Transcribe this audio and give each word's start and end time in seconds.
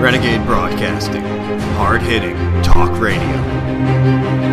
Renegade 0.00 0.46
Broadcasting, 0.46 1.20
hard 1.76 2.00
hitting 2.00 2.34
talk 2.62 2.98
radio. 2.98 4.49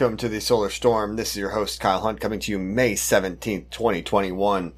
Welcome 0.00 0.16
to 0.16 0.30
the 0.30 0.40
Solar 0.40 0.70
Storm. 0.70 1.16
This 1.16 1.32
is 1.32 1.36
your 1.36 1.50
host, 1.50 1.78
Kyle 1.78 2.00
Hunt, 2.00 2.22
coming 2.22 2.40
to 2.40 2.50
you 2.50 2.58
May 2.58 2.94
17th, 2.94 3.68
2021. 3.68 4.72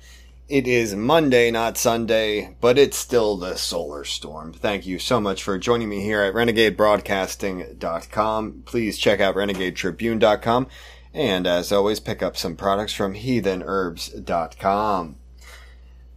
It 0.49 0.67
is 0.67 0.97
Monday, 0.97 1.53
not 1.53 1.79
Sunday, 1.79 2.57
but 2.61 2.77
it's 2.77 2.97
still 2.97 3.37
the 3.37 3.55
Solar 3.55 4.03
Storm. 4.03 4.53
Thank 4.53 4.85
you 4.85 4.99
so 4.99 5.21
much 5.21 5.45
for 5.45 5.59
joining 5.59 5.89
me 5.89 6.01
here 6.01 6.23
at 6.23 6.35
RenegadeBroadcasting.com. 6.35 8.63
Please 8.67 8.99
check 8.99 9.21
out 9.21 9.37
RenegadeTribune.com. 9.37 10.67
And 11.15 11.47
as 11.47 11.71
always, 11.71 12.01
pick 12.01 12.21
up 12.21 12.37
some 12.37 12.57
products 12.57 12.93
from 12.93 13.15
HeathenHerbs.com. 13.15 15.17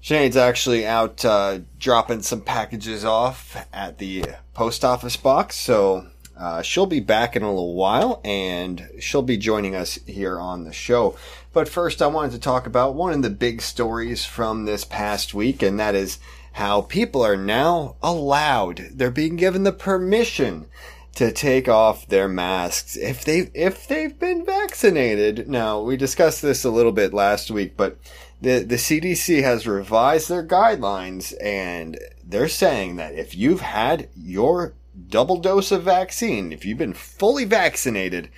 Shane's 0.01 0.35
actually 0.35 0.87
out 0.87 1.23
uh, 1.23 1.59
dropping 1.77 2.23
some 2.23 2.41
packages 2.41 3.05
off 3.05 3.55
at 3.71 3.99
the 3.99 4.25
post 4.55 4.83
office 4.83 5.15
box, 5.15 5.57
so 5.57 6.07
uh, 6.37 6.61
she'll 6.61 6.85
be 6.85 6.99
back 6.99 7.35
in 7.35 7.43
a 7.43 7.49
little 7.49 7.75
while 7.75 8.21
and 8.23 8.89
she'll 8.99 9.21
be 9.21 9.37
joining 9.37 9.75
us 9.75 9.99
here 10.05 10.39
on 10.39 10.63
the 10.63 10.73
show. 10.73 11.17
But 11.53 11.69
first, 11.69 12.01
I 12.01 12.07
wanted 12.07 12.31
to 12.31 12.39
talk 12.39 12.67
about 12.67 12.95
one 12.95 13.13
of 13.13 13.21
the 13.21 13.29
big 13.29 13.61
stories 13.61 14.25
from 14.25 14.65
this 14.65 14.83
past 14.83 15.33
week, 15.33 15.61
and 15.61 15.79
that 15.79 15.95
is 15.95 16.19
how 16.53 16.81
people 16.81 17.21
are 17.21 17.35
now 17.35 17.95
allowed, 18.01 18.89
they're 18.93 19.11
being 19.11 19.35
given 19.35 19.63
the 19.63 19.73
permission 19.73 20.67
to 21.15 21.31
take 21.31 21.67
off 21.67 22.07
their 22.07 22.27
masks 22.27 22.97
if 22.97 23.23
they 23.23 23.49
if 23.53 23.87
they've 23.87 24.17
been 24.19 24.45
vaccinated. 24.45 25.47
Now, 25.47 25.81
we 25.81 25.97
discussed 25.97 26.41
this 26.41 26.63
a 26.63 26.69
little 26.69 26.91
bit 26.91 27.13
last 27.13 27.51
week, 27.51 27.75
but 27.75 27.97
the 28.41 28.59
the 28.59 28.75
CDC 28.75 29.41
has 29.43 29.67
revised 29.67 30.29
their 30.29 30.45
guidelines 30.45 31.33
and 31.41 31.97
they're 32.23 32.49
saying 32.49 32.97
that 32.97 33.15
if 33.15 33.35
you've 33.35 33.61
had 33.61 34.09
your 34.15 34.73
double 35.09 35.37
dose 35.37 35.71
of 35.71 35.83
vaccine, 35.83 36.51
if 36.51 36.65
you've 36.65 36.77
been 36.77 36.93
fully 36.93 37.45
vaccinated, 37.45 38.29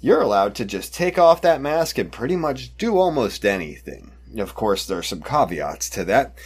you're 0.00 0.20
allowed 0.20 0.54
to 0.56 0.64
just 0.64 0.94
take 0.94 1.18
off 1.18 1.42
that 1.42 1.60
mask 1.60 1.98
and 1.98 2.12
pretty 2.12 2.36
much 2.36 2.76
do 2.76 2.98
almost 2.98 3.44
anything. 3.44 4.12
Of 4.36 4.54
course, 4.54 4.86
there 4.86 4.98
are 4.98 5.02
some 5.02 5.22
caveats 5.22 5.88
to 5.90 6.04
that, 6.04 6.36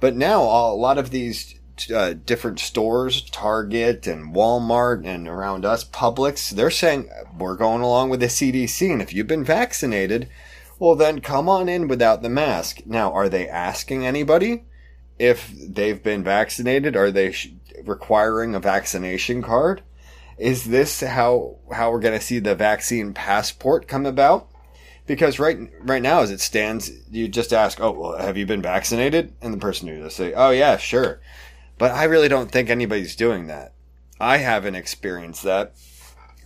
but 0.00 0.16
now 0.16 0.42
a 0.42 0.74
lot 0.74 0.98
of 0.98 1.10
these 1.10 1.54
uh, 1.94 2.14
different 2.14 2.60
stores, 2.60 3.22
Target 3.30 4.06
and 4.06 4.34
Walmart 4.34 5.06
and 5.06 5.28
around 5.28 5.64
us, 5.64 5.84
Publix, 5.84 6.50
they're 6.50 6.70
saying 6.70 7.10
we're 7.38 7.56
going 7.56 7.82
along 7.82 8.10
with 8.10 8.20
the 8.20 8.26
CDC, 8.26 8.92
and 8.92 9.02
if 9.02 9.12
you've 9.12 9.26
been 9.26 9.44
vaccinated, 9.44 10.28
well 10.78 10.94
then 10.94 11.20
come 11.20 11.48
on 11.48 11.68
in 11.68 11.88
without 11.88 12.22
the 12.22 12.28
mask. 12.28 12.80
Now, 12.86 13.12
are 13.12 13.28
they 13.28 13.48
asking 13.48 14.06
anybody 14.06 14.64
if 15.18 15.52
they've 15.56 16.02
been 16.02 16.24
vaccinated? 16.24 16.96
Are 16.96 17.10
they 17.10 17.34
requiring 17.86 18.54
a 18.54 18.60
vaccination 18.60 19.42
card? 19.42 19.82
Is 20.38 20.64
this 20.64 21.00
how 21.00 21.56
how 21.72 21.90
we're 21.90 22.00
going 22.00 22.18
to 22.18 22.24
see 22.24 22.38
the 22.38 22.54
vaccine 22.54 23.14
passport 23.14 23.86
come 23.86 24.06
about? 24.06 24.48
Because 25.06 25.38
right 25.38 25.58
right 25.80 26.02
now, 26.02 26.20
as 26.20 26.30
it 26.30 26.40
stands, 26.40 26.90
you 27.10 27.28
just 27.28 27.52
ask, 27.52 27.80
"Oh, 27.80 27.92
well, 27.92 28.18
have 28.18 28.36
you 28.36 28.46
been 28.46 28.62
vaccinated?" 28.62 29.32
And 29.40 29.52
the 29.52 29.58
person 29.58 29.88
who 29.88 30.08
say, 30.10 30.32
"Oh 30.32 30.50
yeah, 30.50 30.76
sure." 30.76 31.20
But 31.78 31.92
I 31.92 32.04
really 32.04 32.28
don't 32.28 32.50
think 32.50 32.70
anybody's 32.70 33.16
doing 33.16 33.46
that. 33.48 33.74
I 34.20 34.38
haven't 34.38 34.76
experienced 34.76 35.42
that. 35.42 35.74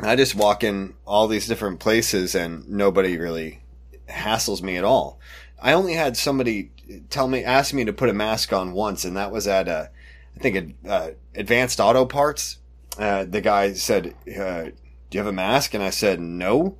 I 0.00 0.16
just 0.16 0.34
walk 0.34 0.62
in 0.62 0.94
all 1.06 1.28
these 1.28 1.46
different 1.46 1.80
places 1.80 2.34
and 2.34 2.68
nobody 2.68 3.18
really 3.18 3.60
hassles 4.08 4.62
me 4.62 4.76
at 4.76 4.84
all. 4.84 5.18
I 5.60 5.72
only 5.72 5.94
had 5.94 6.16
somebody 6.16 6.70
tell 7.10 7.28
me, 7.28 7.44
ask 7.44 7.74
me 7.74 7.84
to 7.84 7.92
put 7.92 8.08
a 8.08 8.14
mask 8.14 8.52
on 8.52 8.72
once, 8.72 9.04
and 9.04 9.16
that 9.16 9.32
was 9.32 9.48
at 9.48 9.68
a, 9.68 9.90
I 10.38 10.40
think, 10.40 10.76
uh, 10.86 11.10
Advanced 11.34 11.80
Auto 11.80 12.04
Parts. 12.04 12.58
Uh, 12.96 13.24
the 13.24 13.40
guy 13.40 13.72
said, 13.72 14.14
uh, 14.28 14.64
"Do 14.64 14.72
you 15.12 15.18
have 15.18 15.26
a 15.26 15.32
mask?" 15.32 15.74
And 15.74 15.82
I 15.82 15.90
said, 15.90 16.20
"No." 16.20 16.76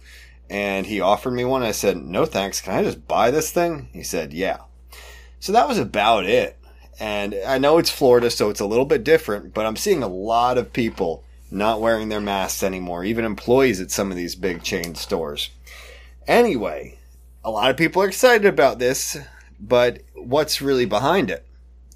And 0.48 0.86
he 0.86 1.00
offered 1.00 1.32
me 1.32 1.44
one. 1.44 1.62
I 1.62 1.72
said, 1.72 1.96
"No, 1.96 2.24
thanks. 2.24 2.60
Can 2.60 2.74
I 2.74 2.82
just 2.82 3.06
buy 3.08 3.30
this 3.30 3.50
thing?" 3.50 3.88
He 3.92 4.02
said, 4.02 4.32
"Yeah." 4.32 4.58
So 5.40 5.52
that 5.52 5.68
was 5.68 5.78
about 5.78 6.24
it. 6.24 6.56
And 7.00 7.34
I 7.46 7.58
know 7.58 7.78
it's 7.78 7.90
Florida, 7.90 8.30
so 8.30 8.48
it's 8.48 8.60
a 8.60 8.66
little 8.66 8.84
bit 8.84 9.04
different, 9.04 9.54
but 9.54 9.66
I'm 9.66 9.76
seeing 9.76 10.02
a 10.02 10.08
lot 10.08 10.58
of 10.58 10.72
people 10.72 11.24
not 11.50 11.80
wearing 11.80 12.08
their 12.08 12.20
masks 12.20 12.62
anymore, 12.62 13.04
even 13.04 13.24
employees 13.24 13.80
at 13.80 13.90
some 13.90 14.10
of 14.10 14.16
these 14.16 14.34
big 14.34 14.62
chain 14.62 14.94
stores. 14.94 15.50
Anyway, 16.26 16.98
a 17.44 17.50
lot 17.50 17.70
of 17.70 17.76
people 17.76 18.02
are 18.02 18.08
excited 18.08 18.46
about 18.46 18.78
this, 18.78 19.16
but 19.60 20.00
what's 20.14 20.60
really 20.60 20.86
behind 20.86 21.30
it? 21.30 21.46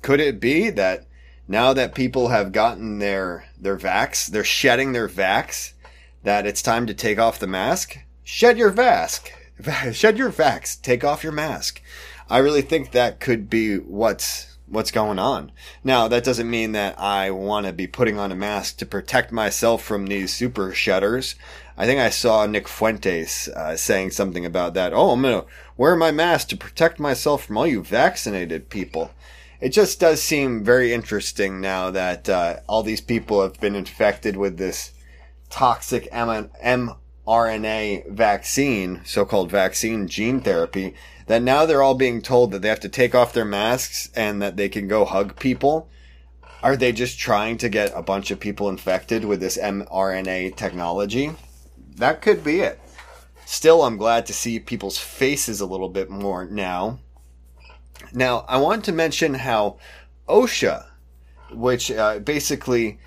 Could 0.02 0.20
it 0.20 0.40
be 0.40 0.70
that 0.70 1.06
now 1.52 1.74
that 1.74 1.94
people 1.94 2.28
have 2.28 2.50
gotten 2.50 2.98
their 2.98 3.44
their 3.60 3.76
vax, 3.76 4.26
they're 4.26 4.42
shedding 4.42 4.92
their 4.92 5.08
vax, 5.08 5.74
that 6.22 6.46
it's 6.46 6.62
time 6.62 6.86
to 6.86 6.94
take 6.94 7.18
off 7.18 7.38
the 7.38 7.46
mask? 7.46 7.98
Shed 8.24 8.56
your 8.56 8.72
vax. 8.72 9.20
Shed 9.92 10.16
your 10.16 10.32
vax. 10.32 10.80
Take 10.80 11.04
off 11.04 11.22
your 11.22 11.32
mask. 11.32 11.82
I 12.30 12.38
really 12.38 12.62
think 12.62 12.90
that 12.90 13.20
could 13.20 13.50
be 13.50 13.76
what's 13.76 14.56
what's 14.66 14.90
going 14.90 15.18
on. 15.18 15.52
Now, 15.84 16.08
that 16.08 16.24
doesn't 16.24 16.48
mean 16.48 16.72
that 16.72 16.98
I 16.98 17.30
want 17.30 17.66
to 17.66 17.74
be 17.74 17.86
putting 17.86 18.19
on 18.19 18.32
a 18.32 18.36
mask 18.36 18.78
to 18.78 18.86
protect 18.86 19.30
myself 19.30 19.84
from 19.84 20.06
these 20.06 20.32
super 20.32 20.72
shedders. 20.72 21.34
I 21.76 21.84
think 21.84 22.00
I 22.00 22.08
saw 22.08 22.46
Nick 22.46 22.66
Fuentes 22.66 23.48
uh, 23.48 23.76
saying 23.76 24.12
something 24.12 24.46
about 24.46 24.72
that. 24.72 24.94
Oh, 24.94 25.10
I'm 25.10 25.20
going 25.20 25.42
to 25.42 25.46
wear 25.76 25.96
my 25.96 26.10
mask 26.10 26.48
to 26.48 26.56
protect 26.56 26.98
myself 26.98 27.44
from 27.44 27.58
all 27.58 27.66
you 27.66 27.82
vaccinated 27.82 28.70
people. 28.70 29.10
It 29.62 29.68
just 29.68 30.00
does 30.00 30.20
seem 30.20 30.64
very 30.64 30.92
interesting 30.92 31.60
now 31.60 31.92
that 31.92 32.28
uh, 32.28 32.56
all 32.69 32.82
these 32.82 33.00
people 33.00 33.42
have 33.42 33.60
been 33.60 33.76
infected 33.76 34.37
with 34.37 34.58
this 34.58 34.90
toxic 35.50 36.08
M- 36.10 36.50
mRNA 37.25 38.10
vaccine, 38.10 39.02
so-called 39.04 39.52
vaccine 39.52 40.08
gene 40.08 40.40
therapy, 40.40 40.94
that 41.28 41.44
now 41.44 41.64
they're 41.64 41.81
all 41.81 41.94
being 41.94 42.20
told 42.20 42.50
that 42.50 42.62
they 42.62 42.69
have 42.69 42.81
to 42.81 42.88
take 42.88 43.14
off 43.14 43.34
their 43.34 43.44
masks 43.44 44.10
and 44.16 44.42
that 44.42 44.56
they 44.56 44.69
can 44.69 44.88
go 44.88 45.04
hug 45.04 45.38
people. 45.38 45.88
Are 46.60 46.76
they 46.76 46.90
just 46.90 47.20
trying 47.20 47.56
to 47.58 47.69
get 47.69 47.92
a 47.94 48.02
bunch 48.02 48.32
of 48.32 48.40
people 48.40 48.69
infected 48.69 49.25
with 49.25 49.38
this 49.38 49.56
mRNA 49.56 50.56
technology? 50.56 51.31
That 51.98 52.20
could 52.20 52.42
be 52.42 52.62
it. 52.62 52.81
Still, 53.46 53.84
I'm 53.84 53.96
glad 53.96 54.26
to 54.26 54.32
see 54.32 54.58
people's 54.58 54.98
faces 54.98 55.60
a 55.60 55.66
little 55.66 55.88
bit 55.88 56.10
more 56.10 56.46
now. 56.46 56.98
Now, 58.12 58.44
I 58.49 58.58
want 58.58 58.84
to 58.84 58.93
mention 58.93 59.34
how 59.34 59.78
OSHA, 60.28 60.87
which 61.52 61.90
uh, 61.90 62.19
basically 62.20 62.99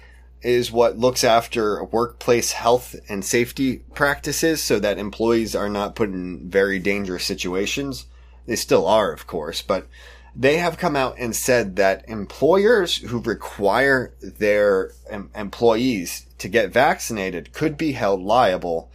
is 0.42 0.72
what 0.72 0.98
looks 0.98 1.24
after 1.24 1.84
workplace 1.84 2.52
health 2.52 2.96
and 3.10 3.26
safety 3.26 3.78
practices 3.96 4.62
so 4.62 4.80
that 4.80 5.00
employees 5.00 5.56
are 5.56 5.70
not 5.70 5.96
put 5.96 6.10
in 6.10 6.50
very 6.50 6.78
dangerous 6.78 7.26
situations. 7.26 8.06
They 8.46 8.56
still 8.56 8.86
are, 8.86 9.12
of 9.12 9.26
course, 9.26 9.64
but 9.64 9.88
they 10.36 10.58
have 10.58 10.78
come 10.78 10.96
out 10.96 11.16
and 11.18 11.36
said 11.36 11.78
that 11.78 12.08
employers 12.08 12.98
who 12.98 13.20
require 13.22 14.14
their 14.22 14.92
em- 15.10 15.32
employees 15.34 16.28
to 16.40 16.48
get 16.48 16.74
vaccinated 16.74 17.54
could 17.54 17.78
be 17.78 17.94
held 17.94 18.22
liable 18.22 18.92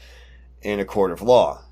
in 0.63 0.79
a 0.79 0.85
court 0.85 1.11
of 1.11 1.23
law. 1.23 1.65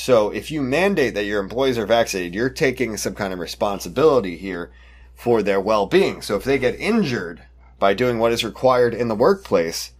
So 0.00 0.30
if 0.30 0.52
you 0.52 0.62
mandate 0.62 1.14
that 1.14 1.24
your 1.24 1.40
employees 1.40 1.76
are 1.76 1.84
vaccinated, 1.84 2.32
you're 2.32 2.50
taking 2.50 2.96
some 2.96 3.16
kind 3.16 3.32
of 3.32 3.40
responsibility 3.40 4.36
here 4.36 4.70
for 5.16 5.42
their 5.42 5.60
well-being. 5.60 6.22
So 6.22 6.36
if 6.36 6.44
they 6.44 6.56
get 6.56 6.78
injured 6.78 7.42
by 7.80 7.94
doing 7.94 8.20
what 8.20 8.30
is 8.30 8.44
required 8.44 8.94
in 8.94 9.08
the 9.08 9.16
workplace, 9.16 9.90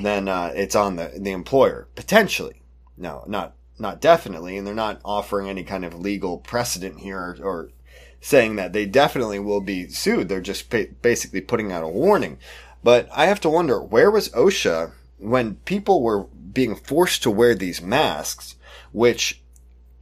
then 0.00 0.28
uh, 0.28 0.50
it's 0.56 0.74
on 0.74 0.96
the 0.96 1.12
the 1.18 1.32
employer 1.32 1.88
potentially. 1.94 2.62
No, 2.96 3.22
not 3.26 3.52
not 3.78 4.00
definitely, 4.00 4.56
and 4.56 4.66
they're 4.66 4.74
not 4.74 5.02
offering 5.04 5.50
any 5.50 5.62
kind 5.62 5.84
of 5.84 5.92
legal 5.92 6.38
precedent 6.38 7.00
here 7.00 7.18
or, 7.18 7.36
or 7.42 7.70
saying 8.22 8.56
that 8.56 8.72
they 8.72 8.86
definitely 8.86 9.40
will 9.40 9.60
be 9.60 9.88
sued. 9.90 10.30
They're 10.30 10.40
just 10.40 10.70
ba- 10.70 10.88
basically 11.02 11.42
putting 11.42 11.70
out 11.70 11.84
a 11.84 11.88
warning. 11.88 12.38
But 12.82 13.10
I 13.12 13.26
have 13.26 13.42
to 13.42 13.50
wonder 13.50 13.78
where 13.78 14.10
was 14.10 14.30
OSHA 14.30 14.92
when 15.18 15.56
people 15.66 16.02
were 16.02 16.24
being 16.24 16.74
forced 16.74 17.22
to 17.24 17.30
wear 17.30 17.54
these 17.54 17.82
masks, 17.82 18.56
which 18.92 19.42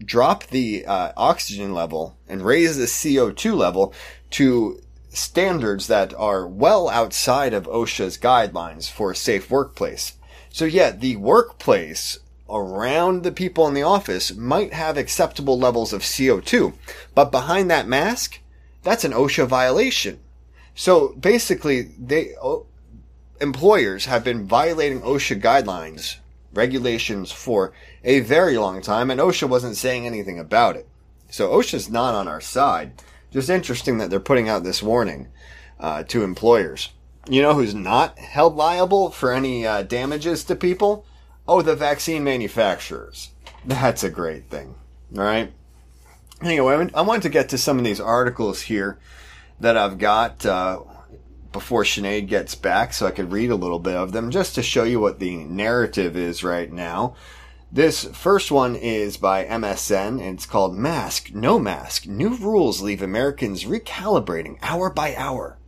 drop 0.05 0.47
the 0.49 0.85
uh, 0.87 1.13
oxygen 1.17 1.73
level 1.73 2.17
and 2.29 2.45
raise 2.45 2.77
the 2.77 2.85
CO2 2.85 3.57
level 3.57 3.95
to 4.31 4.81
standards 5.11 5.87
that 5.89 6.15
are 6.15 6.47
well 6.47 6.89
outside 6.89 7.53
of 7.53 7.67
OSHA's 7.67 8.19
guidelines 8.19 8.91
for 8.91 9.11
a 9.11 9.17
safe 9.17 9.51
workplace. 9.51 10.15
So 10.51 10.65
yeah, 10.65 10.91
the 10.91 11.17
workplace 11.17 12.19
around 12.49 13.23
the 13.23 13.33
people 13.33 13.67
in 13.67 13.75
the 13.75 13.83
office 13.83 14.35
might 14.35 14.73
have 14.73 14.97
acceptable 14.97 15.59
levels 15.59 15.93
of 15.93 16.03
CO2, 16.03 16.75
but 17.15 17.31
behind 17.31 17.71
that 17.71 17.89
mask, 17.89 18.41
that's 18.83 19.05
an 19.05 19.13
OSHA 19.13 19.47
violation. 19.47 20.21
So 20.75 21.15
basically, 21.15 21.83
they 21.99 22.35
employers 23.41 24.07
have 24.07 24.25
been 24.25 24.47
violating 24.47 25.01
OSHA 25.01 25.41
guidelines, 25.41 26.17
regulations 26.52 27.32
for 27.32 27.72
a 28.04 28.20
very 28.20 28.58
long 28.58 28.82
time, 28.82 29.10
and 29.10 29.20
OSHA 29.20 29.49
wasn't 29.49 29.76
saying 29.76 30.06
anything 30.06 30.38
about 30.38 30.76
it. 30.76 30.88
So 31.31 31.50
OSHA's 31.50 31.88
not 31.90 32.14
on 32.14 32.28
our 32.28 32.40
side. 32.40 32.93
Just 33.31 33.49
interesting 33.49 33.99
that 33.99 34.10
they're 34.10 34.20
putting 34.20 34.49
out 34.49 34.64
this 34.64 34.82
warning 34.82 35.28
uh, 35.81 36.02
to 36.04 36.22
employers. 36.22 36.90
You 37.28 37.40
know 37.40 37.54
who's 37.54 37.75
not 37.75 38.19
held 38.19 38.56
liable 38.56 39.10
for 39.10 39.32
any 39.32 39.66
uh, 39.66 39.82
damages 39.82 40.44
to 40.44 40.56
people? 40.56 41.06
Oh, 41.46 41.62
the 41.62 41.76
vaccine 41.76 42.25
manufacturers. 42.25 43.31
That's 43.64 44.02
a 44.02 44.10
great 44.10 44.50
thing. 44.50 44.75
All 45.16 45.25
right. 45.25 45.52
Anyway, 46.43 46.90
I 46.94 47.02
wanted 47.02 47.22
to 47.22 47.28
get 47.28 47.49
to 47.50 47.58
some 47.58 47.78
of 47.78 47.84
these 47.84 48.00
articles 48.00 48.62
here 48.62 48.99
that 49.60 49.76
I've 49.76 49.99
got 49.99 50.44
uh, 50.44 50.81
before 51.52 51.84
Sinead 51.84 52.28
gets 52.28 52.54
back 52.54 52.93
so 52.93 53.06
I 53.06 53.10
could 53.10 53.32
read 53.32 53.50
a 53.50 53.56
little 53.56 53.78
bit 53.78 53.94
of 53.94 54.12
them 54.12 54.31
just 54.31 54.54
to 54.54 54.62
show 54.62 54.84
you 54.84 55.00
what 55.00 55.19
the 55.19 55.37
narrative 55.37 56.16
is 56.16 56.43
right 56.43 56.72
now. 56.72 57.14
This 57.70 58.04
first 58.04 58.50
one 58.50 58.76
is 58.76 59.16
by 59.16 59.44
MSN 59.44 60.20
and 60.20 60.34
it's 60.37 60.46
called 60.46 60.76
Mask, 60.76 61.32
No 61.32 61.58
Mask. 61.58 62.06
New 62.06 62.37
rules 62.37 62.82
leave 62.82 63.00
Americans 63.00 63.64
recalibrating 63.64 64.58
hour 64.62 64.90
by 64.90 65.14
hour. 65.16 65.58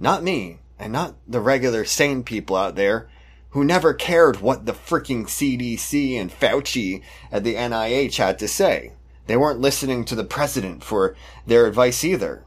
Not 0.00 0.22
me, 0.22 0.60
and 0.78 0.92
not 0.92 1.16
the 1.28 1.40
regular 1.40 1.84
sane 1.84 2.22
people 2.22 2.56
out 2.56 2.76
there 2.76 3.08
who 3.50 3.62
never 3.62 3.94
cared 3.94 4.40
what 4.40 4.66
the 4.66 4.72
freaking 4.72 5.24
CDC 5.26 6.20
and 6.20 6.30
Fauci 6.32 7.02
at 7.30 7.44
the 7.44 7.54
NIH 7.54 8.16
had 8.16 8.38
to 8.40 8.48
say. 8.48 8.92
They 9.26 9.36
weren't 9.36 9.60
listening 9.60 10.04
to 10.06 10.14
the 10.14 10.24
president 10.24 10.82
for 10.82 11.14
their 11.46 11.66
advice 11.66 12.04
either. 12.04 12.44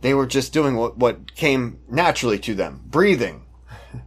They 0.00 0.14
were 0.14 0.26
just 0.26 0.52
doing 0.52 0.76
what, 0.76 0.96
what 0.96 1.34
came 1.34 1.80
naturally 1.88 2.38
to 2.40 2.54
them, 2.54 2.82
breathing. 2.86 3.44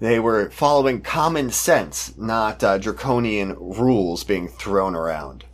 they 0.00 0.18
were 0.18 0.50
following 0.50 1.02
common 1.02 1.50
sense, 1.50 2.16
not 2.16 2.64
uh, 2.64 2.78
draconian 2.78 3.54
rules 3.58 4.24
being 4.24 4.48
thrown 4.48 4.94
around. 4.94 5.44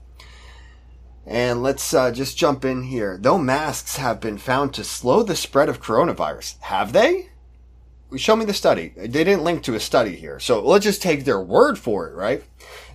And 1.26 1.62
let's 1.62 1.94
uh, 1.94 2.12
just 2.12 2.36
jump 2.36 2.64
in 2.64 2.84
here. 2.84 3.18
Though 3.20 3.38
masks 3.38 3.96
have 3.96 4.20
been 4.20 4.38
found 4.38 4.74
to 4.74 4.84
slow 4.84 5.22
the 5.22 5.34
spread 5.34 5.68
of 5.68 5.82
coronavirus, 5.82 6.60
have 6.60 6.92
they? 6.92 7.30
Show 8.16 8.36
me 8.36 8.44
the 8.44 8.54
study. 8.54 8.92
They 8.96 9.08
didn't 9.08 9.42
link 9.42 9.64
to 9.64 9.74
a 9.74 9.80
study 9.80 10.14
here, 10.14 10.38
so 10.38 10.64
let's 10.64 10.84
just 10.84 11.02
take 11.02 11.24
their 11.24 11.40
word 11.40 11.78
for 11.78 12.08
it, 12.08 12.14
right? 12.14 12.44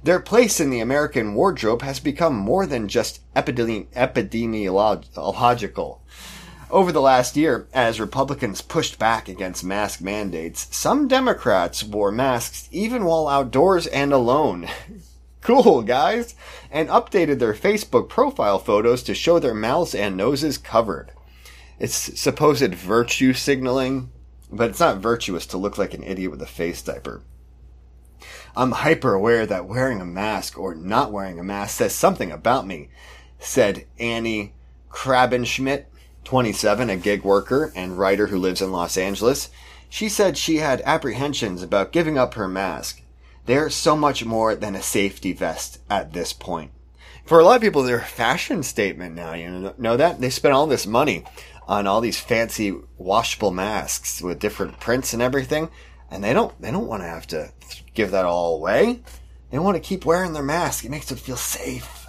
Their 0.04 0.22
place 0.22 0.62
in 0.62 0.70
the 0.70 0.80
American 0.80 1.34
wardrobe 1.34 1.82
has 1.82 2.00
become 2.00 2.36
more 2.36 2.66
than 2.66 2.88
just 2.88 3.20
epidemi- 3.34 3.88
epidemiological. 3.94 6.00
Over 6.72 6.92
the 6.92 7.02
last 7.02 7.36
year, 7.36 7.68
as 7.74 8.00
Republicans 8.00 8.62
pushed 8.62 9.00
back 9.00 9.28
against 9.28 9.64
mask 9.64 10.02
mandates, 10.02 10.68
some 10.70 11.08
Democrats 11.08 11.84
wore 11.84 12.12
masks 12.12 12.70
even 12.72 13.06
while 13.06 13.28
outdoors 13.28 13.88
and 13.88 14.14
alone. 14.14 14.68
cool, 15.42 15.82
guys! 15.82 16.36
And 16.70 16.88
updated 16.90 17.40
their 17.40 17.56
Facebook 17.56 18.08
profile 18.08 18.60
photos 18.60 19.02
to 19.04 19.16
show 19.16 19.40
their 19.40 19.56
mouths 19.56 19.96
and 19.96 20.16
noses 20.16 20.60
covered. 20.60 21.12
It's 21.80 22.20
supposed 22.20 22.76
virtue 22.76 23.34
signaling, 23.34 24.12
but 24.52 24.70
it's 24.70 24.80
not 24.80 25.00
virtuous 25.00 25.48
to 25.48 25.58
look 25.58 25.80
like 25.80 25.96
an 25.96 26.04
idiot 26.04 26.30
with 26.30 26.42
a 26.44 26.48
face 26.48 26.84
diaper. 26.84 27.24
I'm 28.56 28.74
hyper 28.74 29.16
aware 29.16 29.48
that 29.48 29.66
wearing 29.66 30.02
a 30.02 30.06
mask 30.06 30.60
or 30.60 30.76
not 30.76 31.12
wearing 31.12 31.40
a 31.40 31.44
mask 31.44 31.78
says 31.78 31.96
something 31.96 32.32
about 32.32 32.68
me, 32.68 32.90
said 33.40 33.86
Annie 33.98 34.54
Krabbenschmidt, 34.92 35.86
27, 36.30 36.92
a 36.92 36.96
gig 36.96 37.24
worker 37.24 37.74
and 37.76 37.98
writer 37.98 38.28
who 38.28 38.38
lives 38.38 38.62
in 38.62 38.72
Los 38.72 38.98
Angeles. 39.00 39.50
She 39.90 40.08
said 40.08 40.38
she 40.38 40.58
had 40.58 40.80
apprehensions 40.86 41.64
about 41.64 41.92
giving 41.92 42.20
up 42.20 42.36
her 42.36 42.48
mask. 42.48 43.02
They're 43.48 43.72
so 43.72 43.96
much 43.96 44.24
more 44.24 44.54
than 44.54 44.76
a 44.76 44.82
safety 44.84 45.34
vest 45.34 45.80
at 45.90 46.14
this 46.14 46.32
point. 46.32 46.70
For 47.26 47.40
a 47.40 47.44
lot 47.44 47.56
of 47.56 47.64
people, 47.64 47.82
they're 47.82 47.98
a 47.98 48.06
fashion 48.06 48.62
statement 48.62 49.16
now. 49.16 49.34
You 49.34 49.74
know 49.80 49.98
that? 49.98 50.22
They 50.22 50.30
spend 50.30 50.54
all 50.54 50.68
this 50.68 50.86
money 50.86 51.24
on 51.68 51.88
all 51.88 52.00
these 52.00 52.20
fancy 52.20 52.76
washable 53.00 53.50
masks 53.50 54.22
with 54.22 54.38
different 54.38 54.80
prints 54.80 55.14
and 55.14 55.24
everything, 55.24 55.70
and 56.12 56.24
they 56.24 56.34
don't 56.34 56.62
they 56.62 56.70
don't 56.70 56.86
want 56.86 57.02
to 57.02 57.08
have 57.08 57.26
to 57.30 57.52
give 57.96 58.12
that 58.12 58.26
all 58.26 58.58
away. 58.58 59.02
They 59.50 59.58
want 59.58 59.78
to 59.78 59.82
keep 59.82 60.06
wearing 60.06 60.34
their 60.34 60.44
mask. 60.44 60.86
It 60.86 60.92
makes 60.92 61.08
them 61.08 61.18
feel 61.18 61.38
safe. 61.38 62.06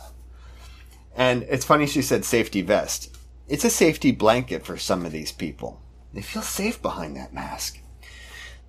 And 1.16 1.42
it's 1.44 1.64
funny 1.64 1.86
she 1.86 2.02
said 2.02 2.26
safety 2.26 2.60
vest. 2.60 3.16
It's 3.50 3.64
a 3.64 3.70
safety 3.70 4.12
blanket 4.12 4.64
for 4.64 4.76
some 4.76 5.04
of 5.04 5.10
these 5.10 5.32
people. 5.32 5.80
They 6.14 6.22
feel 6.22 6.40
safe 6.40 6.80
behind 6.80 7.16
that 7.16 7.34
mask. 7.34 7.80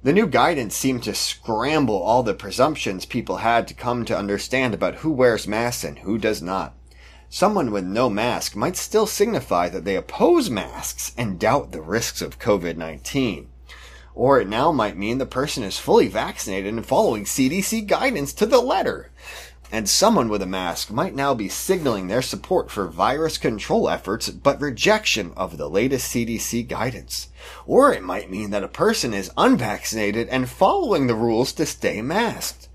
The 0.02 0.12
new 0.12 0.26
guidance 0.26 0.76
seemed 0.76 1.04
to 1.04 1.14
scramble 1.14 2.02
all 2.02 2.24
the 2.24 2.34
presumptions 2.34 3.06
people 3.06 3.38
had 3.38 3.68
to 3.68 3.76
come 3.76 4.06
to 4.06 4.18
understand 4.18 4.74
about 4.74 4.96
who 4.96 5.12
wears 5.12 5.48
masks 5.48 5.84
and 5.84 6.00
who 6.00 6.18
does 6.18 6.42
not. 6.42 6.74
Someone 7.30 7.70
with 7.70 7.84
no 7.84 8.10
mask 8.10 8.56
might 8.56 8.76
still 8.76 9.06
signify 9.06 9.70
that 9.70 9.86
they 9.86 9.96
oppose 9.96 10.50
masks 10.50 11.14
and 11.16 11.40
doubt 11.40 11.72
the 11.72 11.82
risks 11.84 12.20
of 12.20 12.40
COVID-19. 12.40 13.46
Or 14.16 14.42
it 14.42 14.50
now 14.50 14.72
might 14.72 14.98
mean 14.98 15.20
the 15.20 15.28
person 15.28 15.62
is 15.62 15.78
fully 15.78 16.08
vaccinated 16.08 16.74
and 16.74 16.84
following 16.84 17.26
CDC 17.26 17.86
guidance 17.86 18.34
to 18.34 18.48
the 18.48 18.60
letter. 18.60 19.12
And 19.72 19.88
someone 19.88 20.28
with 20.28 20.42
a 20.42 20.46
mask 20.46 20.92
might 20.92 21.16
now 21.16 21.34
be 21.34 21.48
signaling 21.48 22.08
their 22.08 22.22
support 22.22 22.70
for 22.70 22.88
virus 22.88 23.38
control 23.38 23.88
efforts 23.88 24.30
but 24.30 24.60
rejection 24.60 25.32
of 25.38 25.58
the 25.58 25.70
latest 25.70 26.14
CDC 26.14 26.68
guidance. 26.68 27.30
Or 27.66 27.94
it 27.94 28.04
might 28.04 28.30
mean 28.30 28.50
that 28.50 28.66
a 28.66 28.68
person 28.68 29.14
is 29.14 29.32
unvaccinated 29.38 30.28
and 30.28 30.50
following 30.50 31.08
the 31.08 31.16
rules 31.16 31.54
to 31.54 31.66
stay 31.66 32.02
masked. 32.02 32.68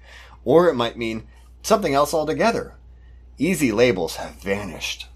Or 0.45 0.71
it 0.71 0.75
might 0.75 0.97
mean 0.97 1.27
something 1.63 1.93
else 1.93 2.15
altogether. 2.15 2.75
Easy 3.37 3.73
labels 3.73 4.17
have 4.17 4.37
vanished. 4.37 5.09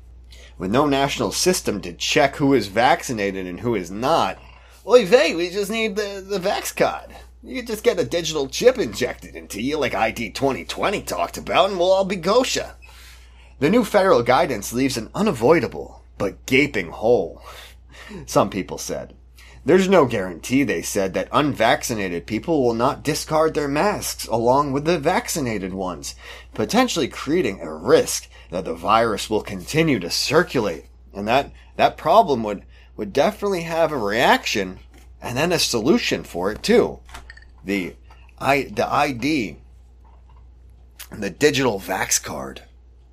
With 0.58 0.70
no 0.70 0.86
national 0.86 1.32
system 1.32 1.80
to 1.80 1.94
check 1.94 2.36
who 2.36 2.52
is 2.52 2.66
vaccinated 2.66 3.46
and 3.46 3.60
who 3.60 3.74
is 3.74 3.90
not, 3.90 4.38
Oy 4.86 5.06
vey, 5.06 5.34
we 5.34 5.48
just 5.48 5.70
need 5.70 5.96
the, 5.96 6.24
the 6.26 6.38
Vax 6.38 6.74
card. 6.74 7.14
You 7.42 7.62
just 7.62 7.82
get 7.82 7.98
a 7.98 8.04
digital 8.04 8.48
chip 8.48 8.76
injected 8.76 9.34
into 9.34 9.62
you 9.62 9.78
like 9.78 9.94
ID 9.94 10.32
2020 10.32 11.00
talked 11.02 11.38
about 11.38 11.70
and 11.70 11.78
we'll 11.78 11.90
all 11.90 12.04
be 12.04 12.18
Gosha. 12.18 12.74
The 13.60 13.70
new 13.70 13.82
federal 13.82 14.22
guidance 14.22 14.74
leaves 14.74 14.98
an 14.98 15.08
unavoidable 15.14 16.02
but 16.18 16.44
gaping 16.44 16.90
hole. 16.90 17.42
Some 18.26 18.50
people 18.50 18.76
said. 18.76 19.14
There's 19.64 19.88
no 19.88 20.04
guarantee, 20.04 20.64
they 20.64 20.82
said, 20.82 21.14
that 21.14 21.30
unvaccinated 21.32 22.26
people 22.26 22.62
will 22.62 22.74
not 22.74 23.02
discard 23.02 23.54
their 23.54 23.68
masks 23.68 24.26
along 24.26 24.72
with 24.72 24.84
the 24.84 24.98
vaccinated 24.98 25.72
ones, 25.72 26.14
potentially 26.52 27.08
creating 27.08 27.62
a 27.62 27.74
risk 27.74 28.28
that 28.50 28.66
the 28.66 28.74
virus 28.74 29.30
will 29.30 29.42
continue 29.42 29.98
to 30.00 30.10
circulate. 30.10 30.88
And 31.14 31.26
that, 31.26 31.52
that 31.76 31.96
problem 31.96 32.42
would, 32.42 32.64
would 32.98 33.14
definitely 33.14 33.62
have 33.62 33.92
a 33.92 33.96
reaction 33.96 34.80
and 35.22 35.38
then 35.38 35.52
a 35.52 35.58
solution 35.58 36.22
for 36.22 36.52
it 36.52 36.62
too. 36.62 37.00
The, 37.70 37.94
I, 38.40 38.62
the 38.64 38.92
ID, 38.92 39.58
the 41.12 41.30
digital 41.30 41.78
vax 41.78 42.20
card. 42.20 42.64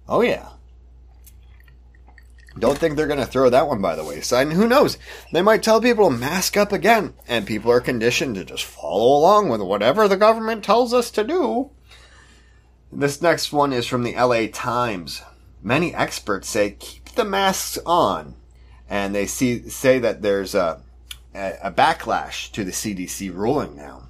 Oh 0.10 0.22
yeah. 0.22 0.50
Don't 2.58 2.76
think 2.76 2.96
they're 2.96 3.06
going 3.06 3.20
to 3.20 3.28
throw 3.28 3.52
that 3.52 3.68
one 3.68 3.84
by 3.84 3.96
the 3.96 4.04
wayside. 4.04 4.48
And 4.48 4.56
who 4.56 4.68
knows? 4.68 4.98
They 5.32 5.44
might 5.44 5.62
tell 5.62 5.80
people 5.80 6.10
to 6.10 6.18
mask 6.18 6.58
up 6.58 6.72
again, 6.72 7.14
and 7.28 7.46
people 7.46 7.70
are 7.70 7.80
conditioned 7.80 8.34
to 8.34 8.46
just 8.46 8.64
follow 8.64 9.20
along 9.20 9.50
with 9.50 9.62
whatever 9.62 10.08
the 10.08 10.18
government 10.18 10.64
tells 10.64 10.92
us 10.92 11.12
to 11.12 11.24
do. 11.24 11.70
This 12.92 13.22
next 13.22 13.54
one 13.54 13.72
is 13.72 13.86
from 13.86 14.02
the 14.02 14.16
LA 14.16 14.48
Times. 14.52 15.22
Many 15.62 15.94
experts 15.94 16.50
say 16.50 16.72
keep 16.80 17.10
the 17.10 17.26
masks 17.26 17.78
on, 17.86 18.34
and 18.90 19.14
they 19.14 19.28
see, 19.28 19.70
say 19.70 20.00
that 20.00 20.24
there's 20.24 20.56
a, 20.56 20.82
a 21.36 21.72
backlash 21.72 22.52
to 22.54 22.64
the 22.64 22.72
CDC 22.72 23.32
ruling 23.32 23.76
now. 23.76 24.07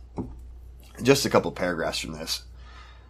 Just 1.01 1.25
a 1.25 1.29
couple 1.29 1.51
paragraphs 1.51 1.99
from 1.99 2.13
this. 2.13 2.43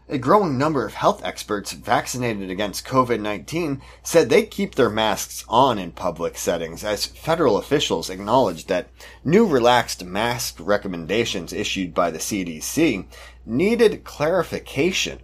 A 0.10 0.17
growing 0.17 0.58
number 0.58 0.86
of 0.86 0.94
health 0.94 1.22
experts 1.25 1.74
vaccinated 1.74 2.50
against 2.50 2.86
COVID 2.86 3.20
19 3.20 3.82
said 4.03 4.29
they 4.29 4.46
keep 4.46 4.75
their 4.75 4.89
masks 4.89 5.44
on 5.50 5.77
in 5.77 5.91
public 5.91 6.38
settings 6.38 6.82
as 6.86 7.06
federal 7.06 7.58
officials 7.58 8.10
acknowledged 8.10 8.70
that 8.70 8.88
new 9.25 9.46
relaxed 9.46 10.06
mask 10.06 10.56
recommendations 10.62 11.51
issued 11.51 11.94
by 11.94 12.10
the 12.10 12.20
CDC 12.20 13.06
needed 13.46 14.06
clarification. 14.06 15.20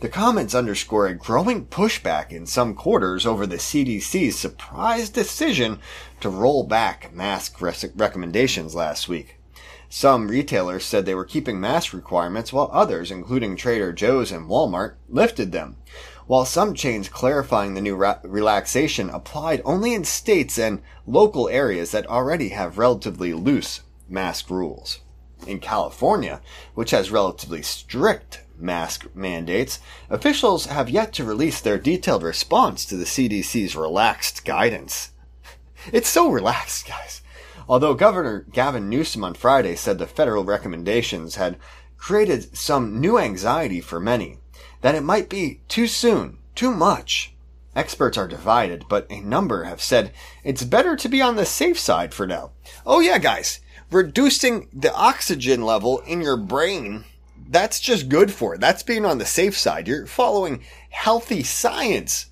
The 0.00 0.08
comments 0.08 0.54
underscore 0.54 1.06
a 1.06 1.14
growing 1.14 1.66
pushback 1.66 2.32
in 2.32 2.44
some 2.44 2.74
quarters 2.74 3.24
over 3.24 3.46
the 3.46 3.56
CDC's 3.56 4.36
surprise 4.36 5.10
decision 5.10 5.78
to 6.20 6.28
roll 6.28 6.64
back 6.64 7.14
mask 7.14 7.60
recommendations 7.60 8.74
last 8.74 9.08
week. 9.08 9.37
Some 9.90 10.28
retailers 10.28 10.84
said 10.84 11.06
they 11.06 11.14
were 11.14 11.24
keeping 11.24 11.60
mask 11.60 11.94
requirements 11.94 12.52
while 12.52 12.70
others, 12.72 13.10
including 13.10 13.56
Trader 13.56 13.92
Joe's 13.92 14.30
and 14.30 14.48
Walmart, 14.48 14.94
lifted 15.08 15.50
them. 15.50 15.76
While 16.26 16.44
some 16.44 16.74
chains 16.74 17.08
clarifying 17.08 17.72
the 17.72 17.80
new 17.80 17.96
ra- 17.96 18.18
relaxation 18.22 19.08
applied 19.08 19.62
only 19.64 19.94
in 19.94 20.04
states 20.04 20.58
and 20.58 20.82
local 21.06 21.48
areas 21.48 21.90
that 21.92 22.06
already 22.06 22.50
have 22.50 22.76
relatively 22.76 23.32
loose 23.32 23.80
mask 24.10 24.50
rules. 24.50 25.00
In 25.46 25.58
California, 25.58 26.42
which 26.74 26.90
has 26.90 27.10
relatively 27.10 27.62
strict 27.62 28.42
mask 28.58 29.06
mandates, 29.14 29.78
officials 30.10 30.66
have 30.66 30.90
yet 30.90 31.14
to 31.14 31.24
release 31.24 31.62
their 31.62 31.78
detailed 31.78 32.22
response 32.22 32.84
to 32.84 32.96
the 32.96 33.06
CDC's 33.06 33.74
relaxed 33.74 34.44
guidance. 34.44 35.12
It's 35.92 36.08
so 36.08 36.28
relaxed, 36.28 36.86
guys. 36.86 37.22
Although 37.68 37.94
Governor 37.94 38.46
Gavin 38.50 38.88
Newsom 38.88 39.22
on 39.24 39.34
Friday 39.34 39.76
said 39.76 39.98
the 39.98 40.06
federal 40.06 40.42
recommendations 40.42 41.34
had 41.34 41.58
created 41.98 42.56
some 42.56 43.00
new 43.00 43.18
anxiety 43.18 43.80
for 43.80 44.00
many, 44.00 44.38
that 44.80 44.94
it 44.94 45.02
might 45.02 45.28
be 45.28 45.60
too 45.68 45.86
soon, 45.86 46.38
too 46.54 46.72
much. 46.72 47.34
Experts 47.76 48.16
are 48.16 48.26
divided, 48.26 48.86
but 48.88 49.06
a 49.10 49.20
number 49.20 49.64
have 49.64 49.82
said 49.82 50.12
it's 50.42 50.64
better 50.64 50.96
to 50.96 51.08
be 51.08 51.20
on 51.20 51.36
the 51.36 51.44
safe 51.44 51.78
side 51.78 52.14
for 52.14 52.26
now. 52.26 52.52
Oh 52.86 53.00
yeah, 53.00 53.18
guys, 53.18 53.60
reducing 53.90 54.68
the 54.72 54.94
oxygen 54.94 55.62
level 55.62 55.98
in 56.00 56.22
your 56.22 56.38
brain, 56.38 57.04
that's 57.50 57.80
just 57.80 58.08
good 58.08 58.32
for 58.32 58.54
it. 58.54 58.60
That's 58.60 58.82
being 58.82 59.04
on 59.04 59.18
the 59.18 59.26
safe 59.26 59.56
side. 59.56 59.86
You're 59.86 60.06
following 60.06 60.64
healthy 60.88 61.42
science 61.42 62.26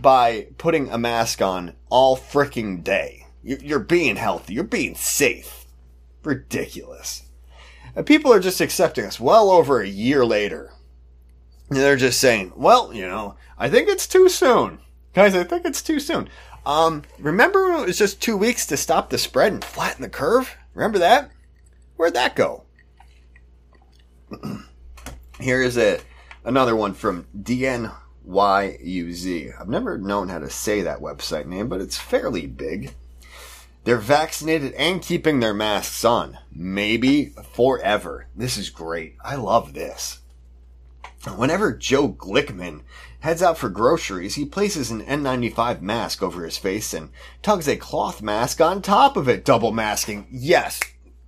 by 0.00 0.48
putting 0.56 0.90
a 0.90 0.98
mask 0.98 1.42
on 1.42 1.74
all 1.90 2.16
freaking 2.16 2.82
day. 2.82 3.19
You're 3.42 3.78
being 3.78 4.16
healthy. 4.16 4.54
You're 4.54 4.64
being 4.64 4.94
safe. 4.94 5.66
Ridiculous. 6.22 7.22
And 7.96 8.06
people 8.06 8.32
are 8.32 8.40
just 8.40 8.60
accepting 8.60 9.04
us 9.04 9.18
well 9.18 9.50
over 9.50 9.80
a 9.80 9.88
year 9.88 10.24
later. 10.24 10.72
And 11.68 11.78
they're 11.78 11.96
just 11.96 12.20
saying, 12.20 12.52
well, 12.56 12.92
you 12.92 13.06
know, 13.06 13.36
I 13.58 13.68
think 13.68 13.88
it's 13.88 14.06
too 14.06 14.28
soon. 14.28 14.80
Guys, 15.14 15.34
I 15.34 15.44
think 15.44 15.64
it's 15.64 15.82
too 15.82 16.00
soon. 16.00 16.28
Um, 16.66 17.02
remember 17.18 17.72
it 17.72 17.86
was 17.86 17.98
just 17.98 18.20
two 18.20 18.36
weeks 18.36 18.66
to 18.66 18.76
stop 18.76 19.10
the 19.10 19.18
spread 19.18 19.52
and 19.52 19.64
flatten 19.64 20.02
the 20.02 20.08
curve? 20.08 20.56
Remember 20.74 20.98
that? 20.98 21.30
Where'd 21.96 22.14
that 22.14 22.36
go? 22.36 22.64
Here 25.40 25.62
is 25.62 25.78
a 25.78 26.00
another 26.44 26.76
one 26.76 26.94
from 26.94 27.26
DNYUZ. 27.36 27.90
I've 29.60 29.68
never 29.68 29.98
known 29.98 30.28
how 30.28 30.38
to 30.38 30.50
say 30.50 30.82
that 30.82 31.00
website 31.00 31.46
name, 31.46 31.68
but 31.68 31.80
it's 31.80 31.98
fairly 31.98 32.46
big. 32.46 32.94
They're 33.84 33.96
vaccinated 33.96 34.72
and 34.74 35.00
keeping 35.00 35.40
their 35.40 35.54
masks 35.54 36.04
on. 36.04 36.38
Maybe 36.52 37.32
forever. 37.52 38.26
This 38.36 38.56
is 38.58 38.70
great. 38.70 39.16
I 39.24 39.36
love 39.36 39.72
this. 39.72 40.20
Whenever 41.36 41.72
Joe 41.72 42.08
Glickman 42.08 42.82
heads 43.20 43.42
out 43.42 43.58
for 43.58 43.68
groceries, 43.68 44.34
he 44.34 44.44
places 44.44 44.90
an 44.90 45.04
N95 45.04 45.80
mask 45.80 46.22
over 46.22 46.44
his 46.44 46.56
face 46.56 46.94
and 46.94 47.10
tugs 47.42 47.68
a 47.68 47.76
cloth 47.76 48.22
mask 48.22 48.60
on 48.60 48.80
top 48.82 49.16
of 49.16 49.28
it, 49.28 49.44
double 49.44 49.72
masking. 49.72 50.26
Yes, 50.30 50.80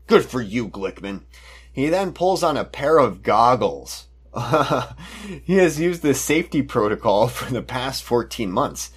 good 0.06 0.24
for 0.24 0.40
you, 0.40 0.68
Glickman. 0.68 1.22
He 1.72 1.88
then 1.88 2.12
pulls 2.12 2.42
on 2.42 2.56
a 2.56 2.64
pair 2.64 2.98
of 2.98 3.22
goggles. 3.22 4.06
he 5.44 5.56
has 5.56 5.78
used 5.78 6.02
this 6.02 6.20
safety 6.20 6.62
protocol 6.62 7.28
for 7.28 7.52
the 7.52 7.62
past 7.62 8.02
14 8.02 8.50
months. 8.50 8.90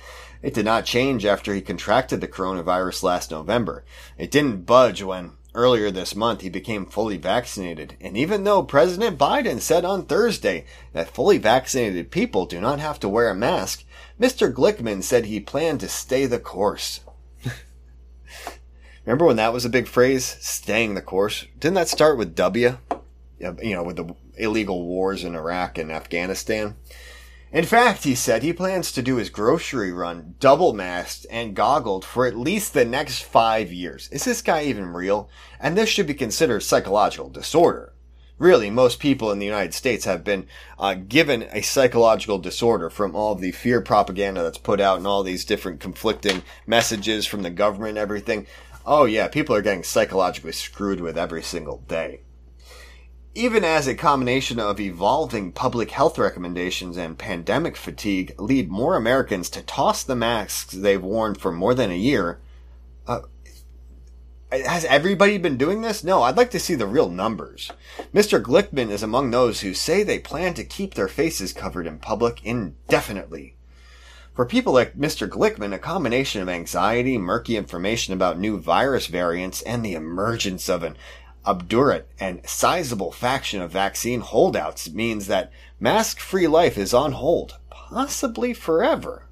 It 0.45 0.53
did 0.53 0.65
not 0.65 0.85
change 0.85 1.25
after 1.25 1.55
he 1.55 1.61
contracted 1.61 2.21
the 2.21 2.27
coronavirus 2.27 3.01
last 3.01 3.31
November. 3.31 3.83
It 4.15 4.29
didn't 4.29 4.67
budge 4.67 5.01
when 5.01 5.31
earlier 5.55 5.89
this 5.89 6.15
month 6.15 6.41
he 6.41 6.49
became 6.49 6.85
fully 6.85 7.17
vaccinated. 7.17 7.97
And 7.99 8.15
even 8.15 8.43
though 8.43 8.61
President 8.61 9.17
Biden 9.17 9.59
said 9.59 9.83
on 9.83 10.05
Thursday 10.05 10.65
that 10.93 11.09
fully 11.09 11.39
vaccinated 11.39 12.11
people 12.11 12.45
do 12.45 12.61
not 12.61 12.79
have 12.79 12.99
to 12.99 13.09
wear 13.09 13.29
a 13.29 13.33
mask, 13.33 13.85
Mr. 14.21 14.53
Glickman 14.53 15.01
said 15.01 15.25
he 15.25 15.39
planned 15.39 15.79
to 15.79 15.89
stay 15.89 16.27
the 16.27 16.37
course. 16.37 16.99
Remember 19.03 19.25
when 19.25 19.37
that 19.37 19.51
was 19.51 19.65
a 19.65 19.69
big 19.69 19.87
phrase? 19.87 20.37
Staying 20.41 20.93
the 20.93 21.01
course. 21.01 21.47
Didn't 21.59 21.73
that 21.73 21.87
start 21.87 22.19
with 22.19 22.35
W? 22.35 22.77
You 23.39 23.55
know, 23.63 23.83
with 23.83 23.95
the 23.95 24.13
illegal 24.37 24.85
wars 24.85 25.23
in 25.23 25.33
Iraq 25.33 25.79
and 25.79 25.91
Afghanistan. 25.91 26.75
In 27.51 27.63
fact, 27.63 28.03
he 28.03 28.15
said 28.15 28.43
he 28.43 28.51
plans 28.51 28.91
to 28.91 29.01
do 29.01 29.15
his 29.15 29.29
grocery 29.29 29.91
run 29.91 30.35
double 30.39 30.73
masked 30.73 31.25
and 31.29 31.55
goggled 31.55 32.03
for 32.03 32.25
at 32.25 32.37
least 32.37 32.73
the 32.73 32.85
next 32.85 33.23
five 33.23 33.71
years. 33.71 34.09
Is 34.11 34.25
this 34.25 34.41
guy 34.41 34.63
even 34.63 34.87
real? 34.87 35.29
And 35.59 35.77
this 35.77 35.87
should 35.87 36.07
be 36.07 36.15
considered 36.15 36.61
psychological 36.61 37.29
disorder. 37.29 37.93
Really, 38.37 38.69
most 38.69 38.99
people 38.99 39.31
in 39.31 39.39
the 39.39 39.45
United 39.45 39.73
States 39.73 40.03
have 40.03 40.23
been 40.23 40.47
uh, 40.77 40.95
given 40.95 41.43
a 41.51 41.61
psychological 41.61 42.39
disorder 42.39 42.89
from 42.89 43.15
all 43.15 43.35
the 43.35 43.53
fear 43.53 43.79
propaganda 43.79 44.43
that's 44.43 44.57
put 44.57 44.81
out 44.81 44.97
and 44.97 45.07
all 45.07 45.23
these 45.23 45.45
different 45.45 45.79
conflicting 45.79 46.43
messages 46.67 47.25
from 47.25 47.43
the 47.43 47.49
government 47.49 47.91
and 47.91 47.97
everything. 47.97 48.47
Oh 48.85 49.05
yeah, 49.05 49.29
people 49.29 49.55
are 49.55 49.61
getting 49.61 49.83
psychologically 49.83 50.51
screwed 50.51 50.99
with 50.99 51.17
every 51.17 51.43
single 51.43 51.77
day 51.87 52.21
even 53.35 53.65
as 53.65 53.85
a 53.85 53.93
combination 53.93 54.59
of 54.59 54.79
evolving 54.79 55.51
public 55.51 55.91
health 55.91 56.17
recommendations 56.17 56.95
and 56.95 57.17
pandemic 57.17 57.75
fatigue 57.75 58.33
lead 58.39 58.71
more 58.71 58.95
Americans 58.95 59.49
to 59.49 59.61
toss 59.61 60.03
the 60.03 60.15
masks 60.15 60.73
they've 60.73 61.03
worn 61.03 61.35
for 61.35 61.51
more 61.51 61.75
than 61.75 61.91
a 61.91 61.97
year, 61.97 62.39
uh, 63.05 63.19
has 64.51 64.85
everybody 64.85 65.37
been 65.37 65.57
doing 65.57 65.81
this? 65.81 66.01
No, 66.01 66.23
I'd 66.23 66.37
like 66.37 66.51
to 66.51 66.59
see 66.59 66.75
the 66.75 66.87
real 66.87 67.09
numbers. 67.09 67.71
Mr. 68.13 68.41
Glickman 68.41 68.89
is 68.89 69.03
among 69.03 69.31
those 69.31 69.59
who 69.59 69.73
say 69.73 70.01
they 70.01 70.19
plan 70.19 70.53
to 70.53 70.63
keep 70.63 70.93
their 70.93 71.09
faces 71.09 71.51
covered 71.51 71.87
in 71.87 71.99
public 71.99 72.43
indefinitely. 72.45 73.57
For 74.33 74.45
people 74.45 74.73
like 74.73 74.97
Mr. 74.97 75.27
Glickman, 75.27 75.73
a 75.73 75.79
combination 75.79 76.41
of 76.41 76.49
anxiety, 76.49 77.17
murky 77.17 77.57
information 77.57 78.13
about 78.13 78.39
new 78.39 78.59
virus 78.59 79.07
variants, 79.07 79.61
and 79.61 79.83
the 79.83 79.93
emergence 79.93 80.69
of 80.69 80.83
an 80.83 80.95
obdurate 81.45 82.09
and 82.19 82.47
sizable 82.47 83.11
faction 83.11 83.61
of 83.61 83.71
vaccine 83.71 84.21
holdouts 84.21 84.89
means 84.89 85.27
that 85.27 85.51
mask 85.79 86.19
free 86.19 86.47
life 86.47 86.77
is 86.77 86.93
on 86.93 87.13
hold, 87.13 87.57
possibly 87.69 88.53
forever. 88.53 89.27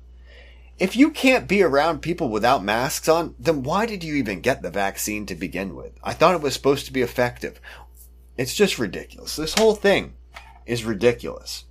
If 0.80 0.96
you 0.96 1.12
can't 1.12 1.48
be 1.48 1.62
around 1.62 2.02
people 2.02 2.30
without 2.30 2.64
masks 2.64 3.08
on, 3.08 3.36
then 3.40 3.64
why 3.64 3.86
did 3.86 4.04
you 4.04 4.16
even 4.16 4.42
get 4.42 4.62
the 4.62 4.72
vaccine 4.72 5.26
to 5.28 5.36
begin 5.36 5.76
with? 5.76 5.94
I 6.04 6.14
thought 6.14 6.36
it 6.36 6.42
was 6.42 6.54
supposed 6.54 6.86
to 6.88 6.94
be 6.94 7.02
effective. 7.02 7.62
It's 8.38 8.56
just 8.56 8.80
ridiculous. 8.80 9.36
This 9.36 9.54
whole 9.54 9.76
thing 9.76 10.14
is 10.66 10.84
ridiculous. 10.84 11.66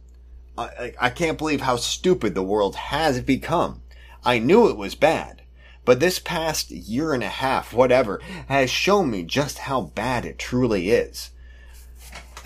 I, 0.57 0.93
I, 1.01 1.11
can't 1.11 1.39
believe 1.39 1.63
how 1.63 1.77
stupid 1.77 2.35
the 2.35 2.43
world 2.43 2.77
has 2.77 3.21
become. 3.21 3.83
I 4.25 4.39
knew 4.39 4.69
it 4.69 4.77
was 4.77 4.95
bad. 4.95 5.42
But 5.85 6.01
this 6.01 6.19
past 6.19 6.71
year 6.71 7.13
and 7.13 7.23
a 7.23 7.29
half, 7.29 7.73
whatever, 7.73 8.21
has 8.49 8.71
shown 8.71 9.11
me 9.11 9.25
just 9.25 9.59
how 9.59 9.81
bad 9.81 10.25
it 10.25 10.39
truly 10.39 10.91
is. 10.91 11.31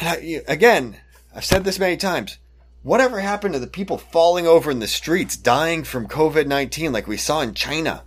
I, 0.00 0.42
again, 0.48 0.96
I've 1.34 1.44
said 1.44 1.64
this 1.64 1.78
many 1.78 1.96
times. 1.96 2.38
Whatever 2.82 3.20
happened 3.20 3.54
to 3.54 3.60
the 3.60 3.66
people 3.66 3.98
falling 3.98 4.46
over 4.46 4.70
in 4.70 4.78
the 4.78 4.86
streets, 4.86 5.36
dying 5.36 5.84
from 5.84 6.06
COVID 6.06 6.46
19 6.46 6.92
like 6.92 7.06
we 7.06 7.16
saw 7.16 7.40
in 7.40 7.52
China 7.52 8.04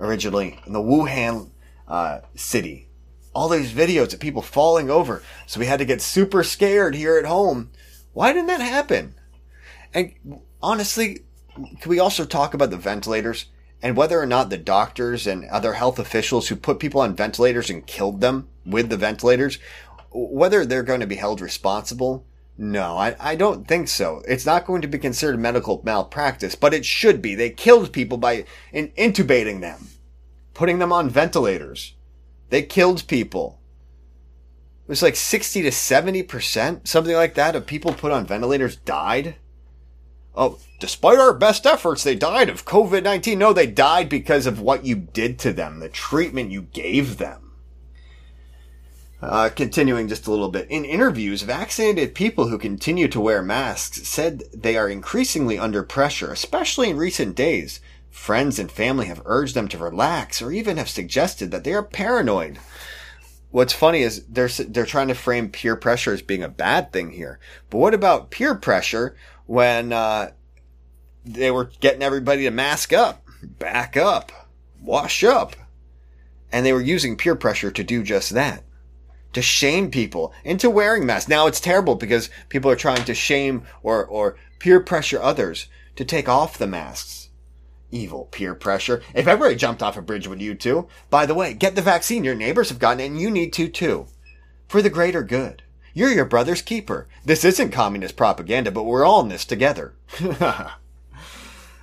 originally, 0.00 0.58
in 0.66 0.72
the 0.72 0.80
Wuhan 0.80 1.50
uh, 1.86 2.20
city? 2.34 2.88
All 3.32 3.48
these 3.48 3.72
videos 3.72 4.12
of 4.12 4.20
people 4.20 4.42
falling 4.42 4.90
over. 4.90 5.22
So 5.46 5.60
we 5.60 5.66
had 5.66 5.78
to 5.78 5.84
get 5.84 6.02
super 6.02 6.42
scared 6.42 6.96
here 6.96 7.18
at 7.18 7.26
home. 7.26 7.70
Why 8.12 8.32
didn't 8.32 8.48
that 8.48 8.60
happen? 8.60 9.14
And 9.94 10.12
honestly, 10.62 11.20
can 11.54 11.88
we 11.88 12.00
also 12.00 12.24
talk 12.24 12.54
about 12.54 12.70
the 12.70 12.76
ventilators? 12.76 13.46
And 13.82 13.96
whether 13.96 14.20
or 14.20 14.26
not 14.26 14.50
the 14.50 14.58
doctors 14.58 15.26
and 15.26 15.44
other 15.46 15.74
health 15.74 15.98
officials 15.98 16.48
who 16.48 16.56
put 16.56 16.78
people 16.78 17.00
on 17.00 17.16
ventilators 17.16 17.70
and 17.70 17.86
killed 17.86 18.20
them 18.20 18.48
with 18.66 18.90
the 18.90 18.96
ventilators, 18.96 19.58
whether 20.12 20.66
they're 20.66 20.82
going 20.82 21.00
to 21.00 21.06
be 21.06 21.16
held 21.16 21.40
responsible, 21.40 22.26
no, 22.58 22.98
I, 22.98 23.16
I 23.18 23.36
don't 23.36 23.66
think 23.66 23.88
so. 23.88 24.22
It's 24.28 24.44
not 24.44 24.66
going 24.66 24.82
to 24.82 24.88
be 24.88 24.98
considered 24.98 25.38
medical 25.38 25.80
malpractice, 25.82 26.54
but 26.54 26.74
it 26.74 26.84
should 26.84 27.22
be. 27.22 27.34
They 27.34 27.48
killed 27.48 27.90
people 27.90 28.18
by 28.18 28.44
in, 28.70 28.88
intubating 28.98 29.62
them, 29.62 29.88
putting 30.52 30.78
them 30.78 30.92
on 30.92 31.08
ventilators. 31.08 31.94
They 32.50 32.62
killed 32.62 33.06
people. 33.06 33.60
It 34.84 34.90
was 34.90 35.02
like 35.02 35.16
60 35.16 35.62
to 35.62 35.70
70%, 35.70 36.86
something 36.86 37.14
like 37.14 37.34
that, 37.34 37.56
of 37.56 37.64
people 37.64 37.94
put 37.94 38.12
on 38.12 38.26
ventilators 38.26 38.76
died. 38.76 39.36
Oh, 40.40 40.58
despite 40.78 41.18
our 41.18 41.34
best 41.34 41.66
efforts, 41.66 42.02
they 42.02 42.14
died 42.14 42.48
of 42.48 42.64
COVID 42.64 43.02
19. 43.02 43.38
No, 43.38 43.52
they 43.52 43.66
died 43.66 44.08
because 44.08 44.46
of 44.46 44.58
what 44.58 44.86
you 44.86 44.96
did 44.96 45.38
to 45.40 45.52
them, 45.52 45.80
the 45.80 45.90
treatment 45.90 46.50
you 46.50 46.62
gave 46.62 47.18
them. 47.18 47.52
Uh, 49.20 49.50
continuing 49.54 50.08
just 50.08 50.26
a 50.26 50.30
little 50.30 50.48
bit. 50.48 50.66
In 50.70 50.86
interviews, 50.86 51.42
vaccinated 51.42 52.14
people 52.14 52.48
who 52.48 52.56
continue 52.56 53.06
to 53.08 53.20
wear 53.20 53.42
masks 53.42 54.08
said 54.08 54.44
they 54.54 54.78
are 54.78 54.88
increasingly 54.88 55.58
under 55.58 55.82
pressure, 55.82 56.32
especially 56.32 56.88
in 56.88 56.96
recent 56.96 57.36
days. 57.36 57.80
Friends 58.08 58.58
and 58.58 58.72
family 58.72 59.08
have 59.08 59.20
urged 59.26 59.54
them 59.54 59.68
to 59.68 59.76
relax 59.76 60.40
or 60.40 60.50
even 60.50 60.78
have 60.78 60.88
suggested 60.88 61.50
that 61.50 61.64
they 61.64 61.74
are 61.74 61.82
paranoid. 61.82 62.58
What's 63.50 63.74
funny 63.74 64.00
is 64.00 64.24
they're, 64.24 64.48
they're 64.48 64.86
trying 64.86 65.08
to 65.08 65.14
frame 65.14 65.50
peer 65.50 65.76
pressure 65.76 66.14
as 66.14 66.22
being 66.22 66.42
a 66.42 66.48
bad 66.48 66.90
thing 66.92 67.10
here. 67.10 67.38
But 67.68 67.78
what 67.78 67.92
about 67.94 68.30
peer 68.30 68.54
pressure 68.54 69.16
when, 69.50 69.92
uh, 69.92 70.30
they 71.24 71.50
were 71.50 71.72
getting 71.80 72.02
everybody 72.02 72.44
to 72.44 72.52
mask 72.52 72.92
up, 72.92 73.26
back 73.42 73.96
up, 73.96 74.30
wash 74.80 75.24
up? 75.24 75.56
And 76.52 76.64
they 76.64 76.72
were 76.72 76.80
using 76.80 77.16
peer 77.16 77.34
pressure 77.34 77.72
to 77.72 77.82
do 77.82 78.04
just 78.04 78.30
that 78.30 78.62
to 79.32 79.42
shame 79.42 79.90
people 79.90 80.32
into 80.44 80.70
wearing 80.70 81.04
masks. 81.04 81.28
Now 81.28 81.48
it's 81.48 81.60
terrible 81.60 81.96
because 81.96 82.30
people 82.48 82.70
are 82.70 82.76
trying 82.76 83.04
to 83.04 83.14
shame 83.14 83.64
or, 83.82 84.04
or 84.04 84.36
peer 84.60 84.80
pressure 84.80 85.20
others 85.20 85.66
to 85.96 86.04
take 86.04 86.28
off 86.28 86.58
the 86.58 86.66
masks. 86.68 87.30
Evil 87.90 88.26
peer 88.26 88.54
pressure. 88.54 89.02
If 89.14 89.26
everybody 89.26 89.56
jumped 89.56 89.82
off 89.82 89.96
a 89.96 90.02
bridge 90.02 90.28
with 90.28 90.40
you 90.40 90.54
two, 90.54 90.86
by 91.10 91.26
the 91.26 91.34
way, 91.34 91.54
get 91.54 91.74
the 91.74 91.82
vaccine. 91.82 92.22
Your 92.22 92.36
neighbors 92.36 92.68
have 92.68 92.78
gotten 92.78 93.00
it 93.00 93.06
and 93.06 93.20
you 93.20 93.30
need 93.30 93.52
to 93.54 93.68
too. 93.68 94.06
For 94.68 94.80
the 94.80 94.90
greater 94.90 95.24
good. 95.24 95.64
You're 95.94 96.12
your 96.12 96.24
brother's 96.24 96.62
keeper. 96.62 97.08
This 97.24 97.44
isn't 97.44 97.70
communist 97.70 98.16
propaganda, 98.16 98.70
but 98.70 98.84
we're 98.84 99.04
all 99.04 99.20
in 99.20 99.28
this 99.28 99.44
together. 99.44 99.94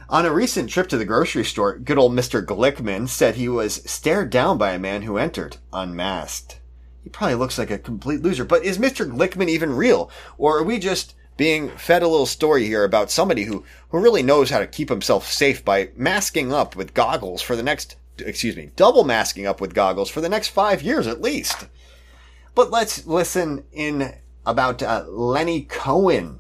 On 0.09 0.25
a 0.25 0.31
recent 0.31 0.69
trip 0.69 0.87
to 0.89 0.97
the 0.97 1.05
grocery 1.05 1.43
store, 1.43 1.77
good 1.77 1.97
old 1.97 2.13
Mr. 2.13 2.45
Glickman 2.45 3.09
said 3.09 3.35
he 3.35 3.49
was 3.49 3.75
stared 3.89 4.29
down 4.29 4.57
by 4.57 4.71
a 4.71 4.79
man 4.79 5.01
who 5.01 5.17
entered 5.17 5.57
unmasked 5.73 6.59
he 7.07 7.09
probably 7.09 7.35
looks 7.35 7.57
like 7.57 7.71
a 7.71 7.77
complete 7.77 8.21
loser. 8.21 8.43
But 8.43 8.65
is 8.65 8.77
Mr. 8.77 9.09
Glickman 9.09 9.47
even 9.47 9.77
real? 9.77 10.11
Or 10.37 10.57
are 10.57 10.63
we 10.63 10.77
just 10.77 11.15
being 11.37 11.69
fed 11.69 12.03
a 12.03 12.07
little 12.09 12.25
story 12.25 12.65
here 12.65 12.83
about 12.83 13.09
somebody 13.09 13.45
who, 13.45 13.63
who 13.91 13.99
really 14.01 14.21
knows 14.21 14.49
how 14.49 14.59
to 14.59 14.67
keep 14.67 14.89
himself 14.89 15.31
safe 15.31 15.63
by 15.63 15.87
masking 15.95 16.51
up 16.51 16.75
with 16.75 16.93
goggles 16.93 17.41
for 17.41 17.55
the 17.55 17.63
next, 17.63 17.95
excuse 18.17 18.57
me, 18.57 18.71
double 18.75 19.05
masking 19.05 19.47
up 19.47 19.61
with 19.61 19.73
goggles 19.73 20.09
for 20.09 20.19
the 20.19 20.27
next 20.27 20.49
five 20.49 20.81
years 20.81 21.07
at 21.07 21.21
least? 21.21 21.67
But 22.57 22.71
let's 22.71 23.05
listen 23.05 23.65
in 23.71 24.15
about 24.43 24.81
uh, 24.81 25.05
Lenny 25.07 25.61
Cohen, 25.61 26.39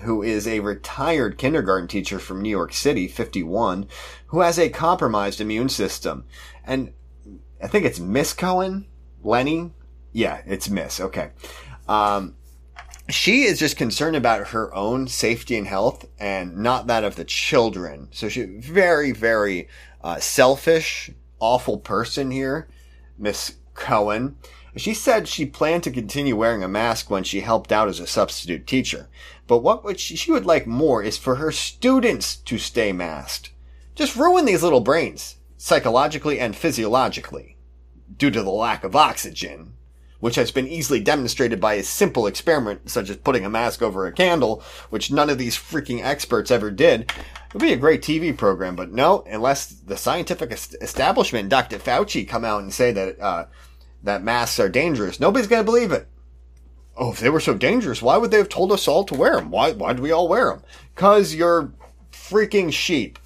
who 0.00 0.20
is 0.20 0.48
a 0.48 0.58
retired 0.58 1.38
kindergarten 1.38 1.86
teacher 1.86 2.18
from 2.18 2.42
New 2.42 2.50
York 2.50 2.72
City, 2.72 3.06
51, 3.06 3.86
who 4.26 4.40
has 4.40 4.58
a 4.58 4.68
compromised 4.68 5.40
immune 5.40 5.68
system. 5.68 6.24
And 6.64 6.92
I 7.62 7.68
think 7.68 7.84
it's 7.84 8.00
Miss 8.00 8.32
Cohen, 8.32 8.88
Lenny, 9.22 9.70
yeah, 10.10 10.42
it's 10.46 10.68
Miss. 10.68 10.98
Okay. 10.98 11.30
Um, 11.86 12.34
she 13.08 13.42
is 13.42 13.60
just 13.60 13.76
concerned 13.76 14.16
about 14.16 14.48
her 14.48 14.74
own 14.74 15.06
safety 15.06 15.56
and 15.56 15.68
health 15.68 16.06
and 16.18 16.56
not 16.56 16.88
that 16.88 17.04
of 17.04 17.14
the 17.14 17.24
children. 17.24 18.08
So 18.10 18.28
she's 18.28 18.48
very, 18.48 19.12
very 19.12 19.68
uh, 20.02 20.18
selfish, 20.18 21.12
awful 21.38 21.78
person 21.78 22.32
here, 22.32 22.66
Miss 23.16 23.54
Cohen. 23.74 24.34
She 24.76 24.94
said 24.94 25.28
she 25.28 25.44
planned 25.44 25.82
to 25.84 25.90
continue 25.90 26.34
wearing 26.34 26.62
a 26.62 26.68
mask 26.68 27.10
when 27.10 27.24
she 27.24 27.40
helped 27.40 27.72
out 27.72 27.88
as 27.88 28.00
a 28.00 28.06
substitute 28.06 28.66
teacher. 28.66 29.08
But 29.46 29.58
what 29.58 29.84
would 29.84 30.00
she, 30.00 30.16
she 30.16 30.32
would 30.32 30.46
like 30.46 30.66
more 30.66 31.02
is 31.02 31.18
for 31.18 31.36
her 31.36 31.52
students 31.52 32.36
to 32.36 32.58
stay 32.58 32.92
masked. 32.92 33.52
Just 33.94 34.16
ruin 34.16 34.46
these 34.46 34.62
little 34.62 34.80
brains, 34.80 35.36
psychologically 35.58 36.40
and 36.40 36.56
physiologically, 36.56 37.58
due 38.16 38.30
to 38.30 38.42
the 38.42 38.50
lack 38.50 38.82
of 38.84 38.96
oxygen 38.96 39.74
which 40.22 40.36
has 40.36 40.52
been 40.52 40.68
easily 40.68 41.00
demonstrated 41.00 41.60
by 41.60 41.74
a 41.74 41.82
simple 41.82 42.28
experiment 42.28 42.88
such 42.88 43.10
as 43.10 43.16
putting 43.16 43.44
a 43.44 43.50
mask 43.50 43.82
over 43.82 44.06
a 44.06 44.12
candle, 44.12 44.62
which 44.88 45.10
none 45.10 45.28
of 45.28 45.36
these 45.36 45.56
freaking 45.56 46.00
experts 46.00 46.48
ever 46.48 46.70
did. 46.70 47.00
It 47.00 47.54
would 47.54 47.60
be 47.60 47.72
a 47.72 47.76
great 47.76 48.02
TV 48.02 48.34
program, 48.34 48.76
but 48.76 48.92
no, 48.92 49.24
unless 49.28 49.66
the 49.66 49.96
scientific 49.96 50.52
establishment, 50.52 51.48
Dr. 51.48 51.80
Fauci, 51.80 52.26
come 52.26 52.44
out 52.44 52.62
and 52.62 52.72
say 52.72 52.92
that, 52.92 53.18
uh, 53.18 53.46
that 54.02 54.22
masks 54.22 54.58
are 54.60 54.68
dangerous, 54.68 55.20
nobody's 55.20 55.48
gonna 55.48 55.64
believe 55.64 55.92
it. 55.92 56.08
Oh, 56.96 57.12
if 57.12 57.20
they 57.20 57.30
were 57.30 57.40
so 57.40 57.54
dangerous, 57.54 58.02
why 58.02 58.16
would 58.18 58.30
they 58.30 58.38
have 58.38 58.48
told 58.48 58.70
us 58.72 58.86
all 58.86 59.04
to 59.04 59.14
wear 59.14 59.36
them? 59.36 59.50
Why, 59.50 59.72
why 59.72 59.92
do 59.94 60.02
we 60.02 60.12
all 60.12 60.28
wear 60.28 60.50
them? 60.50 60.62
Cause 60.94 61.34
you're 61.34 61.72
freaking 62.12 62.72
sheep. 62.72 63.18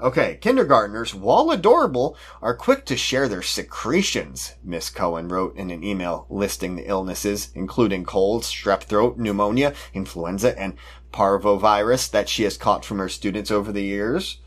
Okay, 0.00 0.38
kindergartners, 0.40 1.14
while 1.14 1.50
adorable, 1.50 2.16
are 2.42 2.54
quick 2.54 2.84
to 2.86 2.96
share 2.96 3.28
their 3.28 3.42
secretions, 3.42 4.54
Miss 4.62 4.90
Cohen 4.90 5.28
wrote 5.28 5.56
in 5.56 5.70
an 5.70 5.82
email 5.84 6.26
listing 6.28 6.76
the 6.76 6.88
illnesses, 6.88 7.50
including 7.54 8.04
colds, 8.04 8.48
strep 8.48 8.82
throat, 8.82 9.18
pneumonia, 9.18 9.72
influenza, 9.92 10.58
and 10.58 10.74
parvovirus 11.12 12.10
that 12.10 12.28
she 12.28 12.42
has 12.42 12.56
caught 12.56 12.84
from 12.84 12.98
her 12.98 13.08
students 13.08 13.50
over 13.50 13.70
the 13.72 13.84
years. 13.84 14.40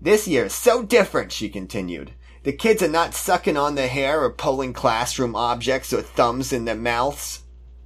This 0.00 0.26
year 0.26 0.46
is 0.46 0.54
so 0.54 0.82
different, 0.82 1.32
she 1.32 1.48
continued. 1.48 2.12
The 2.42 2.52
kids 2.52 2.82
are 2.82 2.88
not 2.88 3.14
sucking 3.14 3.56
on 3.56 3.74
the 3.74 3.88
hair 3.88 4.22
or 4.22 4.30
pulling 4.30 4.72
classroom 4.72 5.34
objects 5.34 5.92
or 5.92 6.02
thumbs 6.02 6.52
in 6.52 6.64
their 6.64 6.74
mouths. 6.74 7.42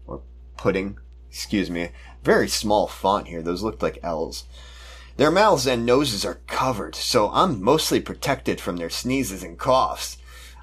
Or 0.07 0.23
putting, 0.57 0.99
excuse 1.31 1.71
me, 1.71 1.91
very 2.23 2.49
small 2.49 2.87
font 2.87 3.29
here, 3.29 3.43
those 3.43 3.63
looked 3.63 3.83
like 3.83 3.99
L's. 4.03 4.45
Their 5.17 5.31
mouths 5.31 5.67
and 5.67 5.85
noses 5.85 6.25
are 6.25 6.41
covered, 6.47 6.95
so 6.95 7.31
I'm 7.31 7.63
mostly 7.63 8.01
protected 8.01 8.61
from 8.61 8.77
their 8.77 8.91
sneezes 8.91 9.43
and 9.43 9.59
coughs. 9.59 10.17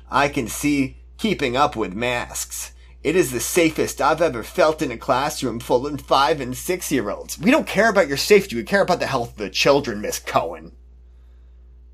I 0.09 0.27
can 0.27 0.47
see 0.47 0.97
keeping 1.17 1.55
up 1.55 1.75
with 1.75 1.93
masks. 1.93 2.71
It 3.03 3.15
is 3.15 3.31
the 3.31 3.39
safest 3.39 4.01
I've 4.01 4.21
ever 4.21 4.43
felt 4.43 4.81
in 4.81 4.91
a 4.91 4.97
classroom 4.97 5.59
full 5.59 5.87
of 5.87 6.01
five 6.01 6.41
and 6.41 6.57
six 6.57 6.91
year 6.91 7.09
olds. 7.09 7.39
We 7.39 7.51
don't 7.51 7.67
care 7.67 7.89
about 7.89 8.07
your 8.07 8.17
safety, 8.17 8.55
we 8.55 8.63
care 8.63 8.81
about 8.81 8.99
the 8.99 9.07
health 9.07 9.31
of 9.31 9.37
the 9.37 9.49
children, 9.49 10.01
Miss 10.01 10.19
Cohen. 10.19 10.73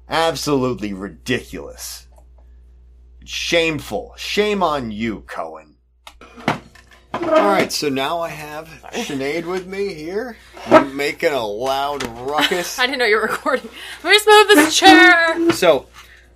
Absolutely 0.09 0.93
ridiculous. 0.93 2.07
Shameful. 3.23 4.13
Shame 4.17 4.61
on 4.61 4.91
you, 4.91 5.21
Cohen. 5.21 5.75
All 7.13 7.21
right, 7.21 7.71
so 7.71 7.89
now 7.89 8.19
I 8.19 8.29
have 8.29 8.67
Sinead 8.91 9.45
with 9.45 9.65
me 9.65 9.93
here, 9.93 10.37
making 10.93 11.31
a 11.31 11.45
loud 11.45 12.03
ruckus. 12.03 12.77
I 12.79 12.85
didn't 12.85 12.99
know 12.99 13.05
you 13.05 13.15
were 13.15 13.23
recording. 13.23 13.69
Let 14.03 14.09
me 14.11 14.15
just 14.15 14.27
move 14.27 14.47
this 14.49 14.77
chair. 14.77 15.51
So, 15.51 15.87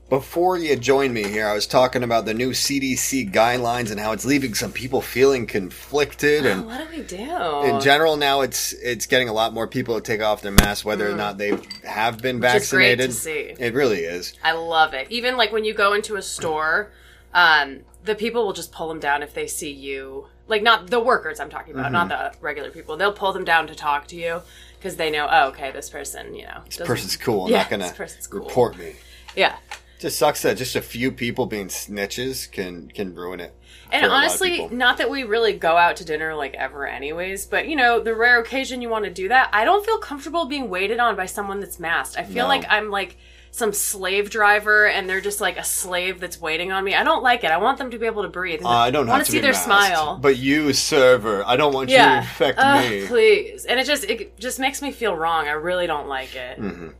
before 0.10 0.58
you 0.58 0.76
joined 0.76 1.14
me 1.14 1.24
here, 1.24 1.48
I 1.48 1.54
was 1.54 1.68
talking 1.68 2.04
about 2.04 2.26
the 2.26 2.34
new 2.34 2.52
CDC 2.52 3.32
guidelines 3.32 3.92
and 3.92 4.00
how 4.00 4.12
it's 4.12 4.26
leaving 4.26 4.54
some 4.56 4.72
people 4.72 5.02
feeling 5.02 5.46
conflicted. 5.46 6.46
And 6.46 6.66
what 6.66 6.80
do 6.80 6.98
we 6.98 7.04
do? 7.04 7.62
in 7.66 7.80
general, 7.80 8.18
now 8.18 8.42
it's 8.42 8.74
it's 8.74 9.06
getting 9.06 9.30
a 9.30 9.34
lot 9.34 9.54
more 9.54 9.68
people 9.68 9.96
to 9.96 10.02
take 10.02 10.22
off 10.22 10.42
their 10.42 10.52
masks, 10.52 10.84
whether 10.84 11.10
or 11.10 11.16
not 11.16 11.38
they 11.38 11.58
have 11.84 12.22
been 12.22 12.38
Mm. 12.38 12.42
great 12.42 12.52
vaccinated. 12.52 13.10
to 13.12 13.16
see. 13.16 13.56
It 13.60 13.74
really 13.74 14.00
is. 14.02 14.34
I 14.44 14.54
love 14.54 14.94
it. 14.94 15.08
Even 15.12 15.38
like 15.38 15.52
when 15.52 15.64
you 15.64 15.74
go 15.74 15.94
into 15.94 16.16
a 16.16 16.22
store, 16.22 16.92
um, 17.34 17.82
the 18.06 18.16
people 18.16 18.46
will 18.46 18.54
just 18.54 18.72
pull 18.72 18.88
them 18.88 19.00
down 19.00 19.22
if 19.22 19.34
they 19.34 19.46
see 19.48 19.72
you. 19.72 20.26
Like 20.48 20.64
not 20.64 20.90
the 20.90 21.00
workers 21.00 21.40
I'm 21.40 21.50
talking 21.52 21.74
about, 21.76 21.92
not 21.92 22.10
Mm-hmm. 22.10 22.34
the 22.40 22.42
regular 22.44 22.72
people. 22.72 22.98
They'll 22.98 23.14
pull 23.14 23.34
them 23.34 23.46
down 23.46 23.68
to 23.68 23.76
talk 23.76 24.08
to 24.08 24.16
you 24.16 24.42
because 24.80 24.96
they 24.96 25.12
know, 25.12 25.28
oh, 25.30 25.50
okay, 25.50 25.70
this 25.72 25.90
person, 25.92 26.34
you 26.34 26.46
know, 26.46 26.62
This 26.66 26.78
person's 26.78 27.16
cool. 27.16 27.46
I'm 27.46 27.52
Yeah, 27.52 27.58
not 27.60 27.70
gonna 27.70 27.84
this 27.84 27.92
person's 27.92 28.26
cool. 28.26 28.40
report 28.40 28.76
me. 28.80 28.96
yeah. 29.36 29.58
Just 30.00 30.18
sucks 30.18 30.42
that 30.44 30.58
just 30.58 30.76
a 30.78 30.82
few 30.82 31.12
people 31.12 31.46
being 31.46 31.68
snitches 31.68 32.50
can 32.50 32.88
can 32.90 33.14
ruin 33.14 33.40
it. 33.40 33.54
And 33.92 34.02
for 34.02 34.08
a 34.08 34.10
lot 34.12 34.18
of 34.26 34.30
honestly, 34.30 34.68
not 34.70 34.98
that 34.98 35.10
we 35.10 35.24
really 35.24 35.54
go 35.54 35.76
out 35.76 35.98
to 35.98 36.06
dinner 36.06 36.34
like 36.36 36.54
ever, 36.54 36.88
anyways. 36.88 37.46
But 37.46 37.68
you 37.68 37.76
know, 37.76 38.00
the 38.00 38.16
rare 38.16 38.40
occasion 38.40 38.82
you 38.82 38.88
want 38.90 39.06
to 39.06 39.12
do 39.12 39.28
that, 39.28 39.50
I 39.52 39.66
don't 39.66 39.86
feel 39.86 39.98
comfortable 39.98 40.46
being 40.46 40.70
waited 40.70 41.00
on 41.00 41.16
by 41.18 41.26
someone 41.26 41.60
that's 41.60 41.80
masked. 41.80 42.18
I 42.18 42.24
feel 42.24 42.46
No. 42.46 42.48
like 42.48 42.66
I'm 42.70 42.90
like 42.90 43.18
some 43.52 43.74
slave 43.74 44.30
driver, 44.30 44.86
and 44.88 45.10
they're 45.10 45.20
just 45.20 45.42
like 45.42 45.58
a 45.58 45.64
slave 45.66 46.20
that's 46.22 46.40
waiting 46.40 46.72
on 46.72 46.84
me. 46.86 46.94
I 46.94 47.04
don't 47.04 47.24
like 47.24 47.44
it. 47.44 47.50
I 47.52 47.58
want 47.58 47.78
them 47.80 47.90
to 47.92 47.98
be 47.98 48.06
able 48.06 48.22
to 48.22 48.30
breathe. 48.30 48.64
Uh, 48.64 48.70
I 48.70 48.92
don't 48.92 49.08
want 49.08 49.22
to 49.22 49.26
to 49.26 49.32
see 49.32 49.40
their 49.40 49.52
masked, 49.52 49.66
smile. 49.66 50.18
But 50.22 50.38
you, 50.38 50.72
server, 50.72 51.44
I 51.46 51.58
don't 51.58 51.74
want 51.74 51.90
you 51.90 51.98
to 51.98 52.04
yeah, 52.04 52.20
infect 52.22 52.60
Ugh, 52.62 52.90
me. 52.90 53.08
please. 53.08 53.66
And 53.66 53.80
it 53.80 53.86
just 53.86 54.04
it 54.06 54.40
just 54.40 54.60
makes 54.60 54.82
me 54.82 54.92
feel 54.92 55.16
wrong. 55.16 55.48
I 55.48 55.54
really 55.54 55.88
don't 55.88 56.08
like 56.08 56.36
it. 56.36 56.58
Mm. 56.60 56.94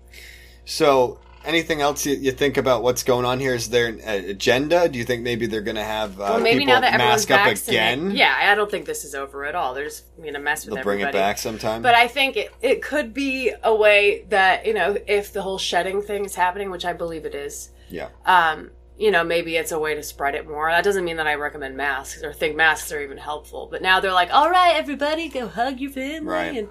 So 0.66 1.20
anything 1.50 1.82
else 1.82 2.06
you, 2.06 2.16
you 2.16 2.32
think 2.32 2.58
about 2.58 2.82
what's 2.84 3.04
going 3.04 3.26
on 3.26 3.40
here? 3.40 3.54
Is 3.56 3.70
there 3.70 3.88
an 3.88 4.00
agenda? 4.00 4.88
Do 4.88 4.98
you 4.98 5.04
think 5.04 5.24
maybe 5.24 5.46
they're 5.48 5.62
going 5.62 5.76
to 5.76 5.84
have 5.84 6.20
uh, 6.20 6.24
Well, 6.30 6.40
maybe 6.40 6.60
people 6.60 6.76
now 6.76 6.82
that 6.82 6.98
mask 6.98 7.30
up 7.32 7.46
again? 7.48 8.12
yeah, 8.12 8.38
I 8.42 8.56
don't 8.56 8.72
think 8.72 8.86
this 8.86 9.04
is 9.04 9.14
over 9.16 9.44
at 9.46 9.56
all. 9.56 9.74
They're 9.74 9.86
just 9.86 10.06
gonna 10.24 10.40
mess 10.40 10.66
with 10.66 10.76
they'll 10.76 10.84
bring 10.84 11.02
it 11.02 11.12
back 11.12 11.38
sometime. 11.38 11.82
But 11.82 11.96
I 11.96 12.08
think 12.08 12.38
it, 12.38 12.54
it 12.62 12.82
could 12.82 13.14
be 13.14 13.52
a 13.64 13.76
way 13.76 14.26
that 14.30 14.66
you 14.66 14.74
know 14.74 14.98
if 15.08 15.34
the 15.34 15.42
whole 15.42 15.58
shedding 15.58 16.02
thing 16.02 16.24
is 16.26 16.36
happening, 16.36 16.72
which 16.72 16.86
I 16.86 16.94
believe 16.94 17.26
it 17.26 17.36
is. 17.36 17.72
yeah, 17.90 18.10
Um, 18.26 18.72
you 18.98 19.12
know, 19.12 19.24
maybe 19.24 19.56
it's 19.56 19.72
a 19.72 19.80
way 19.80 19.96
to 19.96 20.04
spread 20.04 20.36
it 20.36 20.46
more. 20.48 20.70
That 20.70 20.84
doesn't 20.84 21.06
mean 21.06 21.16
that 21.18 21.28
I 21.28 21.36
recommend 21.36 21.78
masks 21.78 22.22
or 22.22 22.34
think 22.34 22.56
masks 22.58 22.92
are 22.92 23.02
even 23.02 23.18
helpful. 23.18 23.68
But 23.72 23.82
now 23.82 24.02
they're 24.02 24.12
like, 24.12 24.30
all 24.34 24.50
right, 24.50 24.76
everybody, 24.76 25.30
go 25.30 25.48
hug 25.48 25.80
your 25.80 25.92
family. 25.92 26.28
Right. 26.30 26.58
And 26.58 26.68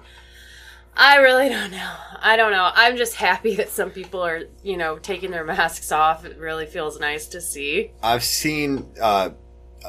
I 1.01 1.17
really 1.17 1.47
don't 1.47 1.71
know. 1.71 1.93
I 2.21 2.35
don't 2.35 2.51
know. 2.51 2.69
I'm 2.75 2.97
just 2.97 3.15
happy 3.15 3.55
that 3.55 3.69
some 3.69 3.89
people 3.89 4.21
are, 4.21 4.41
you 4.63 4.75
know, 4.75 4.97
taking 4.97 5.31
their 5.31 5.45
masks 5.45 5.91
off. 5.93 6.25
It 6.25 6.37
really 6.37 6.65
feels 6.65 6.99
nice 6.99 7.25
to 7.27 7.39
see. 7.39 7.91
I've 8.03 8.23
seen 8.23 8.85
uh, 9.01 9.29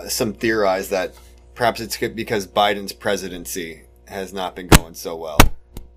some 0.08 0.32
theorize 0.32 0.88
that 0.90 1.14
perhaps 1.56 1.80
it's 1.80 1.96
good 1.96 2.14
because 2.14 2.46
Biden's 2.46 2.92
presidency 2.92 3.82
has 4.06 4.32
not 4.32 4.54
been 4.54 4.68
going 4.68 4.94
so 4.94 5.16
well 5.16 5.38
in 5.42 5.50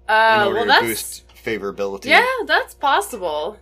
Uh, 0.10 0.46
order 0.48 0.56
well, 0.56 0.64
to 0.64 0.68
that's 0.68 0.82
boost 0.84 1.24
favorability. 1.46 2.06
yeah, 2.06 2.26
that's 2.48 2.74
possible. 2.74 3.60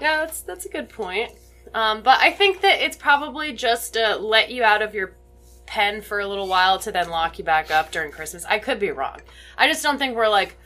Yeah, 0.00 0.16
that's 0.18 0.40
that's 0.40 0.66
a 0.66 0.68
good 0.68 0.88
point. 0.88 1.30
Um, 1.74 2.02
but 2.02 2.18
I 2.20 2.32
think 2.32 2.60
that 2.62 2.80
it's 2.82 2.96
probably 2.96 3.52
just 3.52 3.94
to 3.94 4.16
let 4.16 4.50
you 4.50 4.64
out 4.64 4.82
of 4.82 4.92
your 4.94 5.14
pen 5.66 6.02
for 6.02 6.20
a 6.20 6.26
little 6.26 6.48
while 6.48 6.78
to 6.80 6.92
then 6.92 7.08
lock 7.10 7.38
you 7.38 7.44
back 7.44 7.70
up 7.70 7.90
during 7.90 8.10
Christmas. 8.10 8.44
I 8.44 8.58
could 8.58 8.78
be 8.78 8.90
wrong. 8.90 9.20
I 9.56 9.68
just 9.68 9.82
don't 9.82 9.98
think 9.98 10.16
we're 10.16 10.28
like 10.28 10.56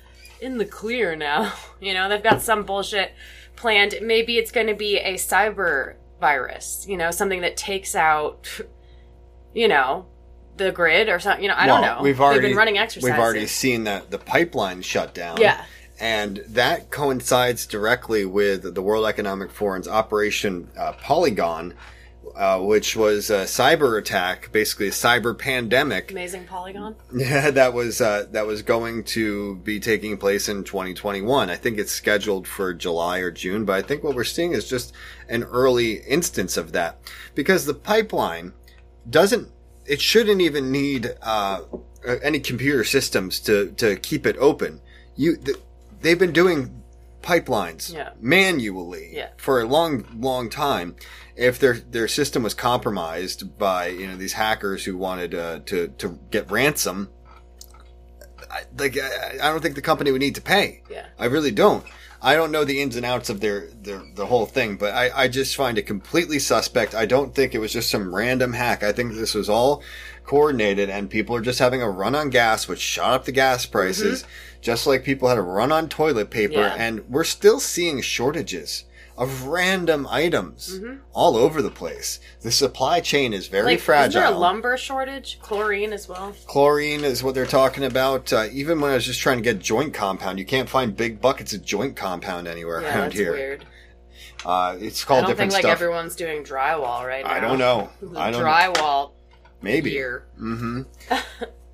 in 0.41 0.59
the 0.59 0.65
clear 0.65 1.17
now. 1.17 1.53
You 1.79 1.93
know, 1.93 2.09
they've 2.09 2.23
got 2.23 2.41
some 2.41 2.63
bullshit 2.63 3.13
planned. 3.55 3.97
Maybe 4.01 4.39
it's 4.39 4.51
going 4.51 4.69
to 4.69 4.75
be 4.75 4.97
a 4.97 5.15
cyber 5.15 5.97
virus. 6.19 6.87
You 6.89 6.97
know, 6.97 7.11
something 7.11 7.43
that 7.43 7.57
takes 7.57 7.95
out. 7.95 8.49
You 9.55 9.69
know. 9.69 10.07
The 10.57 10.73
grid 10.73 11.11
or 11.11 11.19
something, 11.21 11.43
you 11.43 11.51
know, 11.51 11.55
I 11.55 11.67
don't 11.67 11.83
know. 11.83 11.99
We've 12.01 12.19
already 12.19 12.41
They've 12.41 12.49
been 12.53 12.57
running 12.57 12.79
exercises. 12.79 13.11
We've 13.13 13.21
already 13.21 13.47
seen 13.47 13.85
that 13.85 14.11
the 14.11 14.17
pipeline 14.19 14.81
shut 14.81 15.13
down. 15.13 15.37
Yeah. 15.39 15.63
and 16.01 16.39
that 16.49 16.91
coincides 16.91 17.67
directly 17.67 18.25
with 18.25 18.75
the 18.75 18.81
World 18.81 19.05
Economic 19.05 19.51
Forum's 19.51 19.87
Operation 19.87 20.71
uh, 20.79 20.93
Polygon, 20.93 21.75
uh, 22.37 22.61
which 22.61 22.95
was 22.95 23.31
a 23.31 23.45
cyber 23.45 23.99
attack, 23.99 24.53
basically 24.53 24.89
a 24.89 24.93
cyber 24.93 25.37
pandemic. 25.37 26.11
Amazing 26.11 26.45
Polygon. 26.45 26.95
Yeah, 27.17 27.51
that 27.51 27.73
was 27.73 28.01
uh, 28.01 28.27
that 28.33 28.47
was 28.47 28.63
going 28.63 29.05
to 29.05 29.57
be 29.57 29.81
taking 29.81 30.19
place 30.19 30.49
in 30.49 30.65
2021. 30.65 31.49
I 31.49 31.57
think 31.57 31.79
it's 31.79 31.93
scheduled 31.93 32.47
for 32.47 32.75
July 32.75 33.19
or 33.19 33.31
June, 33.31 33.65
but 33.65 33.73
I 33.75 33.83
think 33.83 34.05
what 34.05 34.15
we're 34.15 34.25
seeing 34.25 34.53
is 34.53 34.69
just 34.69 34.93
an 35.29 35.45
early 35.45 35.95
instance 35.95 36.57
of 36.57 36.73
that 36.73 36.99
because 37.35 37.65
the 37.65 37.75
pipeline 37.75 38.53
doesn't. 39.09 39.49
It 39.87 40.01
shouldn't 40.01 40.41
even 40.41 40.73
need 40.73 41.15
uh, 41.23 41.61
any 42.23 42.41
computer 42.41 42.85
systems 42.85 43.41
to 43.41 43.73
to 43.73 43.97
keep 43.97 44.27
it 44.27 44.37
open. 44.39 44.81
You 45.15 45.37
th- 45.37 45.59
they've 46.03 46.19
been 46.19 46.33
doing 46.33 46.83
pipelines 47.27 47.93
Yeah. 47.93 48.11
manually 48.21 49.11
Yeah. 49.13 49.31
for 49.37 49.61
a 49.61 49.65
long 49.67 50.07
long 50.31 50.49
time 50.49 50.95
if 51.35 51.59
their 51.59 51.75
their 51.75 52.09
system 52.09 52.43
was 52.45 52.55
compromised 52.55 53.59
by 53.59 53.89
you 53.89 54.07
know 54.07 54.17
these 54.17 54.35
hackers 54.35 54.85
who 54.85 54.97
wanted 54.97 55.35
uh, 55.35 55.59
to 55.67 55.89
to 55.99 56.19
get 56.31 56.51
ransom 56.51 57.09
I, 58.51 58.61
like 58.79 58.97
I, 58.97 59.39
I 59.43 59.51
don't 59.51 59.61
think 59.61 59.75
the 59.75 59.83
company 59.83 60.11
would 60.13 60.21
need 60.21 60.37
to 60.37 60.41
pay 60.43 60.83
Yeah. 60.91 61.07
I 61.19 61.27
really 61.27 61.51
don't 61.51 61.85
I 62.23 62.35
don't 62.35 62.51
know 62.53 62.65
the 62.65 62.81
ins 62.81 62.97
and 62.97 63.05
outs 63.05 63.29
of 63.29 63.41
their, 63.41 63.69
their 63.83 64.03
the 64.15 64.27
whole 64.27 64.47
thing 64.47 64.77
but 64.77 64.95
I, 64.95 65.11
I 65.25 65.29
just 65.29 65.57
find 65.57 65.79
it 65.79 65.83
completely 65.83 66.39
suspect 66.39 66.95
I 66.95 67.07
don't 67.07 67.35
think 67.35 67.55
it 67.55 67.59
was 67.59 67.73
just 67.73 67.91
some 67.91 68.15
random 68.15 68.53
hack 68.53 68.83
I 68.85 68.93
think 68.93 69.15
this 69.15 69.35
was 69.35 69.49
all 69.49 69.83
coordinated 70.25 70.91
and 70.91 71.11
people 71.11 71.35
are 71.37 71.41
just 71.41 71.59
having 71.59 71.83
a 71.83 71.91
run 71.91 72.15
on 72.15 72.31
gas 72.31 72.69
which 72.69 72.81
shot 72.81 73.13
up 73.15 73.25
the 73.25 73.33
gas 73.33 73.67
prices 73.67 74.25
just 74.67 74.87
like 74.87 75.05
people 75.05 75.29
had 75.29 75.39
a 75.39 75.43
run 75.43 75.71
on 75.71 75.89
toilet 75.89 76.29
paper 76.31 76.55
Mm-hmm. 76.55 76.79
Yeah. 76.79 76.85
and 76.87 77.09
we're 77.09 77.23
still 77.25 77.61
seeing 77.61 78.01
shortages 78.01 78.85
of 79.17 79.45
random 79.45 80.07
items 80.11 80.79
all 81.13 81.37
over 81.37 81.63
the 81.63 81.71
place. 81.71 82.21
The 82.43 82.51
supply 82.51 83.01
chain 83.01 83.33
is 83.33 83.47
very 83.47 83.63
Mm-hmm. 83.63 83.69
Like, 83.71 83.81
fragile. 83.81 84.09
is 84.09 84.15
there 84.15 84.35
a 84.35 84.37
lumber 84.37 84.77
shortage? 84.77 85.39
Chlorine 85.41 85.93
as 85.95 86.07
well. 86.09 86.35
Chlorine 86.47 87.03
is 87.05 87.23
what 87.23 87.35
they're 87.35 87.47
talking 87.47 87.85
about. 87.85 88.31
Uh, 88.33 88.49
even 88.53 88.81
when 88.81 88.91
I 88.91 88.95
was 88.95 89.07
just 89.07 89.21
trying 89.21 89.39
to 89.39 89.43
get 89.43 89.59
joint 89.61 89.95
compound, 89.95 90.39
you 90.39 90.45
can't 90.45 90.69
find 90.69 90.95
big 90.95 91.21
buckets 91.21 91.55
of 91.55 91.65
joint 91.65 91.97
compound 91.97 92.47
anywhere 92.49 92.83
Yeah, 92.83 92.89
around 92.89 93.01
that's 93.05 93.15
here. 93.17 93.33
weird. 93.33 93.65
Uh, 94.45 94.77
it's 94.81 95.03
I 95.05 95.07
called 95.09 95.21
don't 95.23 95.31
different 95.31 95.53
think 95.53 95.65
like 95.65 95.73
everyone's 95.73 96.15
doing 96.17 96.45
drywall 96.45 97.07
right 97.07 97.25
now. 97.25 97.31
I 97.33 97.41
don't 97.41 97.59
know. 97.59 97.89
I 98.17 98.31
don't 98.31 98.43
drywall 98.43 99.13
maybe. 99.63 99.91
gear. 99.93 100.27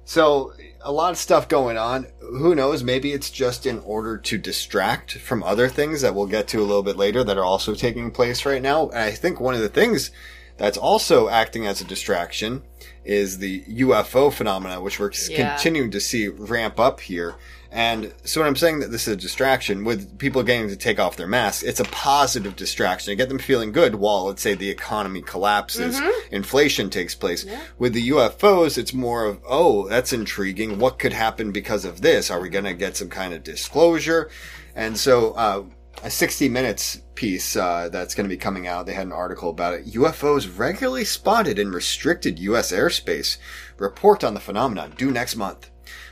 So 0.05 0.53
a 0.85 0.93
lot 0.93 1.11
of 1.13 1.19
stuff 1.19 1.49
going 1.49 1.77
on. 1.79 2.07
Who 2.21 2.55
knows? 2.55 2.83
Maybe 2.83 3.13
it's 3.13 3.31
just 3.31 3.67
in 3.67 3.79
order 3.81 4.19
to 4.19 4.39
distract 4.39 5.19
from 5.19 5.43
other 5.43 5.69
things 5.69 6.01
that 6.01 6.15
we'll 6.15 6.27
get 6.27 6.49
to 6.49 6.59
a 6.59 6.63
little 6.65 6.83
bit 6.83 6.97
later 6.97 7.23
that 7.25 7.39
are 7.39 7.45
also 7.45 7.75
taking 7.75 8.11
place 8.11 8.45
right 8.45 8.63
now. 8.63 8.89
And 8.89 8.99
I 8.99 9.11
think 9.13 9.41
one 9.41 9.55
of 9.55 9.61
the 9.61 9.69
things 9.69 10.11
that's 10.59 10.77
also 10.79 11.29
acting 11.29 11.67
as 11.67 11.81
a 11.81 11.85
distraction 11.85 12.63
is 13.05 13.39
the 13.39 13.63
UFO 13.69 14.33
phenomena, 14.33 14.81
which 14.81 15.01
we're 15.01 15.11
Yeah. 15.29 15.55
continuing 15.55 15.91
to 15.91 16.01
see 16.01 16.29
ramp 16.29 16.79
up 16.79 17.01
here. 17.01 17.35
And 17.73 18.13
so 18.25 18.43
when 18.43 18.49
I'm 18.49 18.57
saying 18.57 18.81
that 18.81 18.91
this 18.91 19.09
is 19.09 19.15
a 19.15 19.17
distraction 19.17 19.83
with 19.83 20.19
people 20.19 20.43
getting 20.43 20.69
to 20.69 20.77
take 20.77 21.01
off 21.01 21.17
their 21.17 21.27
masks, 21.27 21.63
it's 21.63 21.81
a 21.81 21.85
positive 21.85 22.55
distraction 22.55 23.11
to 23.11 23.17
get 23.17 23.31
them 23.31 23.39
feeling 23.39 23.73
good 23.73 23.95
while, 23.95 24.27
let's 24.27 24.43
say, 24.43 24.55
the 24.55 24.69
economy 24.69 25.23
collapses, 25.23 25.99
inflation 26.31 26.91
takes 26.91 27.15
place. 27.15 27.47
With 27.79 27.95
the 27.95 28.11
UFOs, 28.11 28.77
it's 28.77 28.93
more 28.93 29.25
of, 29.25 29.41
oh, 29.49 29.89
that's 29.89 30.13
intriguing. 30.13 30.79
What 30.79 30.99
could 30.99 31.15
happen 31.15 31.51
because 31.51 31.87
of 31.87 32.03
this? 32.03 32.31
Are 32.31 32.41
we 32.41 32.51
going 32.51 32.67
to 32.67 32.75
get 32.75 32.95
some 32.95 33.09
kind 33.09 33.33
of 33.33 33.43
disclosure? 33.43 34.31
And 34.75 34.99
so, 34.99 35.33
uh, 35.33 35.65
a 36.05 36.11
60 36.11 36.49
Minutes 36.51 37.01
piece 37.15 37.57
uh, 37.57 37.89
that's 37.91 38.15
going 38.15 38.29
to 38.29 38.35
be 38.35 38.37
coming 38.37 38.67
out. 38.67 38.85
They 38.87 38.93
had 38.93 39.07
an 39.07 39.13
article 39.13 39.49
about 39.49 39.75
it. 39.75 39.87
UFOs 39.93 40.59
regularly 40.59 41.05
spotted 41.05 41.59
in 41.59 41.71
restricted 41.71 42.39
U.S. 42.41 42.73
airspace. 42.73 43.39
Report 43.79 44.25
on 44.25 44.35
the 44.35 44.41
phenomenon 44.41 44.93
due 44.97 45.11
next 45.11 45.37
month. 45.37 45.71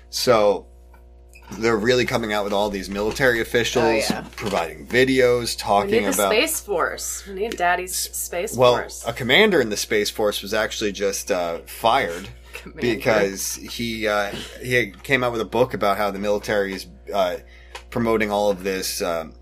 So 0.08 0.66
they're 1.58 1.76
really 1.76 2.04
coming 2.06 2.32
out 2.32 2.44
with 2.44 2.52
all 2.52 2.70
these 2.70 2.88
military 2.88 3.40
officials 3.40 3.84
Oh, 3.84 3.90
yeah. 4.14 4.24
providing 4.36 4.86
videos 4.86 5.56
We 5.56 5.60
talking 5.60 5.90
need 5.90 6.04
the 6.04 6.08
about. 6.14 6.32
space 6.32 6.60
force. 6.60 7.26
We 7.26 7.34
need 7.34 7.56
Daddy's 7.56 7.94
space 7.94 8.56
well, 8.56 8.76
force. 8.76 9.04
a 9.06 9.12
commander 9.12 9.60
in 9.60 9.68
the 9.70 9.76
space 9.76 10.10
force 10.10 10.42
was 10.42 10.54
actually 10.54 10.92
just 10.92 11.30
uh, 11.30 11.58
fired 11.66 12.28
Commander. 12.54 12.80
because 12.96 13.54
he 13.56 14.06
uh, 14.06 14.30
he 14.62 14.92
came 15.02 15.22
out 15.24 15.32
with 15.32 15.40
a 15.40 15.44
book 15.46 15.74
about 15.74 15.96
how 15.96 16.10
the 16.10 16.18
military 16.18 16.74
is 16.74 16.86
uh, 17.12 17.38
promoting 17.90 18.30
all 18.30 18.50
of 18.50 18.62
this 18.64 19.00
um, 19.02 19.34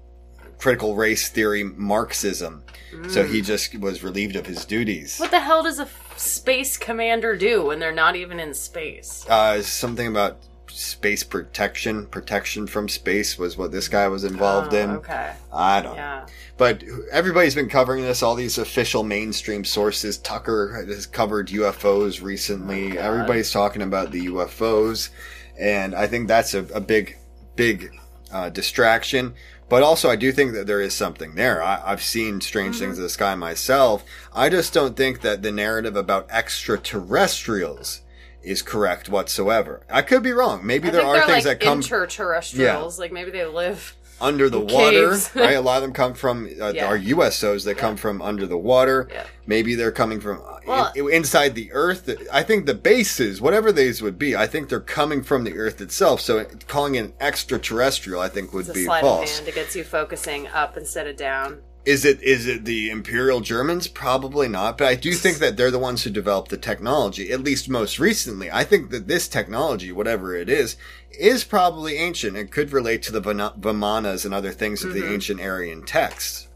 critical 0.58 0.94
race 0.96 1.28
theory 1.28 1.62
Marxism. 1.64 2.64
So 3.10 3.22
he 3.24 3.42
just 3.42 3.76
was 3.78 4.02
relieved 4.02 4.34
of 4.34 4.46
his 4.46 4.64
duties. 4.64 5.16
Mm. 5.16 5.20
What 5.20 5.30
the 5.30 5.40
hell 5.40 5.62
does 5.62 5.78
a 5.78 5.88
space 6.16 6.76
commander 6.78 7.36
do 7.36 7.66
when 7.66 7.78
they're 7.80 7.92
not 7.92 8.16
even 8.16 8.40
in 8.40 8.54
space? 8.54 9.26
Uh, 9.28 9.60
something 9.62 10.06
about 10.06 10.38
space 10.70 11.22
protection, 11.22 12.06
protection 12.06 12.66
from 12.66 12.88
space 12.88 13.38
was 13.38 13.56
what 13.56 13.72
this 13.72 13.88
guy 13.88 14.08
was 14.08 14.24
involved 14.24 14.74
Oh, 14.74 14.78
in. 14.78 14.90
Okay. 14.90 15.32
I 15.52 15.80
don't 15.80 15.96
know. 15.96 16.24
But 16.56 16.82
everybody's 17.12 17.54
been 17.54 17.68
covering 17.68 18.02
this. 18.02 18.22
All 18.22 18.34
these 18.34 18.58
official 18.58 19.02
mainstream 19.04 19.64
sources. 19.64 20.18
Tucker 20.18 20.84
has 20.88 21.06
covered 21.06 21.48
UFOs 21.48 22.22
recently. 22.22 22.98
Oh, 22.98 23.02
Everybody's 23.02 23.52
talking 23.52 23.82
about 23.82 24.10
the 24.10 24.26
UFOs, 24.26 25.10
and 25.58 25.94
I 25.94 26.06
think 26.06 26.28
that's 26.28 26.54
a, 26.54 26.64
a 26.74 26.80
big, 26.80 27.16
big 27.56 27.90
uh, 28.32 28.48
distraction. 28.50 29.34
But 29.68 29.82
also, 29.82 30.08
I 30.08 30.16
do 30.16 30.32
think 30.32 30.54
that 30.54 30.66
there 30.66 30.80
is 30.80 30.94
something 30.94 31.34
there. 31.34 31.62
I, 31.62 31.82
I've 31.84 32.02
seen 32.02 32.40
strange 32.40 32.76
Mm-hmm. 32.76 32.84
things 32.86 32.96
in 32.98 33.02
the 33.04 33.10
sky 33.10 33.34
myself. 33.34 34.02
I 34.34 34.48
just 34.48 34.72
don't 34.72 34.96
think 34.96 35.20
that 35.20 35.42
the 35.42 35.52
narrative 35.52 35.94
about 35.94 36.26
extraterrestrials 36.30 38.00
is 38.48 38.62
correct 38.62 39.08
whatsoever. 39.08 39.82
I 39.90 40.02
could 40.02 40.22
be 40.22 40.32
wrong. 40.32 40.66
Maybe 40.66 40.88
I 40.88 40.90
there 40.92 41.02
are 41.04 41.20
things 41.26 41.44
like 41.44 41.60
that 41.60 41.60
come 41.60 41.80
interterrestrials. 41.82 42.98
Like 42.98 43.12
maybe 43.12 43.30
they 43.30 43.44
live. 43.44 43.94
under 44.20 44.50
the 44.50 44.58
water, 44.58 45.16
right? 45.36 45.52
A 45.52 45.60
lot 45.60 45.76
of 45.76 45.82
them 45.82 45.92
come 45.92 46.12
from 46.14 46.48
uh, 46.60 46.72
Yeah. 46.74 46.86
our 46.86 46.98
USOs 46.98 47.64
that 47.66 47.76
come 47.78 47.96
from 47.96 48.20
under 48.20 48.46
the 48.46 48.58
water. 48.58 49.06
Yeah. 49.12 49.24
Maybe 49.46 49.76
they're 49.76 49.92
coming 49.92 50.20
from 50.20 50.40
uh, 50.44 50.58
Well- 50.66 50.92
in- 50.96 51.12
inside 51.12 51.54
the 51.54 51.70
earth. 51.72 52.10
I 52.32 52.42
think 52.42 52.66
the 52.66 52.74
bases, 52.74 53.40
whatever 53.40 53.70
these 53.70 54.02
would 54.02 54.18
be, 54.18 54.34
I 54.34 54.48
think 54.48 54.70
they're 54.70 54.80
coming 54.80 55.22
from 55.22 55.44
the 55.44 55.56
earth 55.56 55.80
itself. 55.80 56.20
So 56.20 56.44
calling 56.66 56.96
it 56.96 57.14
extraterrestrial, 57.20 58.20
I 58.20 58.28
think 58.28 58.52
would 58.52 58.66
be 58.72 58.84
sleight 58.86 59.04
of 59.04 59.08
false. 59.08 59.36
hand. 59.38 59.48
It 59.48 59.54
gets 59.54 59.76
you 59.76 59.84
focusing 59.84 60.48
up 60.48 60.76
instead 60.76 61.06
of 61.06 61.16
down. 61.16 61.60
Is 61.88 62.04
it 62.04 62.22
is 62.22 62.46
it 62.46 62.66
the 62.66 62.90
Imperial 62.90 63.40
Germans? 63.40 63.88
Probably 63.88 64.46
not, 64.46 64.76
but 64.76 64.88
I 64.88 64.94
do 64.94 65.14
think 65.14 65.38
that 65.38 65.56
they're 65.56 65.70
the 65.70 65.78
ones 65.78 66.04
who 66.04 66.10
developed 66.10 66.50
the 66.50 66.58
technology, 66.58 67.32
at 67.32 67.40
least 67.40 67.66
most 67.66 67.98
recently. 67.98 68.50
I 68.50 68.62
think 68.64 68.90
that 68.90 69.08
this 69.08 69.26
technology, 69.26 69.90
whatever 69.90 70.36
it 70.36 70.50
is, 70.50 70.76
is 71.18 71.44
probably 71.44 71.96
ancient 71.96 72.36
and 72.36 72.50
could 72.50 72.72
relate 72.74 73.02
to 73.04 73.12
the 73.12 73.22
Vimanas 73.22 74.26
and 74.26 74.34
other 74.34 74.50
things 74.50 74.84
of 74.84 74.92
the 74.92 75.10
ancient 75.10 75.40
Aryan 75.40 75.82
texts. 75.82 76.48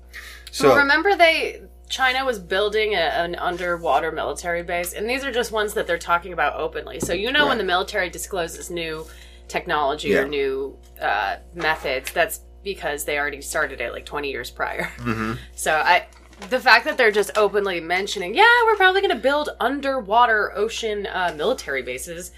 So 0.51 0.69
well, 0.69 0.77
remember 0.77 1.17
they 1.17 1.63
China 1.89 2.27
was 2.27 2.39
building 2.39 2.93
a, 2.95 2.99
an 2.99 3.35
underwater 3.37 4.13
military 4.13 4.63
base, 4.63 4.93
and 4.93 5.09
these 5.09 5.25
are 5.25 5.33
just 5.33 5.51
ones 5.51 5.73
that 5.73 5.87
they're 5.87 5.97
talking 5.97 6.35
about 6.35 6.57
openly. 6.57 7.01
So 7.01 7.15
you 7.15 7.33
know 7.33 7.47
when 7.47 7.57
the 7.57 7.65
military 7.65 8.11
discloses 8.11 8.71
new 8.71 9.07
technology 9.49 10.09
Yeah. 10.09 10.21
or 10.21 10.29
new 10.29 10.77
uh, 11.01 11.37
methods, 11.55 12.13
that's 12.13 12.41
because 12.65 13.05
they 13.05 13.19
already 13.19 13.41
started 13.41 13.81
it 13.81 13.93
like 13.93 14.07
20 14.07 14.31
years 14.31 14.51
prior. 14.51 14.91
Mm-hmm. 14.99 15.35
So 15.55 15.73
I. 15.75 16.07
The 16.51 16.59
fact 16.59 16.85
that 16.87 16.97
they're 16.97 17.13
just 17.13 17.31
openly 17.37 17.79
mentioning, 17.79 18.35
yeah, 18.35 18.51
we're 18.65 18.75
probably 18.75 19.01
going 19.01 19.15
to 19.15 19.23
build 19.23 19.51
underwater 19.61 20.51
ocean 20.57 21.07
uh, 21.07 21.33
military 21.37 21.83
bases. 21.83 22.33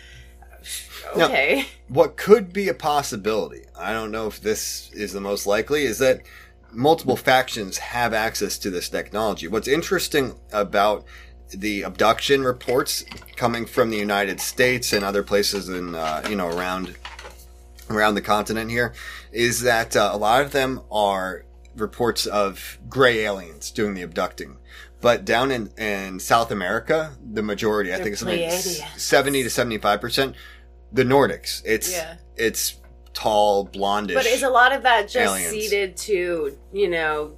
Now- 1.17 1.27
Okay. 1.27 1.67
what 1.89 2.17
could 2.17 2.53
be 2.53 2.69
a 2.69 2.75
possibility, 2.75 3.63
I 3.79 3.93
don't 3.93 4.11
know 4.11 4.27
if 4.27 4.41
this 4.41 4.91
is 4.93 5.13
the 5.13 5.21
most 5.21 5.47
likely, 5.47 5.85
is 5.85 5.99
that 5.99 6.21
multiple 6.73 7.17
factions 7.17 7.79
have 7.79 8.13
access 8.13 8.59
to 8.59 8.71
this 8.71 8.89
technology. 8.89 9.47
What's 9.49 9.69
interesting 9.69 10.35
about 10.53 11.05
the 11.51 11.83
abduction 11.83 12.43
reports 12.43 13.05
coming 13.37 13.65
from 13.67 13.91
the 13.91 13.97
United 13.99 14.41
States 14.41 14.93
and 14.93 15.05
other 15.05 15.23
places 15.23 15.69
in 15.69 15.95
uh, 15.95 16.23
you 16.29 16.35
know 16.37 16.49
around 16.49 16.97
around 17.91 18.15
the 18.15 18.23
continent 18.23 18.71
here 18.71 18.93
is 19.33 19.63
that 19.63 19.97
uh, 19.97 20.11
a 20.13 20.17
lot 20.17 20.43
of 20.43 20.53
them 20.53 20.81
are 20.91 21.45
reports 21.77 22.27
of 22.27 22.79
gray 22.89 23.21
aliens 23.21 23.71
doing 23.71 23.95
the 23.95 24.03
abducting. 24.03 24.57
But 25.01 25.25
down 25.25 25.51
in, 25.51 25.69
in 25.77 26.19
South 26.21 26.51
America, 26.51 27.13
the 27.33 27.43
majority, 27.43 27.93
I 27.93 27.97
They're 27.97 28.15
think 28.15 28.15
it's 28.15 28.81
like 28.83 28.89
70 28.99 29.43
to 29.43 29.49
75%, 29.49 30.35
the 30.93 31.05
Nordics. 31.05 31.61
It's, 31.67 31.93
Yeah. 31.93 32.17
it's 32.37 32.77
tall, 33.13 33.67
blondish. 33.67 34.15
But 34.15 34.27
is 34.27 34.43
a 34.43 34.49
lot 34.49 34.73
of 34.73 34.83
that 34.85 35.09
just 35.09 35.17
aliens. 35.17 35.51
seeded 35.51 35.97
to, 35.99 36.57
you 36.73 36.89
know, 36.89 37.37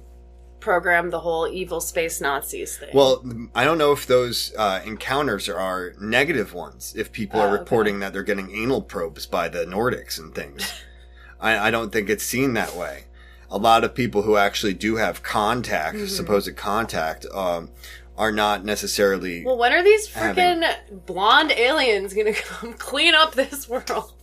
program 0.59 1.09
the 1.09 1.19
whole 1.19 1.47
evil 1.47 1.79
space 1.81 2.19
Nazis 2.21 2.77
thing? 2.77 2.89
Well, 2.93 3.23
I 3.55 3.63
don't 3.63 3.77
know 3.77 3.91
if 3.91 4.05
those 4.07 4.53
uh, 4.57 4.81
encounters 4.85 5.47
are 5.49 5.93
negative 5.99 6.53
ones. 6.53 6.93
If 6.97 7.11
people 7.11 7.39
Oh, 7.39 7.43
are 7.43 7.47
okay. 7.53 7.59
reporting 7.59 7.99
that 7.99 8.13
they're 8.13 8.23
getting 8.23 8.51
anal 8.55 8.81
probes 8.81 9.25
by 9.25 9.49
the 9.49 9.65
Nordics 9.65 10.17
and 10.19 10.33
things, 10.33 10.71
I, 11.39 11.67
I 11.67 11.71
don't 11.71 11.91
think 11.91 12.09
it's 12.09 12.23
seen 12.23 12.53
that 12.53 12.75
way. 12.75 13.05
A 13.49 13.57
lot 13.57 13.83
of 13.83 13.95
people 13.95 14.23
who 14.23 14.35
actually 14.35 14.73
do 14.73 14.97
have 14.97 15.23
contact, 15.23 15.95
Mm-hmm. 15.97 16.07
supposed 16.07 16.55
contact, 16.57 17.25
um, 17.33 17.69
are 18.17 18.31
not 18.31 18.65
necessarily. 18.65 19.45
well, 19.45 19.57
when 19.57 19.71
are 19.71 19.83
these 19.83 20.11
having- 20.13 20.61
freaking 20.61 21.05
blonde 21.05 21.51
aliens 21.51 22.13
gonna 22.13 22.33
come 22.33 22.73
clean 22.73 23.13
up 23.13 23.35
this 23.35 23.69
world? 23.69 24.13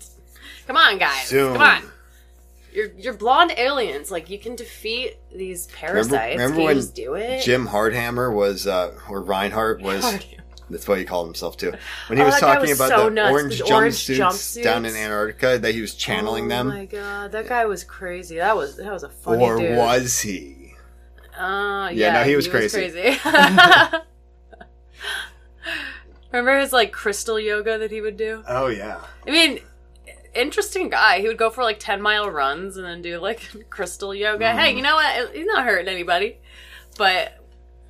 Come 0.66 0.76
on, 0.76 0.98
guys. 0.98 1.26
Soon. 1.26 1.52
Come 1.54 1.62
on. 1.62 1.82
You're, 2.74 2.92
you're 2.98 3.14
blonde 3.14 3.52
aliens. 3.56 4.10
Like, 4.10 4.28
you 4.28 4.38
can 4.38 4.56
defeat 4.56 5.16
these 5.34 5.66
parasites. 5.68 6.32
remember 6.32 6.54
can 6.54 6.60
you 6.60 6.66
when 6.66 6.76
just 6.76 6.94
do 6.94 7.14
it? 7.14 7.42
Jim 7.42 7.68
Hardhammer 7.68 8.34
was, 8.34 8.66
uh, 8.66 8.92
or 9.08 9.22
Reinhardt 9.22 9.80
was. 9.80 10.04
Hardhammer. 10.04 10.40
That's 10.70 10.88
what 10.88 10.98
he 10.98 11.04
called 11.04 11.26
himself 11.26 11.56
too. 11.58 11.72
When 12.08 12.16
he 12.18 12.22
Oh, 12.22 12.26
was 12.26 12.40
talking 12.40 12.62
was 12.70 12.80
about 12.80 12.88
so 12.88 13.04
the 13.04 13.10
nuts. 13.10 13.32
orange, 13.32 13.60
orange 13.62 13.94
jumpsuits, 14.06 14.62
down 14.62 14.86
in. 14.86 14.96
Antarctica, 14.96 15.58
that 15.58 15.74
he 15.74 15.80
was 15.82 15.94
channeling 15.94 16.46
oh 16.46 16.48
them, 16.48 16.66
Oh 16.68 16.74
my 16.74 16.86
god, 16.86 17.32
that 17.32 17.46
guy 17.48 17.66
was 17.66 17.84
crazy. 17.84 18.36
That 18.38 18.56
was 18.56 18.76
that 18.78 18.90
was 18.90 19.02
a 19.02 19.10
funny 19.10 19.44
or 19.44 19.58
dude. 19.58 19.76
was 19.76 20.20
he? 20.20 20.72
Uh, 21.38 21.90
yeah, 21.92 22.06
Yeah, 22.06 22.12
no, 22.14 22.22
he 22.24 22.34
was 22.34 22.48
crazy. 22.48 22.78
crazy. 22.90 23.20
Remember 26.32 26.58
his 26.58 26.72
like 26.72 26.92
crystal 26.92 27.38
yoga 27.38 27.78
that 27.78 27.90
he 27.90 28.00
would 28.00 28.16
do? 28.16 28.42
Oh 28.48 28.66
yeah. 28.68 29.00
I 29.26 29.30
mean, 29.30 29.60
interesting 30.34 30.88
guy. 30.90 31.20
He 31.20 31.28
would 31.28 31.38
go 31.38 31.50
for 31.50 31.62
like 31.62 31.78
ten 31.78 32.00
mile 32.02 32.28
runs 32.30 32.76
and 32.76 32.84
then 32.86 33.02
do 33.02 33.18
like 33.18 33.40
crystal 33.70 34.14
yoga. 34.14 34.44
Mm-hmm. 34.46 34.58
Hey, 34.58 34.74
you 34.76 34.82
know 34.82 34.94
what? 34.96 35.34
He's 35.34 35.46
not 35.46 35.64
hurting 35.64 35.88
anybody, 35.88 36.38
but 36.96 37.38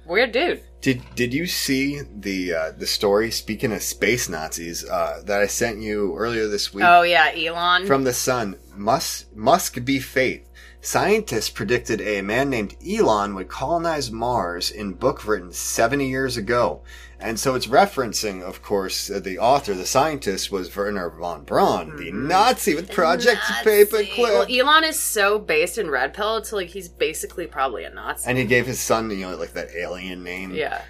weird 0.07 0.33
dude. 0.33 0.63
Did 0.81 1.03
Did 1.15 1.33
you 1.33 1.47
see 1.47 2.01
the 2.03 2.53
uh, 2.55 2.71
the 2.73 2.87
story? 2.87 3.31
Speaking 3.31 3.73
of 3.73 3.83
space 3.83 4.29
Nazis, 4.29 4.85
uh, 4.89 5.23
that 5.25 5.41
I 5.41 5.47
sent 5.47 5.81
you 5.81 6.15
earlier 6.17 6.47
this 6.47 6.75
week 6.75 6.85
Oh 6.87 7.03
yeah, 7.03 7.33
Elon. 7.35 7.87
from 7.87 8.05
the 8.05 8.13
Sun. 8.13 8.57
Must 8.77 9.35
Musk 9.35 9.83
be 9.85 9.99
fate. 9.99 10.47
Scientists 10.83 11.49
predicted 11.49 12.03
a 12.03 12.21
man 12.21 12.51
named 12.51 12.77
Elon 12.87 13.35
would 13.35 13.49
colonize 13.49 14.11
Mars 14.11 14.71
in 14.71 14.93
book 14.93 15.27
written 15.27 15.51
70 15.51 16.07
years 16.07 16.37
ago. 16.37 16.83
And 17.21 17.39
so 17.39 17.55
it's 17.55 17.67
referencing, 17.69 18.43
of 18.43 18.61
course, 18.63 19.09
uh, 19.11 19.21
the 19.21 19.39
author, 19.39 19.73
the 19.75 19.87
scientist, 19.87 20.51
was 20.51 20.75
Wernher 20.75 21.09
von 21.11 21.45
Braun, 21.45 21.97
the 21.97 22.11
Nazi 22.13 22.75
with 22.75 22.91
Project 22.91 23.41
Nazi. 23.49 23.65
Paperclip. 23.65 24.19
Well, 24.19 24.47
Elon 24.51 24.85
is 24.85 24.99
so 24.99 25.39
based 25.39 25.79
in 25.79 25.91
red 25.91 26.13
pill. 26.13 26.37
It's 26.37 26.53
like 26.53 26.69
he's 26.69 26.89
basically 26.89 27.47
probably 27.47 27.85
a 27.85 27.91
Nazi. 27.91 28.29
and 28.29 28.37
he 28.37 28.45
gave 28.45 28.67
his 28.67 28.81
son, 28.81 29.11
you 29.11 29.29
know, 29.29 29.37
like 29.37 29.53
that 29.55 29.69
alien 29.75 30.23
name. 30.23 30.53
yeah. 30.55 30.83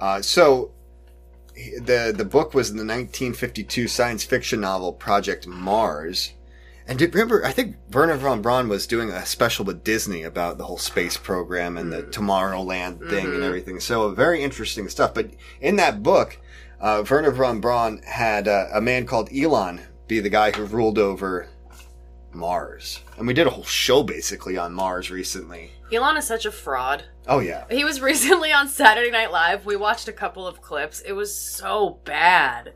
Uh, 0.00 0.20
so 0.22 0.72
the 1.82 2.14
the 2.16 2.24
book 2.24 2.54
was 2.54 2.70
in 2.70 2.76
the 2.76 2.84
1952 2.84 3.88
science 3.88 4.22
fiction 4.24 4.60
novel 4.60 4.92
Project 4.92 5.46
Mars. 5.46 6.32
And 6.88 7.00
remember, 7.00 7.44
I 7.44 7.52
think 7.52 7.76
Wernher 7.92 8.16
von 8.16 8.40
Braun 8.40 8.68
was 8.68 8.86
doing 8.86 9.10
a 9.10 9.26
special 9.26 9.66
with 9.66 9.84
Disney 9.84 10.22
about 10.22 10.56
the 10.56 10.64
whole 10.64 10.78
space 10.78 11.18
program 11.18 11.76
and 11.76 11.92
the 11.92 12.04
Tomorrowland 12.04 13.10
thing 13.10 13.26
and 13.26 13.42
everything. 13.42 13.78
So 13.78 14.10
very 14.10 14.42
interesting 14.42 14.88
stuff. 14.88 15.12
But 15.12 15.30
in 15.60 15.76
that 15.76 16.02
book, 16.02 16.40
uh, 16.80 17.04
Wernher 17.08 17.30
von 17.30 17.60
Braun 17.60 18.00
had 18.06 18.48
uh, 18.48 18.68
a 18.72 18.80
man 18.80 19.04
called 19.04 19.28
Elon 19.30 19.82
be 20.06 20.20
the 20.20 20.30
guy 20.30 20.50
who 20.50 20.64
ruled 20.64 20.98
over 20.98 21.48
Mars. 22.32 23.00
And 23.18 23.26
we 23.26 23.34
did 23.34 23.46
a 23.46 23.50
whole 23.50 23.64
show 23.64 24.02
basically 24.02 24.56
on 24.56 24.72
Mars 24.72 25.10
recently. 25.10 25.72
Elon 25.92 26.16
is 26.16 26.26
such 26.26 26.46
a 26.46 26.52
fraud. 26.52 27.04
Oh 27.26 27.40
yeah. 27.40 27.64
He 27.70 27.84
was 27.84 28.00
recently 28.02 28.50
on 28.50 28.68
Saturday 28.68 29.10
Night 29.10 29.30
Live. 29.30 29.66
We 29.66 29.76
watched 29.76 30.08
a 30.08 30.12
couple 30.12 30.46
of 30.46 30.62
clips. 30.62 31.00
It 31.00 31.12
was 31.12 31.38
so 31.38 32.00
bad. 32.04 32.72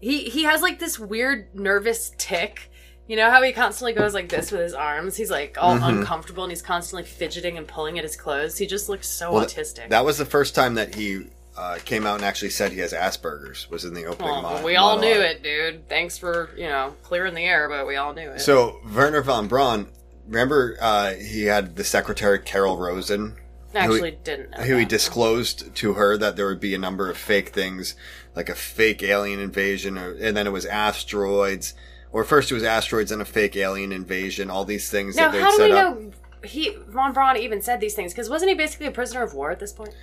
He 0.00 0.24
he 0.24 0.44
has 0.44 0.62
like 0.62 0.78
this 0.78 0.98
weird 0.98 1.54
nervous 1.54 2.12
tick. 2.18 2.70
You 3.08 3.16
know 3.16 3.30
how 3.30 3.42
he 3.42 3.52
constantly 3.52 3.92
goes 3.92 4.14
like 4.14 4.28
this 4.28 4.52
with 4.52 4.60
his 4.60 4.74
arms? 4.74 5.16
He's 5.16 5.30
like 5.30 5.56
all 5.60 5.82
uncomfortable 5.82 6.44
and 6.44 6.52
he's 6.52 6.62
constantly 6.62 7.04
fidgeting 7.04 7.58
and 7.58 7.66
pulling 7.66 7.98
at 7.98 8.04
his 8.04 8.16
clothes. 8.16 8.56
He 8.56 8.66
just 8.66 8.88
looks 8.88 9.08
so 9.08 9.32
Well, 9.32 9.44
autistic. 9.44 9.88
That 9.88 10.04
was 10.04 10.18
the 10.18 10.24
first 10.24 10.54
time 10.54 10.74
that 10.76 10.94
he 10.94 11.26
uh, 11.56 11.78
came 11.84 12.06
out 12.06 12.16
and 12.16 12.24
actually 12.24 12.50
said 12.50 12.72
he 12.72 12.78
has 12.78 12.92
Asperger's. 12.92 13.68
Was 13.70 13.84
in 13.84 13.92
the 13.94 14.06
opening. 14.06 14.30
Well, 14.30 14.64
we 14.64 14.76
all 14.76 14.98
knew 14.98 15.08
it, 15.08 15.42
dude. 15.42 15.88
Thanks 15.88 16.16
for, 16.16 16.50
you 16.56 16.68
know, 16.68 16.94
clearing 17.02 17.34
the 17.34 17.44
air, 17.44 17.68
but 17.68 17.86
we 17.86 17.96
all 17.96 18.14
knew 18.14 18.30
it. 18.30 18.40
So 18.40 18.80
Wernher 18.84 19.22
von 19.22 19.48
Braun, 19.48 19.88
remember 20.26 20.76
uh, 20.80 21.14
he 21.14 21.44
had 21.44 21.76
the 21.76 21.84
secretary 21.84 22.38
Carol 22.38 22.78
Rosin, 22.78 23.36
actually 23.74 24.12
didn't 24.22 24.50
know. 24.50 24.58
who 24.64 24.76
he 24.76 24.84
disclosed 24.84 25.74
to 25.74 25.94
her 25.94 26.16
that 26.18 26.36
there 26.36 26.46
would 26.46 26.60
be 26.60 26.74
a 26.74 26.78
number 26.78 27.10
of 27.10 27.16
fake 27.16 27.50
things, 27.50 27.96
like 28.36 28.48
a 28.48 28.54
fake 28.54 29.02
alien 29.02 29.40
invasion, 29.40 29.98
or, 29.98 30.12
and 30.12 30.36
then 30.36 30.46
it 30.46 30.50
was 30.52 30.66
asteroids. 30.66 31.74
Or 32.12 32.24
first 32.24 32.50
it 32.50 32.54
was 32.54 32.62
asteroids 32.62 33.10
and 33.10 33.22
a 33.22 33.24
fake 33.24 33.56
alien 33.56 33.90
invasion. 33.92 34.50
All 34.50 34.64
these 34.64 34.90
things 34.90 35.16
Now, 35.16 35.30
that 35.30 35.32
they'd 35.32 35.42
how 35.42 35.50
do 35.50 35.56
set 35.56 35.70
we 35.70 35.76
up. 35.76 35.98
know 35.98 36.10
he 36.44 36.76
Von 36.88 37.12
Braun 37.12 37.36
even 37.38 37.62
said 37.62 37.80
these 37.80 37.94
things? 37.94 38.12
Because 38.12 38.28
wasn't 38.28 38.50
he 38.50 38.54
basically 38.54 38.86
a 38.86 38.90
prisoner 38.90 39.22
of 39.22 39.32
war 39.34 39.50
at 39.50 39.58
this 39.60 39.72
point? 39.72 39.94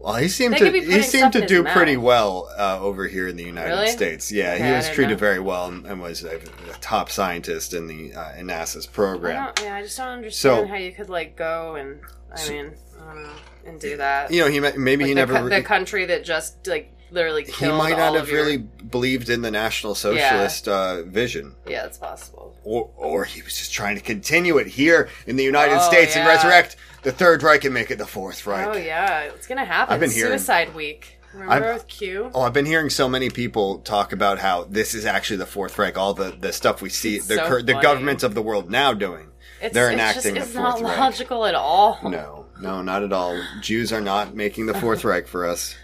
Well, 0.00 0.14
he 0.14 0.28
seemed 0.28 0.54
They 0.54 0.58
to 0.58 0.64
could 0.66 0.72
be 0.74 0.80
he 0.80 0.86
putting 0.86 1.02
seemed 1.02 1.20
stuff 1.22 1.32
to 1.32 1.38
in 1.38 1.42
his 1.42 1.50
do 1.50 1.62
mouth. 1.64 1.72
pretty 1.74 1.96
well 1.96 2.48
uh, 2.56 2.78
over 2.80 3.08
here 3.08 3.26
in 3.26 3.34
the 3.36 3.42
United 3.42 3.70
Really? 3.70 3.88
States. 3.88 4.30
Yeah, 4.30 4.52
Okay, 4.52 4.62
he 4.62 4.68
I 4.68 4.76
was 4.76 4.84
didn't 4.84 4.94
treated 4.94 5.10
know. 5.14 5.18
very 5.18 5.40
well 5.40 5.66
and, 5.66 5.84
and 5.86 6.00
was 6.00 6.22
a, 6.22 6.36
a 6.36 6.72
top 6.80 7.10
scientist 7.10 7.74
in 7.74 7.88
the 7.88 8.14
uh, 8.14 8.32
in 8.36 8.46
NASA's 8.46 8.86
I 8.86 8.92
program. 8.92 9.44
don't, 9.46 9.60
yeah, 9.66 9.74
I 9.74 9.82
just 9.82 9.96
don't 9.98 10.06
understand 10.06 10.66
So- 10.66 10.66
how 10.68 10.76
you 10.76 10.92
could 10.92 11.08
like 11.08 11.34
go 11.34 11.74
and 11.74 11.98
I 12.32 12.48
mean, 12.48 12.72
I 13.00 13.12
don't 13.14 13.22
know, 13.24 13.30
and 13.66 13.80
do 13.80 13.96
that. 13.96 14.30
You 14.30 14.42
know, 14.42 14.48
he 14.48 14.60
ma- 14.60 14.70
maybe 14.76 15.02
Like 15.02 15.08
he 15.08 15.14
the, 15.14 15.20
never 15.20 15.32
co- 15.34 15.48
the 15.48 15.62
country 15.62 16.04
that 16.04 16.24
just 16.24 16.64
like 16.68 16.94
literally 17.10 17.44
he 17.44 17.68
might 17.68 17.96
not 17.96 18.14
have 18.14 18.28
your- 18.28 18.42
really 18.44 18.56
believed 18.58 19.28
in 19.30 19.42
the 19.42 19.50
National 19.50 19.94
Socialist 19.94 20.68
uh, 20.68 21.02
vision. 21.02 21.54
Yeah, 21.66 21.86
it's 21.86 21.98
possible. 21.98 22.54
Or, 22.64 22.90
or 22.96 23.24
he 23.24 23.42
was 23.42 23.56
just 23.56 23.72
trying 23.72 23.96
to 23.96 24.02
continue 24.02 24.58
it 24.58 24.66
here 24.66 25.08
in 25.26 25.36
the 25.36 25.44
United 25.44 25.76
Oh, 25.76 25.88
States 25.88 26.16
and 26.16 26.26
resurrect 26.26 26.76
the 27.02 27.12
Third 27.12 27.42
Reich 27.42 27.64
and 27.64 27.72
make 27.72 27.90
it 27.90 27.98
the 27.98 28.06
Fourth 28.06 28.46
Reich. 28.46 28.66
Oh 28.68 28.76
yeah, 28.76 29.22
it's 29.22 29.46
gonna 29.46 29.64
happen. 29.64 29.94
I've 29.94 30.00
been 30.00 30.10
hearing- 30.10 30.32
Suicide 30.32 30.74
Week. 30.74 31.14
Remember 31.34 31.72
I've- 31.74 31.84
Q? 31.88 32.30
Oh, 32.34 32.40
I've 32.42 32.52
been 32.54 32.66
hearing 32.66 32.90
so 32.90 33.08
many 33.08 33.28
people 33.30 33.78
talk 33.80 34.12
about 34.12 34.38
how 34.38 34.64
this 34.64 34.94
is 34.94 35.04
actually 35.04 35.36
the 35.36 35.46
Fourth 35.46 35.78
Reich. 35.78 35.96
All 35.96 36.14
the, 36.14 36.34
the 36.38 36.52
stuff 36.52 36.80
we 36.82 36.88
see, 36.88 37.16
It's 37.16 37.26
the 37.26 37.36
so 37.36 37.60
the 37.62 37.74
governments 37.74 38.22
of 38.24 38.34
the 38.34 38.42
world 38.42 38.70
now 38.70 38.92
doing. 38.94 39.28
It's, 39.60 39.74
they're 39.74 39.86
it's 39.90 39.94
enacting 39.94 40.34
just, 40.36 40.52
the 40.54 40.58
it's 40.60 40.70
Fourth 40.70 40.80
not 40.82 40.88
Reich. 40.90 40.98
logical 40.98 41.44
at 41.44 41.54
all. 41.54 41.98
No, 42.02 42.46
no, 42.60 42.80
not 42.82 43.02
at 43.02 43.12
all. 43.12 43.40
Jews 43.60 43.92
are 43.92 44.00
not 44.00 44.34
making 44.34 44.66
the 44.66 44.74
Fourth 44.74 45.04
Reich 45.10 45.26
for 45.26 45.46
us. 45.46 45.74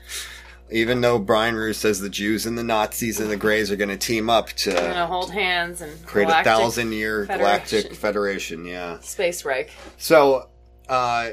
Even 0.70 1.02
though 1.02 1.18
Brian 1.18 1.54
Ruhe 1.54 1.74
says 1.74 2.00
the 2.00 2.08
Jews 2.08 2.46
and 2.46 2.56
the 2.56 2.64
Nazis 2.64 3.20
and 3.20 3.30
the 3.30 3.36
Greys 3.36 3.70
are 3.70 3.76
going 3.76 3.90
to 3.90 3.98
team 3.98 4.30
up 4.30 4.48
gonna 4.64 5.06
hold 5.06 5.30
hands 5.30 5.80
and 5.82 6.04
create 6.06 6.28
a 6.28 6.42
thousand 6.42 6.92
year 6.92 7.26
galactic 7.26 7.94
federation. 7.94 8.64
Yeah. 8.64 8.98
space 9.00 9.44
Reich. 9.44 9.70
So, 9.98 10.48
uh, 10.88 11.30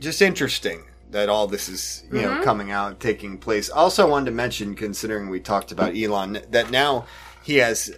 just 0.00 0.20
interesting 0.20 0.82
that 1.12 1.28
all 1.28 1.46
this 1.46 1.68
is 1.68 2.04
you 2.10 2.22
know 2.22 2.42
coming 2.42 2.70
out, 2.70 2.98
taking 2.98 3.38
place. 3.38 3.70
Also, 3.70 4.08
wanted 4.08 4.26
to 4.26 4.32
mention, 4.32 4.74
considering 4.74 5.28
we 5.28 5.40
talked 5.40 5.70
about 5.70 5.96
Elon, 5.96 6.40
that 6.50 6.70
now 6.70 7.06
he 7.42 7.56
has, 7.56 7.96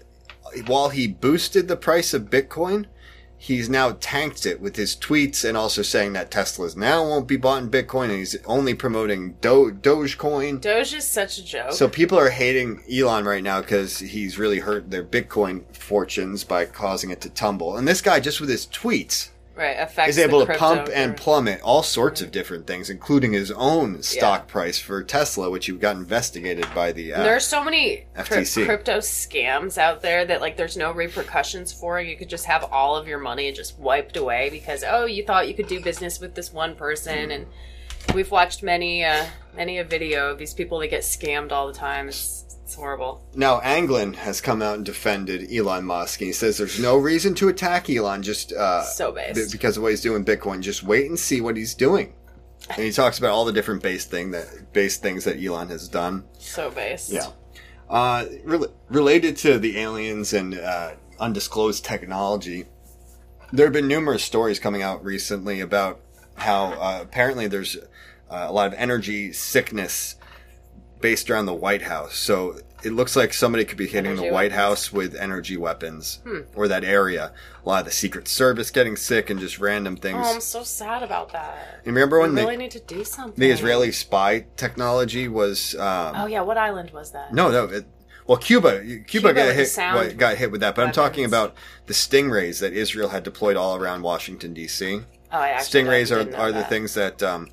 while 0.67 0.91
he 0.91 1.07
boosted 1.07 1.67
the 1.69 1.77
price 1.77 2.13
of 2.13 2.25
Bitcoin. 2.25 2.87
He's 3.45 3.69
now 3.69 3.99
tanked 4.01 4.47
it 4.47 4.59
with 4.59 4.77
his 4.77 4.97
tweets 4.97 5.47
and 5.47 5.55
also 5.55 5.83
saying 5.83 6.15
that 6.15 6.31
Tesla's 6.31 6.77
now 6.77 7.07
won't 7.07 7.29
be 7.29 7.37
bought 7.37 7.63
in 7.63 7.69
Bitcoin 7.69 8.05
and 8.05 8.13
he's 8.15 8.35
only 8.47 8.73
promoting 8.73 9.35
Do- 9.43 9.71
Dogecoin. 9.71 10.63
Doge 10.63 10.95
is 10.95 11.07
such 11.07 11.37
a 11.37 11.45
joke. 11.45 11.73
So 11.73 11.87
people 11.87 12.19
are 12.19 12.31
hating 12.31 12.83
Elon 12.91 13.27
right 13.27 13.43
now 13.43 13.61
because 13.61 13.99
he's 13.99 14.39
really 14.39 14.61
hurt 14.61 14.91
their 14.91 15.05
Bitcoin 15.05 15.65
fortunes 15.77 16.43
by 16.43 16.65
causing 16.65 17.11
it 17.11 17.21
to 17.21 17.29
tumble. 17.29 17.77
And 17.77 17.87
this 17.87 18.01
guy, 18.01 18.19
just 18.19 18.41
with 18.41 18.49
his 18.49 18.67
tweets, 18.67 19.29
right, 19.57 19.77
affects 19.79 20.11
is 20.11 20.19
able 20.19 20.41
the 20.41 20.47
to 20.53 20.59
pump 20.59 20.89
and 20.93 21.17
plummet 21.17 21.61
all 21.63 21.83
sorts 21.83 22.21
of 22.21 22.31
different 22.31 22.67
things, 22.67 22.91
including 22.91 23.33
his 23.33 23.51
own 23.53 24.03
stock 24.03 24.49
price 24.49 24.79
for 24.79 25.03
Tesla, 25.03 25.51
which 25.51 25.67
he 25.67 25.73
got 25.73 25.97
investigated 25.97 26.67
by 26.75 26.93
the. 26.93 27.13
Uh, 27.15 27.23
There 27.23 27.37
are 27.37 27.41
so 27.41 27.63
many 27.63 28.07
FTC. 28.17 28.65
crypto 28.65 28.99
scams 28.99 29.79
out 29.79 30.03
there 30.03 30.25
that 30.25 30.41
like 30.41 30.57
there's 30.57 30.77
no 30.77 30.93
repercussions 30.93 31.73
for. 31.73 32.01
You 32.01 32.17
could 32.17 32.29
just 32.29 32.47
have 32.47 32.65
all 32.65 32.97
of 32.97 33.07
your 33.09 33.19
money 33.19 33.51
just 33.53 33.79
wiped 33.79 34.17
away 34.17 34.51
because 34.51 34.85
oh 34.87 35.05
you 35.07 35.25
thought 35.25 35.49
you 35.49 35.55
could 35.55 35.69
do 35.69 35.81
business 35.81 36.21
with 36.21 36.35
this 36.35 36.53
one 36.53 36.75
person 36.75 37.31
and 37.31 37.47
we've 38.15 38.31
watched 38.31 38.63
many 38.63 39.05
uh, 39.05 39.25
many 39.57 39.79
a 39.79 39.85
video 39.85 40.31
of 40.31 40.39
these 40.39 40.55
people 40.55 40.79
that 40.81 40.89
get 40.89 41.03
scammed 41.03 41.53
all 41.53 41.67
the 41.67 41.73
time. 41.73 42.09
It's 42.09 42.43
it's 42.65 42.75
horrible. 42.77 43.23
Now, 43.35 43.61
Anglin 43.61 44.15
has 44.15 44.41
come 44.41 44.63
out 44.63 44.77
and 44.77 44.87
defended 44.87 45.53
Elon 45.53 45.85
Musk, 45.85 46.21
and 46.21 46.27
he 46.29 46.33
says 46.33 46.57
there's 46.57 46.81
no 46.81 46.97
reason 46.97 47.35
to 47.37 47.49
attack 47.49 47.91
Elon 47.91 48.23
just 48.23 48.53
uh, 48.55 48.83
So 48.85 49.13
based. 49.13 49.35
b- 49.35 49.47
because 49.53 49.77
of 49.77 49.83
what 49.83 49.91
he's 49.91 50.01
doing 50.01 50.25
Bitcoin. 50.25 50.61
Just 50.63 50.83
wait 50.83 51.07
and 51.09 51.19
see 51.19 51.41
what 51.43 51.57
he's 51.59 51.75
doing. 51.75 52.15
And 52.71 52.79
he 52.79 52.91
talks 52.91 53.19
about 53.19 53.33
all 53.33 53.45
the 53.45 53.53
different 53.53 53.83
base 53.83 54.07
thing 54.07 54.31
that 54.31 54.73
base 54.73 54.97
things 54.97 55.25
that 55.25 55.43
Elon 55.45 55.69
has 55.69 55.89
done. 55.89 56.25
So 56.39 56.71
based. 56.71 57.11
Yeah. 57.13 57.27
Uh, 57.91 58.25
rel- 58.45 58.73
related 58.89 59.37
to 59.39 59.59
the 59.59 59.77
aliens 59.79 60.33
and 60.33 60.59
uh, 60.59 60.93
undisclosed 61.21 61.85
technology, 61.85 62.65
there 63.53 63.67
have 63.67 63.75
been 63.75 63.87
numerous 63.89 64.25
stories 64.25 64.59
coming 64.59 64.81
out 64.81 65.05
recently 65.05 65.61
about 65.61 66.01
how 66.37 66.73
uh, 66.73 67.01
apparently 67.03 67.47
there's 67.47 67.77
uh, 68.35 68.47
a 68.49 68.53
lot 68.53 68.67
of 68.67 68.75
energy 68.79 69.33
sickness 69.33 70.17
based 71.01 71.31
around 71.31 71.47
the 71.47 71.55
White 71.55 71.83
House. 71.83 72.17
So 72.17 72.59
it 72.83 72.91
looks 72.93 73.15
like 73.17 73.33
somebody 73.35 73.65
could 73.65 73.77
be 73.79 73.87
hitting 73.87 74.13
Energy 74.13 74.29
the 74.29 74.33
White 74.33 74.51
weapons. 74.53 74.57
House 74.61 74.93
with 74.93 75.15
energy 75.15 75.57
weapons 75.57 76.21
or 76.55 76.67
that 76.69 76.83
area. 76.85 77.33
A 77.65 77.69
lot 77.69 77.81
of 77.81 77.85
the 77.87 77.93
Secret 77.93 78.27
Service 78.29 78.71
getting 78.71 78.97
sick 78.97 79.31
and 79.31 79.39
just 79.41 79.59
random 79.59 79.97
things. 79.97 80.19
Oh, 80.23 80.35
I'm 80.35 80.41
so 80.41 80.63
sad 80.63 81.03
about 81.03 81.33
that. 81.33 81.81
you 81.85 81.93
remember 81.93 82.19
We 82.19 82.23
when 82.29 82.35
really 82.35 82.57
the, 82.57 82.63
need 82.63 82.71
to 82.73 82.81
do 82.81 83.05
something. 83.05 83.39
the 83.41 83.51
Israeli 83.51 83.93
spy 83.93 84.47
technology 84.57 85.29
was 85.29 85.75
um, 85.77 86.15
Oh 86.17 86.27
yeah, 86.27 86.41
what 86.43 86.57
island 86.59 86.91
was 86.91 87.11
that? 87.13 87.33
no, 87.35 87.51
no. 87.51 87.65
It, 87.67 87.87
well, 88.27 88.39
Cuba, 88.39 88.81
Cuba, 88.83 89.05
Cuba 89.05 89.35
got 89.35 89.55
hit. 89.55 89.71
well, 89.77 90.11
got 90.15 90.39
hit 90.39 90.51
with 90.51 90.63
that. 90.63 90.75
But 90.75 90.87
I'm 90.87 90.93
talking 90.93 91.27
about 91.27 91.55
the 91.85 91.93
stingrays 91.93 92.61
that 92.61 92.73
Israel 92.73 93.11
had 93.11 93.23
deployed 93.23 93.57
all 93.57 93.77
around 93.77 94.01
Washington 94.01 94.55
D.C. 94.55 95.01
Oh, 95.31 95.39
I 95.39 95.49
actually 95.51 95.83
Stingrays 95.83 96.11
are 96.11 96.35
are 96.35 96.51
the 96.51 96.61
that. 96.61 96.71
things 96.71 96.95
that 96.95 97.23
um, 97.23 97.51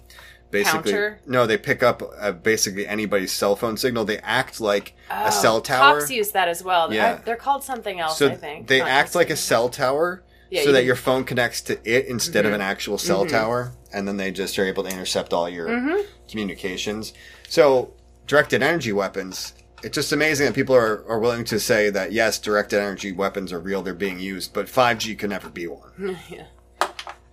basically 0.52 0.92
Counter? 0.92 1.20
no, 1.26 1.48
they 1.48 1.58
pick 1.58 1.82
up 1.82 2.02
uh, 2.20 2.32
basically 2.32 2.86
anybody's 2.86 3.32
cell 3.32 3.56
phone 3.56 3.78
signal. 3.78 4.06
They 4.06 4.20
act 4.20 4.60
like 4.62 4.94
Oh, 5.10 5.26
a 5.28 5.32
cell 5.32 5.62
tower. 5.62 6.00
Cops 6.00 6.12
use 6.12 6.32
that 6.32 6.48
as 6.48 6.64
well. 6.64 6.94
Yeah. 6.94 7.18
I- 7.20 7.24
they're 7.26 7.36
called 7.36 7.64
something 7.64 8.00
else. 8.00 8.18
so 8.18 8.28
I 8.30 8.36
think 8.36 8.68
they 8.68 8.82
act 8.82 9.16
like 9.16 9.30
a 9.30 9.36
cell 9.36 9.70
tower. 9.70 10.24
Yeah, 10.50 10.64
so 10.64 10.68
you 10.68 10.74
that 10.74 10.84
your 10.84 10.98
phone 10.98 11.24
connects 11.24 11.62
to 11.62 11.74
it 11.90 12.08
instead 12.08 12.44
Mm-hmm. 12.44 12.54
of 12.54 12.60
an 12.60 12.62
actual 12.62 12.98
cell 12.98 13.26
tower, 13.26 13.72
and 13.94 14.06
then 14.06 14.18
they 14.18 14.32
just 14.32 14.60
are 14.60 14.66
able 14.66 14.84
to 14.84 14.90
intercept 14.90 15.32
all 15.32 15.48
your 15.48 15.68
Mm-hmm. 15.70 16.02
communications. 16.30 17.14
So 17.48 17.94
directed 18.28 18.62
energy 18.62 18.92
weapons. 18.92 19.54
It's 19.84 19.96
just 19.96 20.12
amazing 20.12 20.46
that 20.48 20.54
people 20.54 20.76
are, 20.76 21.04
are 21.10 21.20
willing 21.20 21.44
to 21.46 21.60
say 21.60 21.90
that 21.90 22.12
yes, 22.12 22.38
directed 22.38 22.80
energy 22.80 23.12
weapons 23.14 23.52
are 23.54 23.60
real, 23.60 23.82
they're 23.82 23.94
being 23.94 24.20
used, 24.20 24.54
but 24.54 24.68
5G 24.68 25.18
could 25.18 25.30
never 25.30 25.50
be 25.50 25.68
one. 25.68 26.18
Yeah. 26.30 26.46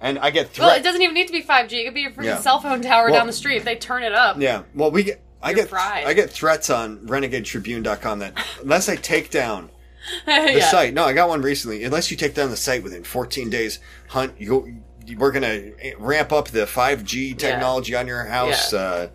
And 0.00 0.18
I 0.18 0.30
get 0.30 0.56
Well, 0.58 0.70
it 0.76 0.84
doesn't 0.84 1.02
even 1.02 1.14
need 1.14 1.26
to 1.26 1.32
be 1.32 1.42
5G. 1.42 1.72
It 1.72 1.84
could 1.87 1.94
be 1.94 2.02
your 2.02 2.12
freaking 2.12 2.24
Yeah. 2.24 2.38
cell 2.40 2.61
phone 2.61 2.80
tower 2.82 3.06
Well- 3.11 3.14
down 3.20 3.26
the 3.26 3.32
street 3.32 3.56
if 3.56 3.64
they 3.64 3.74
turn 3.76 4.02
it 4.04 4.12
up. 4.14 4.37
yeah. 4.40 4.62
Well, 4.74 4.90
we 4.90 5.02
get. 5.02 5.20
I 5.42 5.52
get 5.52 5.68
fried. 5.68 6.04
I 6.04 6.14
get 6.14 6.30
threats 6.30 6.68
on 6.68 6.98
RenegadeTribune.com 7.06 8.18
that 8.20 8.34
unless 8.62 8.88
I 8.88 8.96
take 8.96 9.30
down 9.30 9.70
the 10.26 10.54
yeah. 10.58 10.70
site. 10.70 10.94
No, 10.94 11.04
I 11.04 11.12
got 11.12 11.28
one 11.28 11.42
recently. 11.42 11.84
Unless 11.84 12.11
you 12.11 12.16
take 12.16 12.34
down 12.34 12.50
the 12.50 12.56
site 12.56 12.82
within 12.82 13.04
14 13.04 13.48
days, 13.50 13.78
hunt. 14.08 14.34
You, 14.38 14.82
we're 15.16 15.30
gonna 15.32 15.70
ramp 15.98 16.32
up 16.32 16.48
the 16.48 16.66
5G 16.66 17.34
technology 17.38 17.94
on 17.94 18.06
your 18.06 18.24
house. 18.24 18.72
Yeah. 18.72 18.78
Uh, 18.80 19.08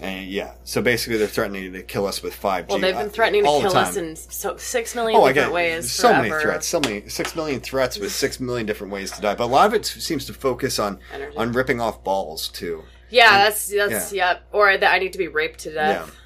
and 0.00 0.26
yeah, 0.26 0.52
so 0.64 0.80
basically 0.82 1.18
they're 1.18 1.26
threatening 1.26 1.72
to 1.72 1.82
kill 1.82 2.06
us 2.06 2.22
with 2.22 2.34
5G. 2.34 2.68
Well, 2.68 2.78
they've 2.78 2.94
uh, 2.96 3.02
been 3.02 3.10
threatening 3.10 3.42
to 3.44 3.48
kill 3.60 3.76
us 3.76 3.96
in 3.96 4.16
so, 4.16 4.56
six 4.56 4.94
million 4.94 5.20
Oh, 5.20 5.26
different 5.28 5.52
ways. 5.52 5.90
so 5.92 6.12
many 6.12 6.28
threats, 6.30 6.66
so 6.66 6.80
many 6.80 7.08
six 7.08 7.34
million 7.36 7.60
threats 7.60 7.98
with 7.98 8.12
six 8.12 8.40
million 8.40 8.66
different 8.66 8.92
ways 8.92 9.10
to 9.12 9.20
die. 9.20 9.34
But 9.34 9.44
a 9.44 9.46
lot 9.46 9.66
of 9.66 9.74
it 9.74 9.84
seems 9.86 10.24
to 10.26 10.32
focus 10.32 10.78
on 10.78 10.98
Energy. 11.12 11.36
on 11.36 11.52
ripping 11.52 11.80
off 11.80 12.02
balls 12.04 12.48
too. 12.48 12.84
Yeah, 13.10 13.44
that's 13.44 13.66
that's 13.68 14.12
yep. 14.12 14.42
Or 14.52 14.76
that 14.76 14.92
I 14.94 14.98
need 14.98 15.12
to 15.12 15.18
be 15.18 15.28
raped 15.28 15.60
to 15.60 15.70
Yeah, 15.70 15.92
death. 15.92 16.16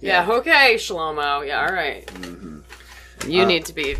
Yeah. 0.00 0.28
okay, 0.30 0.74
Shlomo. 0.76 1.46
Yeah, 1.46 1.60
all 1.66 1.72
right. 1.74 2.06
Mm-hmm. 2.06 3.30
You 3.30 3.42
Uh, 3.42 3.46
need 3.46 3.64
to 3.64 3.72
be. 3.72 3.96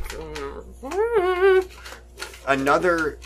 another 2.47 3.19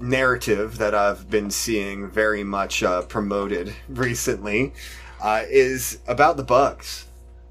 narrative 0.00 0.78
that 0.78 0.94
I've 0.94 1.30
been 1.30 1.50
seeing 1.50 2.10
very 2.10 2.44
much 2.44 2.82
uh, 2.82 3.02
promoted 3.02 3.74
recently 3.88 4.72
uh, 5.24 5.42
is 5.48 5.98
about 6.06 6.36
the 6.36 6.44
bugs. 6.44 7.06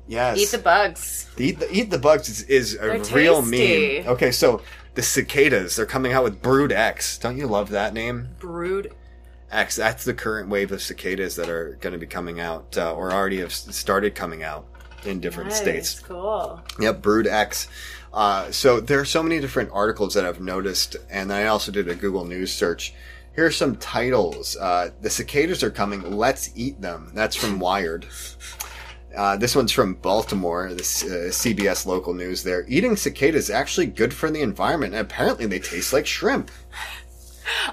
Yes, 0.08 0.38
Eat 0.38 0.52
the 0.52 0.58
bugs. 0.60 1.30
eat 1.38 1.60
the, 1.60 1.72
eat 1.76 1.90
the 1.90 1.98
bugs 1.98 2.30
is, 2.30 2.44
is 2.44 2.74
a 2.76 2.78
They're 2.78 3.00
real 3.16 3.42
tasty. 3.42 4.00
meme. 4.04 4.08
Okay, 4.14 4.32
so 4.32 4.62
the 4.96 5.02
cicadas 5.02 5.76
they're 5.78 5.86
coming 5.86 6.14
out 6.14 6.24
with 6.24 6.42
Brood 6.42 6.72
X. 6.72 7.18
Don't 7.18 7.38
you 7.38 7.48
love 7.48 7.70
that 7.70 7.94
name? 7.94 8.30
Brood. 8.40 8.94
X. 9.50 9.76
That's 9.76 10.04
the 10.04 10.14
current 10.14 10.50
wave 10.50 10.72
of 10.72 10.82
cicadas 10.82 11.36
that 11.38 11.48
are 11.50 11.78
going 11.80 11.94
to 11.94 12.00
be 12.00 12.06
coming 12.08 12.40
out, 12.40 12.78
uh, 12.78 12.94
or 12.94 13.12
already 13.12 13.40
have 13.40 13.54
started 13.54 14.14
coming 14.16 14.44
out 14.44 14.66
in 15.06 15.20
different 15.20 15.50
Nice, 15.52 15.60
states. 15.62 16.00
Cool. 16.00 16.62
Yep, 16.80 17.02
Brood 17.02 17.28
X. 17.28 17.68
Uh, 18.14 18.52
so 18.52 18.80
there 18.80 19.00
are 19.00 19.06
so 19.06 19.24
many 19.24 19.40
different 19.40 19.70
articles 19.72 20.14
that 20.16 20.26
I've 20.26 20.42
noticed, 20.42 20.96
and 21.10 21.32
I 21.32 21.46
also 21.48 21.72
did 21.72 21.88
a 21.88 21.96
Google 21.96 22.26
News 22.26 22.52
search. 22.54 22.94
Here 23.36 23.46
are 23.46 23.52
some 23.52 23.76
titles. 23.78 24.56
Uh, 24.56 24.92
the 25.02 25.10
cicadas 25.10 25.64
are 25.64 25.72
coming. 25.72 26.16
Let's 26.16 26.52
eat 26.56 26.80
them. 26.82 27.12
That's 27.14 27.36
from 27.36 27.60
Wired. 27.60 28.06
Uh, 29.16 29.38
this 29.38 29.56
one's 29.56 29.72
from 29.72 29.94
Baltimore, 29.96 30.74
this 30.74 31.04
uh, 31.04 31.30
CBS 31.30 31.86
local 31.86 32.14
news 32.14 32.44
there. 32.44 32.66
Eating 32.68 32.96
cicadas 32.96 33.46
is 33.46 33.50
actually 33.52 33.86
good 33.86 34.14
for 34.14 34.32
the 34.32 34.42
environment, 34.42 34.94
and 34.94 35.02
apparently 35.02 35.46
they 35.46 35.60
taste 35.60 35.94
like 35.94 36.08
shrimp. 36.08 36.50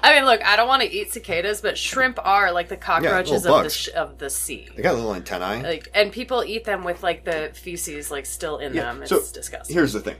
I 0.03 0.13
mean, 0.13 0.25
look, 0.25 0.43
I 0.45 0.55
don't 0.55 0.67
want 0.67 0.83
to 0.83 0.91
eat 0.91 1.11
cicadas, 1.11 1.61
but 1.61 1.77
shrimp 1.77 2.19
are 2.23 2.51
like 2.51 2.67
the 2.69 2.77
cockroaches 2.77 3.43
little 3.43 3.57
of 3.57 3.63
the 3.63 3.69
sh- 3.69 3.89
of 3.95 4.17
the 4.17 4.29
sea. 4.29 4.67
They 4.75 4.83
got 4.83 4.95
little 4.95 5.15
antennae. 5.15 5.63
Like, 5.63 5.89
and 5.93 6.11
people 6.11 6.43
eat 6.43 6.65
them 6.65 6.83
with 6.83 7.01
like 7.01 7.23
the 7.23 7.51
feces 7.53 8.11
like 8.11 8.25
still 8.25 8.57
in 8.57 8.73
Yeah, 8.73 8.93
them. 8.93 9.01
It's 9.01 9.09
so 9.09 9.21
disgusting. 9.33 9.73
Here's 9.73 9.93
the 9.93 10.01
thing. 10.01 10.17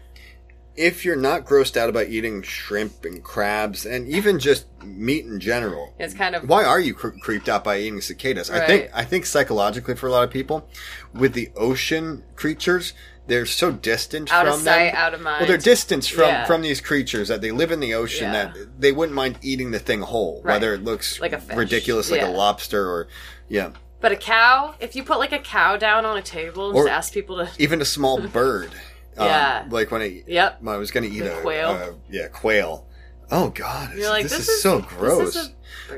If 0.78 1.04
you're 1.04 1.18
not 1.18 1.46
grossed 1.46 1.76
out 1.76 1.90
about 1.90 2.08
eating 2.08 2.42
shrimp 2.44 3.04
and 3.04 3.22
crabs 3.22 3.86
and 3.86 4.08
even 4.08 4.40
just 4.40 4.66
meat 4.84 5.26
in 5.26 5.40
general, 5.40 5.94
It's 6.00 6.14
kind 6.14 6.34
of 6.36 6.48
why 6.48 6.64
are 6.64 6.80
you 6.80 6.94
cre- 6.94 7.10
creeped 7.22 7.50
out 7.50 7.64
by 7.64 7.78
eating 7.80 8.00
cicadas? 8.02 8.50
I 8.50 8.66
think 8.66 8.90
I 8.94 9.04
think 9.04 9.26
psychologically 9.26 9.96
for 9.96 10.08
a 10.08 10.12
lot 10.12 10.24
of 10.24 10.32
people, 10.32 10.68
with 11.14 11.34
the 11.34 11.50
ocean 11.58 12.24
creatures, 12.38 12.94
they're 13.28 13.46
so 13.46 13.72
distant 13.72 14.32
Out 14.32 14.46
from 14.46 14.56
of 14.56 14.62
sight, 14.62 14.92
them. 14.94 14.96
out 14.96 15.14
of 15.14 15.22
mind. 15.22 15.42
Well, 15.42 15.48
they're 15.50 15.58
distant 15.58 16.06
from 16.06 16.30
Yeah. 16.30 16.46
from 16.46 16.62
these 16.62 16.80
creatures 16.80 17.28
that 17.28 17.42
they 17.42 17.52
live 17.52 17.72
in 17.72 17.82
the 17.82 17.94
ocean 17.94 18.32
Yeah. 18.32 18.46
that 18.54 18.80
they 18.82 18.92
wouldn't 18.94 19.16
mind 19.16 19.40
eating 19.42 19.72
the 19.72 19.80
thing 19.80 20.02
whole, 20.02 20.42
Right. 20.44 20.54
whether 20.54 20.74
it 20.74 20.84
looks 20.86 21.20
Like 21.20 21.34
a 21.34 21.42
ridiculous 21.54 22.10
like 22.10 22.22
Yeah. 22.22 22.30
a 22.30 22.32
lobster 22.32 22.88
or 22.90 23.08
yeah, 23.50 23.72
But 24.00 24.14
a 24.14 24.16
cow, 24.16 24.74
if 24.80 24.96
you 24.96 25.04
put 25.04 25.20
like 25.20 25.32
a 25.34 25.38
cow 25.40 25.76
down 25.78 26.06
on 26.06 26.18
a 26.18 26.22
table 26.24 26.80
and 26.80 26.90
ask 26.90 27.14
people 27.14 27.36
to, 27.46 27.50
even 27.60 27.82
a 27.82 27.86
small 27.86 28.20
bird. 28.40 28.72
Um, 29.18 29.26
Yeah. 29.28 29.66
like 29.70 29.92
when 29.92 30.02
I 30.02 30.24
Yep. 30.28 30.58
when 30.62 30.74
I 30.76 30.78
was 30.78 30.92
going 30.92 31.10
to 31.10 31.16
eat 31.16 31.22
The 31.22 31.38
a 31.38 31.42
quail. 31.42 31.70
uh, 31.70 31.92
yeah, 32.10 32.28
quail. 32.28 32.86
Oh 33.34 33.50
God, 33.50 33.96
You're 33.96 34.10
like, 34.10 34.24
this, 34.24 34.34
this 34.34 34.42
is, 34.42 34.50
is- 34.50 34.62
so 34.62 34.80
this 34.80 34.92
is 34.92 34.98
gross. 34.98 35.50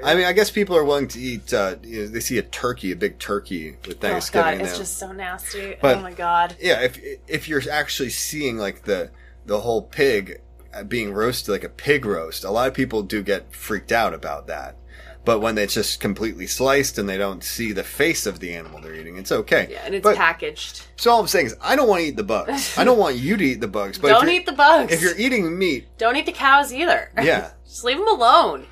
I 0.03 0.14
mean, 0.16 0.26
I 0.26 0.34
guess 0.34 0.49
people 0.51 0.76
are 0.76 0.84
willing 0.84 1.07
to 1.09 1.20
eat. 1.20 1.51
Uh, 1.53 1.76
you 1.84 2.01
know, 2.03 2.07
they 2.07 2.20
see 2.20 2.38
a 2.38 2.43
turkey, 2.43 2.91
a 2.91 2.95
big 2.95 3.18
turkey 3.20 3.78
with 3.88 3.99
Thanksgiving. 3.99 4.47
oh 4.47 4.51
god, 4.57 4.61
it's 4.61 4.74
now. 4.74 4.78
just 4.80 4.97
so 4.97 5.11
nasty. 5.11 5.76
But- 5.82 5.97
oh 5.97 6.01
my 6.01 6.14
god. 6.14 6.55
yeah. 6.59 6.82
If 6.82 6.99
if 7.28 7.47
you're 7.47 7.61
actually 7.72 8.09
seeing 8.09 8.57
like 8.57 8.84
the 8.84 9.11
the 9.45 9.61
whole 9.61 9.82
pig 9.82 10.41
uh, 10.74 10.84
being 10.84 11.11
roasted 11.14 11.49
like 11.49 11.64
a 11.64 11.70
pig 11.70 12.05
roast, 12.05 12.43
a 12.43 12.49
lot 12.51 12.68
of 12.68 12.74
people 12.74 13.03
do 13.03 13.22
get 13.24 13.53
freaked 13.55 13.91
out 13.91 14.14
about 14.14 14.47
that. 14.47 14.76
But 15.26 15.39
when 15.39 15.57
it's 15.57 15.74
just 15.74 16.01
completely 16.01 16.47
sliced 16.47 16.97
and 16.97 17.07
they 17.07 17.17
don't 17.17 17.43
see 17.43 17.71
the 17.71 17.84
face 17.84 18.26
of 18.26 18.39
the 18.39 18.53
animal 18.53 18.82
they're 18.82 18.93
eating, 18.93 19.17
it's 19.17 19.32
okay. 19.32 19.69
Yeah, 19.71 19.84
and 19.86 19.95
it's 19.95 20.03
but, 20.03 20.17
packaged. 20.17 20.86
So 20.97 21.11
all 21.11 21.21
I'm 21.21 21.28
saying 21.28 21.45
is, 21.47 21.55
I 21.61 21.76
don't 21.76 21.88
want 21.88 22.01
to 22.01 22.07
eat 22.07 22.17
the 22.17 22.24
bugs. 22.24 22.78
I 22.78 22.84
don't 22.84 22.97
want 22.97 23.15
you 23.15 23.38
to 23.38 23.43
eat 23.43 23.61
the 23.61 23.67
bugs. 23.67 23.97
But 23.97 24.09
Don't 24.09 24.30
eat 24.30 24.45
the 24.45 24.51
bugs. 24.51 24.91
If 24.91 25.01
you're 25.01 25.17
eating 25.17 25.57
meat, 25.57 25.88
Don't 25.97 26.17
eat 26.17 26.26
the 26.26 26.32
cows 26.34 26.74
either. 26.74 27.11
Yeah. 27.24 27.51
just 27.65 27.86
leave 27.86 27.97
them 27.97 28.07
alone. 28.07 28.65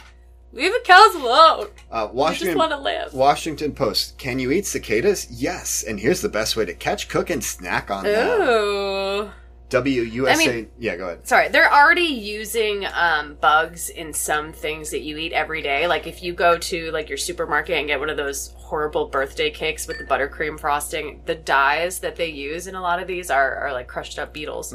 Leave 0.54 0.74
the 0.74 0.82
cows 0.84 1.16
alone. 1.16 1.68
Uh, 1.90 2.10
Washington, 2.12 2.58
want 2.58 2.72
to 2.72 2.78
live. 2.78 3.14
Washington 3.14 3.72
Post. 3.72 4.18
Can 4.18 4.38
you 4.38 4.52
eat 4.52 4.66
cicadas? 4.66 5.28
Yes. 5.32 5.84
And 5.84 5.98
here's 5.98 6.20
the 6.22 6.28
best 6.28 6.58
way 6.58 6.66
to 6.66 6.74
catch, 6.74 7.08
cook, 7.08 7.30
and 7.30 7.42
snack 7.42 7.90
on 7.90 8.04
them. 8.04 9.32
WUSA. 9.72 10.28
I 10.32 10.36
mean- 10.38 10.70
yeah, 10.78 10.96
go 10.98 11.06
ahead. 11.08 11.28
Sorry, 11.28 11.48
they're 11.50 11.72
already 11.74 12.02
using 12.02 12.86
um, 12.94 13.36
bugs 13.42 13.90
in 13.90 14.14
some 14.14 14.52
things 14.54 14.92
that 14.92 15.02
you 15.02 15.18
eat 15.18 15.34
every 15.34 15.62
day. 15.62 15.88
Like 15.88 16.06
if 16.08 16.22
you 16.22 16.34
go 16.34 16.58
to 16.58 16.92
like 16.92 17.10
your 17.10 17.18
supermarket 17.18 17.78
and 17.78 17.88
get 17.88 18.00
one 18.00 18.10
of 18.10 18.18
those 18.18 18.54
horrible 18.58 19.08
birthday 19.08 19.50
cakes 19.50 19.88
with 19.88 19.98
the 19.98 20.04
buttercream 20.06 20.60
frosting, 20.60 21.22
the 21.26 21.36
dyes 21.36 22.00
that 22.00 22.16
they 22.18 22.28
use 22.30 22.68
in 22.68 22.76
a 22.76 22.82
lot 22.82 23.02
of 23.02 23.08
these 23.08 23.32
are, 23.32 23.56
are 23.56 23.72
like 23.74 23.88
crushed 23.88 24.20
up 24.20 24.34
beetles. 24.34 24.74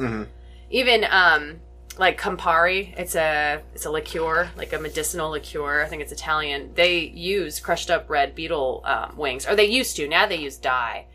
Even 0.71 1.05
um, 1.11 1.61
like 1.99 2.21
Campari, 2.21 2.93
it's 2.99 3.15
a 3.15 3.63
it's 3.75 3.87
a 3.87 3.91
liqueur, 3.91 4.51
like 4.57 4.73
a 4.73 4.79
medicinal 4.79 5.31
liqueur. 5.31 5.83
I 5.83 5.87
think 5.87 6.03
it's 6.03 6.13
Italian. 6.13 6.73
They 6.75 6.99
use 7.01 7.61
crushed 7.61 7.91
up 7.91 8.11
red 8.11 8.35
beetle 8.35 8.83
um, 8.85 9.17
wings, 9.17 9.47
or 9.47 9.55
they 9.55 9.67
used 9.67 9.97
to. 9.97 10.09
Now 10.09 10.27
they 10.27 10.37
use 10.39 10.57
dye. 10.57 11.07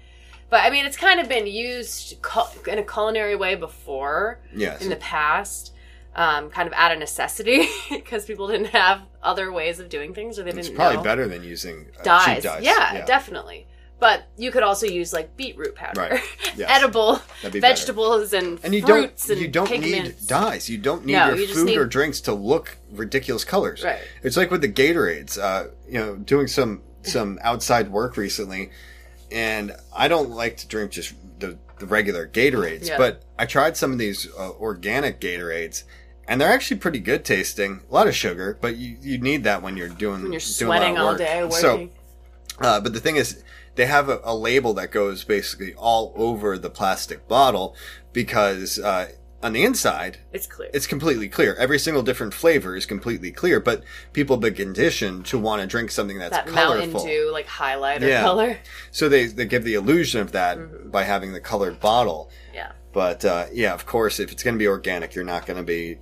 But 0.52 0.64
I 0.66 0.70
mean, 0.70 0.86
it's 0.86 0.98
kind 0.98 1.20
of 1.20 1.28
been 1.28 1.48
used 1.48 2.18
in 2.68 2.78
a 2.78 2.84
culinary 2.84 3.36
way 3.36 3.56
before 3.56 4.40
Yes. 4.54 4.82
in 4.82 4.90
the 4.90 4.98
past, 4.98 5.74
um, 6.16 6.50
kind 6.52 6.68
of 6.68 6.74
out 6.74 6.92
of 6.92 7.00
necessity 7.00 7.68
because 7.90 8.26
people 8.26 8.48
didn't 8.50 8.68
have 8.68 9.02
other 9.24 9.52
ways 9.52 9.80
of 9.80 9.90
doing 9.90 10.14
things 10.14 10.38
or 10.38 10.44
they 10.44 10.50
It's 10.50 10.58
didn't 10.58 10.70
It's 10.72 10.76
probably 10.78 10.98
know. 10.98 11.04
better 11.04 11.28
than 11.28 11.44
using 11.44 11.88
uh, 12.00 12.04
dyes. 12.04 12.44
dyes. 12.44 12.64
Yeah, 12.64 13.04
definitely. 13.06 13.66
But 14.00 14.24
you 14.36 14.50
could 14.52 14.64
also 14.64 14.88
use 14.88 15.14
like 15.14 15.38
beetroot 15.38 15.76
powder, 15.76 16.02
Right. 16.02 16.22
Yes. 16.58 16.70
edible 16.70 17.22
That'd 17.44 17.62
better. 17.62 17.74
vegetables 17.76 18.34
and, 18.34 18.60
And 18.64 18.74
you 18.76 18.82
don't 18.82 19.30
and 19.30 19.40
you 19.40 19.48
don't 19.48 19.70
need 19.80 20.16
dyes. 20.28 20.70
You 20.70 20.80
don't 20.80 21.06
need 21.06 21.14
No, 21.14 21.28
your 21.30 21.38
you 21.38 21.48
food 21.48 21.66
need- 21.68 21.78
or 21.78 21.86
drinks 21.86 22.20
to 22.22 22.34
look 22.34 22.78
ridiculous 22.92 23.46
colors. 23.46 23.84
Right. 23.84 24.00
It's 24.22 24.36
like 24.36 24.52
with 24.52 24.62
the 24.62 24.70
Gatorades. 24.70 25.38
Uh, 25.40 25.68
you 25.88 26.00
know, 26.00 26.16
doing 26.18 26.48
some 26.48 26.82
some 27.04 27.40
outside 27.42 27.90
work 27.92 28.18
recently, 28.18 28.72
and 29.32 29.74
I 29.96 30.08
don't 30.08 30.30
like 30.32 30.58
to 30.58 30.68
drink 30.68 30.92
just 30.92 31.14
the 31.40 31.58
the 31.80 31.86
regular 31.88 32.28
Gatorades, 32.28 32.88
Yeah. 32.88 32.98
but 32.98 33.24
I 33.40 33.46
tried 33.48 33.76
some 33.76 33.92
of 33.92 33.98
these 33.98 34.28
uh, 34.38 34.52
organic 34.52 35.20
Gatorades. 35.20 35.84
And 36.28 36.40
they're 36.40 36.52
actually 36.54 36.78
pretty 36.78 37.00
good 37.00 37.26
tasting. 37.26 37.82
A 37.90 37.94
lot 37.94 38.08
of 38.08 38.16
sugar, 38.16 38.58
but 38.62 38.78
you, 38.78 38.96
you 39.02 39.18
need 39.18 39.44
that 39.44 39.62
when 39.64 39.76
you're 39.76 39.90
doing 39.90 40.22
When 40.22 40.32
you're 40.32 40.40
doing 40.40 40.70
a 40.70 40.70
lot 40.70 40.82
of 40.84 40.86
sweating 40.86 40.98
all 40.98 41.16
day 41.18 41.50
So, 41.60 41.72
working. 41.74 41.92
uh, 42.60 42.80
but 42.80 42.94
the 42.94 43.00
thing 43.02 43.16
is, 43.18 43.44
they 43.76 43.88
have 43.88 44.08
a, 44.08 44.22
a 44.24 44.34
label 44.36 44.74
that 44.76 44.92
goes 44.92 45.24
basically 45.24 45.74
all 45.74 46.14
over 46.16 46.58
the 46.58 46.70
plastic 46.70 47.28
bottle 47.28 47.76
because 48.14 48.78
uh, 48.80 49.10
on 49.44 49.54
the 49.54 49.64
inside, 49.64 50.18
it's 50.32 50.48
clear. 50.48 50.70
it's 50.74 50.88
completely 50.88 51.28
clear. 51.28 51.56
Every 51.56 51.80
single 51.80 52.04
different 52.04 52.34
flavor 52.34 52.76
is 52.76 52.86
completely 52.86 53.32
clear, 53.32 53.60
but 53.60 53.84
people 54.14 54.36
have 54.36 54.42
been 54.42 54.54
conditioned 54.54 55.26
to 55.28 55.38
want 55.40 55.62
to 55.62 55.68
drink 55.68 55.92
something 55.92 56.20
that's 56.20 56.36
that 56.36 56.52
Mountain 56.52 56.92
colorful. 56.92 57.06
Dew 57.10 57.30
like 57.32 57.48
highlighter 57.48 58.02
Yeah. 58.08 58.22
color. 58.22 58.60
So 58.92 59.10
they, 59.10 59.26
they 59.26 59.46
give 59.46 59.64
the 59.64 59.74
illusion 59.76 60.22
of 60.22 60.32
that 60.34 60.58
Mm-hmm. 60.58 60.90
by 60.92 61.04
having 61.04 61.34
the 61.34 61.40
colored 61.40 61.80
bottle. 61.80 62.30
Yeah. 62.54 62.72
But 62.94 63.24
uh, 63.26 63.46
yeah, 63.54 63.74
of 63.74 63.86
course, 63.86 64.20
if 64.20 64.32
it's 64.32 64.44
going 64.44 64.56
to 64.56 64.60
be 64.60 64.68
organic, 64.68 65.16
you're 65.16 65.24
not 65.24 65.46
going 65.46 65.58
to 65.58 65.64
be 65.64 65.98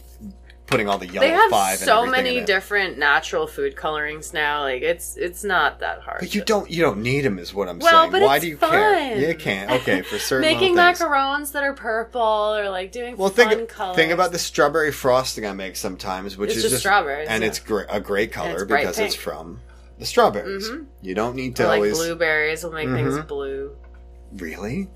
putting 0.69 0.87
all 0.87 0.97
the 0.97 1.07
yellow 1.07 1.25
They 1.27 1.33
have 1.33 1.49
five 1.49 1.77
so 1.79 2.05
many 2.05 2.41
different 2.41 2.97
natural 2.97 3.47
food 3.47 3.75
colorings 3.75 4.33
now. 4.33 4.61
Like 4.61 4.81
it's 4.83 5.17
it's 5.17 5.43
not 5.43 5.79
that 5.79 6.01
hard. 6.01 6.19
But 6.19 6.35
you 6.35 6.43
don't 6.43 6.69
you 6.69 6.81
don't 6.81 7.01
need 7.01 7.21
them, 7.21 7.39
is 7.39 7.53
what 7.53 7.67
I'm 7.67 7.79
Well, 7.79 8.01
saying. 8.03 8.11
but 8.11 8.21
Why 8.21 8.35
it's 8.37 8.43
do 8.45 8.49
you 8.49 8.57
fun. 8.57 8.69
care? 8.71 9.17
You 9.29 9.35
can't. 9.35 9.71
Okay, 9.71 10.01
for 10.03 10.19
certain 10.19 10.41
making 10.49 10.75
macarons 10.75 11.51
that 11.53 11.63
are 11.63 11.73
purple 11.73 12.21
or 12.21 12.69
like 12.69 12.91
doing 12.91 13.17
Well, 13.17 13.29
fun 13.29 13.49
think 13.49 13.69
colors. 13.69 13.95
think 13.95 14.11
about 14.11 14.31
the 14.31 14.39
strawberry 14.39 14.91
frosting 14.91 15.45
I 15.45 15.53
make 15.53 15.75
sometimes, 15.75 16.37
which 16.37 16.49
It's 16.49 16.57
is 16.57 16.63
just 16.63 16.73
just 16.75 16.83
strawberries, 16.83 17.27
and 17.29 17.41
yeah. 17.43 17.49
it's 17.49 17.59
gr- 17.59 17.81
a 17.89 17.99
great 17.99 18.31
color 18.31 18.63
it's 18.63 18.63
because 18.65 18.99
it's 18.99 19.15
from 19.15 19.59
the 19.97 20.05
strawberries. 20.05 20.69
You 21.01 21.15
don't 21.15 21.35
need 21.35 21.55
to 21.57 21.63
Or, 21.63 21.67
like 21.67 21.75
always 21.77 21.97
blueberries 21.97 22.63
will 22.63 22.71
make 22.71 22.89
things 22.89 23.15
Mhm. 23.15 23.27
blue. 23.27 23.75
Really. 24.37 24.89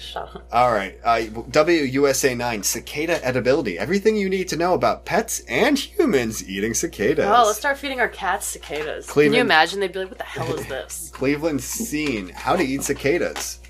Shut 0.00 0.34
up. 0.34 0.48
All 0.52 0.72
right, 0.72 0.98
uh, 1.04 1.18
WUSA 1.18 2.36
nine 2.36 2.62
cicada 2.62 3.18
edibility. 3.20 3.76
Everything 3.76 4.16
you 4.16 4.28
need 4.28 4.48
to 4.48 4.56
know 4.56 4.74
about 4.74 5.04
pets 5.04 5.40
and 5.48 5.78
humans 5.78 6.48
eating 6.48 6.74
cicadas. 6.74 7.26
Oh, 7.26 7.44
let's 7.46 7.58
start 7.58 7.78
feeding 7.78 8.00
our 8.00 8.08
cats 8.08 8.46
cicadas. 8.46 9.10
Can 9.10 9.32
you 9.32 9.40
imagine? 9.40 9.80
They'd 9.80 9.92
be 9.92 10.00
like, 10.00 10.08
"What 10.08 10.18
the 10.18 10.24
hell 10.24 10.54
is 10.54 10.66
this?" 10.66 11.10
Cleveland 11.14 11.62
scene 11.62 12.28
how 12.30 12.56
to 12.56 12.62
eat 12.62 12.82
cicadas. 12.84 13.60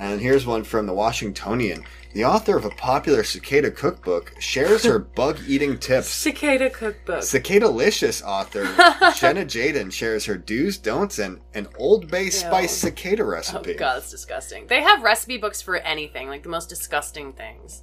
And 0.00 0.18
here's 0.18 0.46
one 0.46 0.64
from 0.64 0.86
the 0.86 0.94
Washingtonian. 0.94 1.84
The 2.14 2.24
author 2.24 2.56
of 2.56 2.64
a 2.64 2.70
popular 2.70 3.22
cicada 3.22 3.70
cookbook 3.70 4.32
shares 4.40 4.82
her 4.84 4.98
bug 5.16 5.38
eating 5.46 5.78
tips. 5.78 6.08
Cicada 6.08 6.70
cookbook. 6.70 7.22
Cicada-licious 7.22 8.22
author 8.22 8.64
Jenna 9.14 9.44
Jadin 9.44 9.92
shares 9.92 10.24
her 10.24 10.38
do's, 10.38 10.78
don'ts, 10.78 11.18
and 11.18 11.40
an 11.54 11.68
Old 11.76 12.10
Bay 12.10 12.30
spice 12.30 12.74
cicada 12.74 13.24
recipe. 13.24 13.74
oh 13.74 13.78
god, 13.78 13.96
that's 13.96 14.10
disgusting. 14.10 14.66
They 14.68 14.80
have 14.80 15.02
recipe 15.02 15.36
books 15.36 15.60
for 15.60 15.76
anything, 15.76 16.28
like 16.28 16.44
the 16.44 16.48
most 16.48 16.70
disgusting 16.70 17.34
things. 17.34 17.82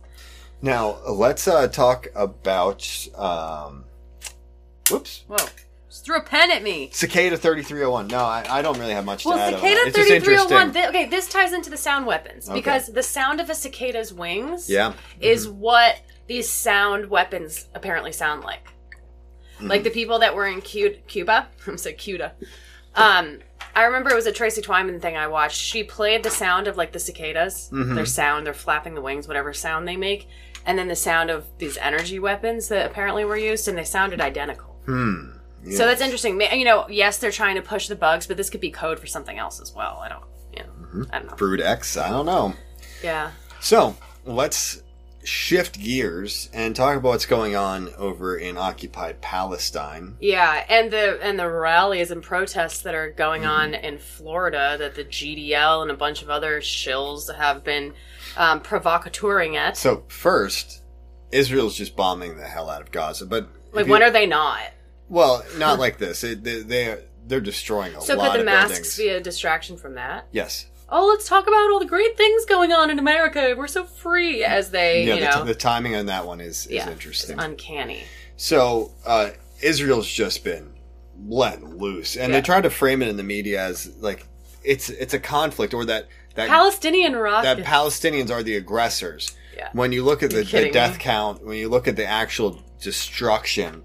Now 0.60 0.98
let's 1.08 1.48
uh, 1.48 1.68
talk 1.68 2.08
about. 2.16 3.08
Um, 3.16 3.86
whoops, 4.90 5.24
Whoa! 5.28 5.38
Just 5.98 6.06
threw 6.06 6.18
a 6.18 6.22
pen 6.22 6.52
at 6.52 6.62
me. 6.62 6.92
cicada 6.94 7.36
thirty 7.38 7.64
three 7.64 7.80
hundred 7.80 7.90
one. 7.92 8.08
No, 8.08 8.20
I, 8.20 8.46
I 8.48 8.62
don't 8.62 8.78
really 8.78 8.94
have 8.94 9.04
much 9.04 9.24
to 9.24 9.30
Well, 9.30 9.40
add. 9.40 9.56
on 9.56 9.60
cicada 9.60 9.76
that. 9.76 9.88
It's 9.88 9.96
just 9.98 10.08
thirty 10.10 10.20
three 10.24 10.36
hundred 10.36 10.54
one. 10.54 10.68
interesting. 10.68 10.90
Okay, 10.96 11.06
this 11.10 11.28
ties 11.28 11.54
into 11.54 11.72
the 11.72 11.78
sound 11.78 12.06
weapons 12.06 12.48
Okay. 12.48 12.60
because 12.60 12.88
the 12.94 13.02
sound 13.02 13.42
of 13.42 13.50
a 13.50 13.56
cicada's 13.56 14.14
wings, 14.14 14.70
Yeah. 14.70 14.94
is 15.20 15.50
what 15.50 16.00
these 16.28 16.48
sound 16.48 17.08
weapons 17.10 17.68
apparently 17.74 18.12
sound 18.12 18.44
like. 18.44 18.64
Mm-hmm. 19.56 19.68
Like 19.70 19.84
the 19.84 19.90
people 19.90 20.20
that 20.20 20.36
were 20.36 20.46
in 20.46 20.62
Cu- 20.62 20.98
Cuba, 21.08 21.48
I'm 21.68 21.80
saying 21.80 21.96
Cuba. 21.98 22.34
Um, 22.94 23.40
I 23.76 23.86
remember 23.86 24.12
it 24.12 24.16
was 24.16 24.28
a 24.28 24.32
Tracy 24.32 24.62
Twyman 24.62 25.02
thing 25.02 25.18
I 25.18 25.26
watched. 25.28 25.58
She 25.60 25.84
played 25.84 26.22
the 26.22 26.30
sound 26.30 26.68
of 26.68 26.78
like 26.78 26.92
the 26.92 27.00
cicadas, 27.00 27.72
Mm-hmm. 27.74 27.96
their 27.96 28.06
sound, 28.06 28.46
they're 28.46 28.54
flapping 28.54 28.94
the 28.94 29.02
wings, 29.02 29.28
whatever 29.28 29.52
sound 29.52 29.88
they 29.88 29.98
make, 29.98 30.28
and 30.64 30.78
then 30.78 30.90
the 30.90 30.96
sound 30.96 31.32
of 31.32 31.48
these 31.58 31.76
energy 31.78 32.20
weapons 32.20 32.68
that 32.68 32.86
apparently 32.86 33.26
were 33.26 33.36
used, 33.38 33.68
and 33.68 33.76
they 33.76 33.84
sounded 33.84 34.22
identical. 34.22 34.76
Hmm. 34.86 35.32
So 35.72 35.86
that's 35.86 36.02
interesting. 36.02 36.40
You 36.42 36.66
know, 36.66 36.86
yes, 36.90 37.18
they're 37.18 37.32
trying 37.32 37.56
to 37.56 37.62
push 37.62 37.88
the 37.88 37.96
bugs, 37.96 38.28
but 38.28 38.38
this 38.38 38.50
could 38.50 38.62
be 38.62 38.72
code 38.72 39.00
for 39.00 39.08
something 39.08 39.38
else 39.38 39.60
as 39.62 39.74
well. 39.74 40.02
I 40.04 40.10
don't, 40.10 40.24
you 40.56 40.64
know, 40.64 40.70
Mm-hmm. 40.88 41.04
I 41.12 41.20
don't 41.20 41.28
know. 41.30 41.36
Brood 41.36 41.60
X. 41.62 41.98
I 41.98 42.10
don't 42.10 42.26
know. 42.26 42.54
Yeah. 43.04 43.32
So 43.60 43.98
let's 44.26 44.82
shift 45.24 45.78
gears 45.78 46.50
and 46.54 46.74
talk 46.74 46.96
about 46.96 47.10
what's 47.10 47.26
going 47.26 47.54
on 47.56 47.90
over 47.98 48.38
in 48.38 48.58
occupied 48.58 49.20
Palestine. 49.22 50.16
Yeah, 50.22 50.64
and 50.70 50.90
the 50.90 51.20
and 51.22 51.38
the 51.38 51.50
rallies 51.50 52.12
and 52.12 52.24
protests 52.24 52.82
that 52.84 52.96
are 52.96 53.12
going 53.12 53.42
Mm-hmm. 53.42 53.52
on 53.52 53.74
in 53.74 53.98
Florida 53.98 54.78
that 54.80 54.96
the 54.96 55.04
GDL 55.04 55.82
and 55.82 55.92
a 55.92 55.96
bunch 55.96 56.22
of 56.22 56.30
other 56.30 56.62
shills 56.62 57.34
have 57.36 57.64
been 57.66 57.94
um, 58.38 58.62
provocateuring 58.62 59.56
at. 59.56 59.76
So 59.76 60.06
first, 60.08 60.82
Israel's 61.34 61.76
just 61.76 61.98
bombing 61.98 62.38
the 62.38 62.46
hell 62.46 62.70
out 62.70 62.82
of 62.82 62.92
Gaza, 62.92 63.26
but 63.26 63.50
like, 63.74 63.88
when 63.88 64.02
are 64.02 64.12
they 64.12 64.26
not? 64.26 64.62
Well, 65.10 65.44
not 65.58 65.80
like 65.80 65.98
this. 65.98 66.24
It, 66.24 66.44
they, 66.44 66.62
they 66.62 67.04
they're 67.28 67.42
destroying 67.42 67.94
a 67.96 68.02
So 68.02 68.16
lot 68.16 68.26
So 68.28 68.32
could 68.32 68.42
the 68.42 68.46
masks 68.46 68.74
buildings. 68.74 68.98
be 68.98 69.08
a 69.10 69.20
distraction 69.22 69.78
from 69.78 69.96
that? 69.96 70.28
yes. 70.32 70.66
Oh, 70.90 71.06
let's 71.08 71.28
talk 71.28 71.46
about 71.48 71.70
all 71.70 71.80
the 71.80 71.86
great 71.86 72.16
things 72.16 72.46
going 72.46 72.72
on 72.72 72.90
in 72.90 72.98
America. 72.98 73.54
We're 73.58 73.68
so 73.68 73.84
free, 73.84 74.46
as 74.46 74.72
they, 74.72 75.04
Yeah, 75.06 75.16
you 75.16 75.20
the, 75.20 75.30
know, 75.40 75.44
the 75.44 75.54
timing 75.54 75.98
on 75.98 76.06
that 76.06 76.26
one 76.26 76.40
is, 76.40 76.66
is 76.68 76.72
yeah, 76.72 76.90
interesting. 76.90 77.36
it's 77.36 77.44
uncanny. 77.44 78.04
So 78.38 78.94
uh, 79.06 79.32
Israel's 79.62 80.08
just 80.10 80.46
been 80.46 80.74
let 81.28 81.62
loose, 81.62 82.16
and 82.16 82.32
Yeah. 82.32 82.40
they 82.40 82.46
try 82.46 82.62
to 82.62 82.70
frame 82.70 83.02
it 83.02 83.10
in 83.10 83.18
the 83.18 83.24
media 83.24 83.62
as 83.66 83.98
like 83.98 84.28
it's 84.64 84.90
it's 84.90 85.14
a 85.14 85.20
conflict, 85.20 85.74
or 85.74 85.84
that 85.84 86.08
that 86.36 86.48
Palestinian 86.48 87.18
rocket. 87.18 87.58
that 87.58 87.66
Palestinians 87.66 88.32
are 88.32 88.42
the 88.42 88.56
aggressors. 88.56 89.36
Yeah. 89.58 89.68
When 89.74 89.92
you 89.92 90.06
look 90.06 90.24
at 90.24 90.30
the, 90.30 90.44
the 90.44 90.70
death 90.72 90.94
me? 91.00 91.04
count, 91.04 91.44
when 91.46 91.58
you 91.58 91.68
look 91.68 91.90
at 91.90 91.98
the 91.98 92.06
actual 92.06 92.62
destruction, 92.80 93.84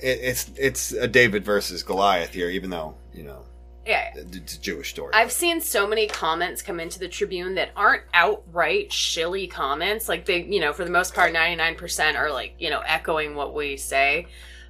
it, 0.00 0.18
it's 0.22 0.50
it's 0.56 0.92
a 0.92 1.08
David 1.08 1.44
versus 1.44 1.82
Goliath 1.82 2.32
here, 2.32 2.48
even 2.48 2.70
though 2.70 2.94
you 3.12 3.24
know 3.24 3.44
yeah. 3.88 4.12
it's 4.14 4.54
a 4.54 4.60
Jewish 4.60 4.90
story. 4.90 5.12
I've 5.14 5.32
seen 5.32 5.60
so 5.60 5.86
many 5.86 6.06
comments 6.06 6.60
come 6.60 6.78
into 6.78 6.98
the 6.98 7.08
Tribune 7.08 7.54
that 7.54 7.70
aren't 7.74 8.02
outright 8.12 8.92
shilly 8.92 9.46
comments. 9.46 10.08
Like 10.08 10.26
they, 10.26 10.42
you 10.42 10.60
know, 10.60 10.72
for 10.72 10.84
the 10.84 10.90
most 10.90 11.14
part, 11.14 11.32
ninety 11.32 11.56
nine 11.56 11.74
percent 11.74 12.16
are 12.16 12.30
like, 12.30 12.54
you 12.58 12.68
know, 12.70 12.80
echoing 12.80 13.34
what 13.34 13.54
we 13.54 13.76
say. 13.76 14.26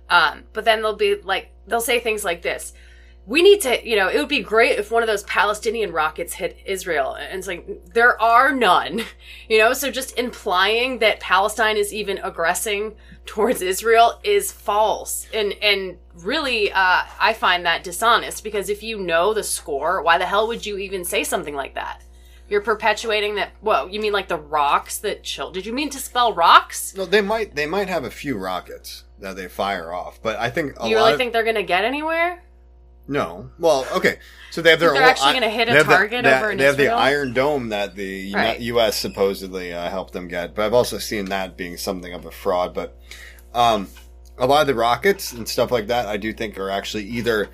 Um, 0.09 0.45
but 0.53 0.65
then 0.65 0.81
they'll 0.81 0.97
be 0.97 1.17
like, 1.17 1.51
they'll 1.67 1.81
say 1.81 1.99
things 2.01 2.25
like 2.25 2.43
this: 2.43 2.73
"We 3.29 3.43
need 3.43 3.61
to, 3.61 3.89
you 3.89 3.95
know, 3.95 4.09
it 4.09 4.19
would 4.19 4.29
be 4.29 4.41
great 4.41 4.79
if 4.79 4.91
one 4.91 5.03
of 5.03 5.07
those 5.07 5.23
Palestinian 5.25 5.93
rockets 5.93 6.35
hit 6.35 6.59
Israel." 6.65 7.15
And 7.15 7.39
it's 7.39 7.47
like 7.47 7.93
there 7.93 8.21
are 8.21 8.53
none, 8.53 9.03
you 9.49 9.59
know. 9.59 9.73
So 9.75 9.91
just 9.91 10.19
implying 10.19 10.99
that 10.99 11.21
Palestine 11.21 11.77
is 11.77 11.93
even 11.93 12.19
aggressing 12.19 12.97
towards 13.27 13.61
Israel 13.61 14.19
is 14.25 14.51
false, 14.51 15.27
and 15.35 15.53
and 15.63 15.99
really, 16.15 16.73
uh, 16.73 17.03
I 17.21 17.35
find 17.35 17.67
that 17.67 17.85
dishonest 17.85 18.43
because 18.43 18.69
if 18.71 18.83
you 18.83 18.99
know 18.99 19.35
the 19.35 19.45
score, 19.45 20.03
why 20.03 20.19
the 20.19 20.27
hell 20.27 20.49
would 20.49 20.65
you 20.65 20.79
even 20.79 21.05
say 21.05 21.23
something 21.23 21.55
like 21.55 21.75
that? 21.75 22.03
You're 22.49 22.63
perpetuating 22.63 23.35
that. 23.35 23.51
Whoa, 23.61 23.87
you 23.87 24.01
mean 24.01 24.13
like 24.13 24.29
the 24.29 24.39
rocks 24.39 24.99
that 24.99 25.23
chill? 25.23 25.51
Did 25.51 25.67
you 25.67 25.73
mean 25.73 25.91
to 25.91 25.99
spell 25.99 26.33
rocks? 26.33 26.95
no, 26.97 27.05
they 27.05 27.21
might 27.21 27.55
they 27.55 27.67
might 27.67 27.89
have 27.89 28.05
a 28.05 28.11
few 28.11 28.39
rockets. 28.39 29.05
that 29.19 29.37
they 29.37 29.49
fire 29.49 29.93
off. 29.93 30.21
But 30.23 30.39
I 30.39 30.49
think 30.49 30.73
you 30.83 30.97
really 30.97 31.13
of, 31.13 31.19
think 31.19 31.33
they're 31.33 31.45
going 31.45 31.57
to 31.57 31.63
get 31.63 31.85
anywhere? 31.85 32.43
No. 33.09 33.51
Well, 33.59 33.87
okay. 33.93 34.19
So 34.51 34.63
they 34.63 34.71
have 34.71 34.81
their 34.81 34.93
They're 34.93 35.03
actually 35.03 35.35
gonna 35.35 35.51
hit 35.51 35.69
a 35.69 35.73
they 35.73 35.77
have 35.79 35.87
the- 35.87 35.93
target 35.95 36.27
over 36.27 36.51
in 36.51 36.59
They 36.59 36.65
have 36.65 36.77
the 36.77 36.89
Iron 36.89 37.33
Dome 37.33 37.69
that 37.71 37.95
the 37.97 38.33
Right. 38.35 38.61
U.S. 38.61 38.97
supposedly 38.97 39.73
uh, 39.73 39.89
helped 39.91 40.13
them 40.13 40.29
get, 40.29 40.55
but 40.55 40.65
I've 40.65 40.75
also 40.75 40.99
seen 40.99 41.27
that 41.27 41.57
being 41.57 41.77
something 41.77 42.13
of 42.15 42.25
a 42.25 42.31
fraud. 42.31 42.73
But 42.75 42.97
um, 43.55 43.89
a 44.39 44.47
lot 44.47 44.61
of 44.63 44.67
the 44.69 44.75
rockets 44.75 45.33
and 45.33 45.49
stuff 45.49 45.71
like 45.73 45.89
that, 45.89 46.07
I 46.07 46.17
do 46.17 46.33
think 46.33 46.59
are 46.59 46.71
actually 46.71 47.05
either 47.05 47.51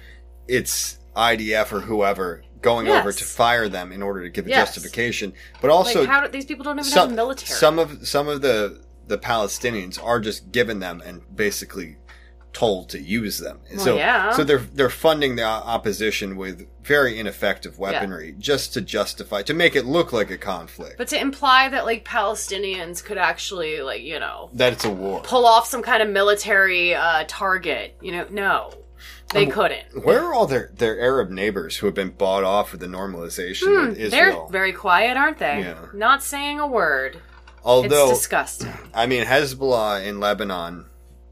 it's 0.46 0.98
IDF 1.16 1.72
or 1.72 1.80
whoever 1.80 2.42
going 2.60 2.88
over 2.88 3.12
to 3.12 3.24
fire 3.24 3.68
them 3.68 3.92
in 3.92 4.02
order 4.02 4.22
to 4.22 4.30
give 4.30 4.46
a 4.46 4.50
Yes. 4.50 4.68
justification. 4.74 5.32
But 5.60 5.70
also, 5.70 6.00
like, 6.00 6.08
how 6.08 6.20
do, 6.22 6.28
these 6.28 6.46
people 6.46 6.64
don't 6.64 6.74
even 6.78 6.84
have 6.84 6.92
some 6.92 7.12
a 7.12 7.14
military. 7.14 7.48
some 7.58 7.78
of 7.78 8.06
some 8.08 8.28
of 8.28 8.40
the 8.42 8.82
the 9.06 9.18
Palestinians 9.18 10.02
are 10.02 10.18
just 10.18 10.50
given 10.50 10.78
them 10.78 11.02
and 11.04 11.20
basically 11.36 11.96
told 12.54 12.88
to 12.88 13.00
use 13.00 13.38
them. 13.38 13.58
so 13.76 13.96
yeah. 13.96 14.30
so 14.32 14.44
they're 14.44 14.58
they're 14.72 14.88
funding 14.88 15.36
the 15.36 15.42
opposition 15.44 16.36
with 16.36 16.66
very 16.82 17.18
ineffective 17.18 17.78
weaponry 17.78 18.34
just 18.38 18.72
to 18.74 18.80
justify 18.80 19.42
to 19.42 19.52
make 19.52 19.74
it 19.74 19.84
look 19.84 20.12
like 20.12 20.30
a 20.30 20.38
conflict. 20.38 20.96
but 20.96 21.08
to 21.08 21.20
imply 21.20 21.68
that 21.68 21.84
like 21.84 22.04
Palestinians 22.04 23.02
could 23.04 23.18
actually 23.18 23.80
like 23.82 24.02
you 24.02 24.18
know 24.20 24.48
that 24.54 24.72
it's 24.72 24.84
a 24.84 24.90
war. 24.90 25.20
pull 25.22 25.44
off 25.46 25.66
some 25.66 25.82
kind 25.82 26.02
of 26.02 26.08
military 26.08 26.94
uh, 26.94 27.24
target, 27.28 27.96
you 28.00 28.12
know, 28.12 28.26
no, 28.30 28.72
they 29.32 29.46
couldn't. 29.46 30.04
Where 30.04 30.22
are 30.24 30.32
all 30.32 30.46
their, 30.46 30.70
their 30.76 30.98
Arab 31.00 31.30
neighbors 31.30 31.78
who 31.78 31.86
have 31.86 31.94
been 31.94 32.10
bought 32.10 32.44
off 32.44 32.70
with 32.72 32.80
the 32.80 32.86
normalization 32.86 33.66
with 33.88 33.96
Hmm, 33.96 34.10
They're 34.10 34.28
Israel? 34.28 34.48
very 34.52 34.72
quiet, 34.72 35.16
aren't 35.16 35.38
they? 35.38 35.60
Yeah. 35.60 35.86
Not 35.92 36.22
saying 36.22 36.60
a 36.60 36.66
word. 36.66 37.20
Although 37.64 38.10
it's 38.10 38.18
disgusting. 38.20 38.72
I 38.94 39.06
mean 39.06 39.24
Hezbollah 39.24 40.04
in 40.06 40.20
Lebanon 40.20 40.84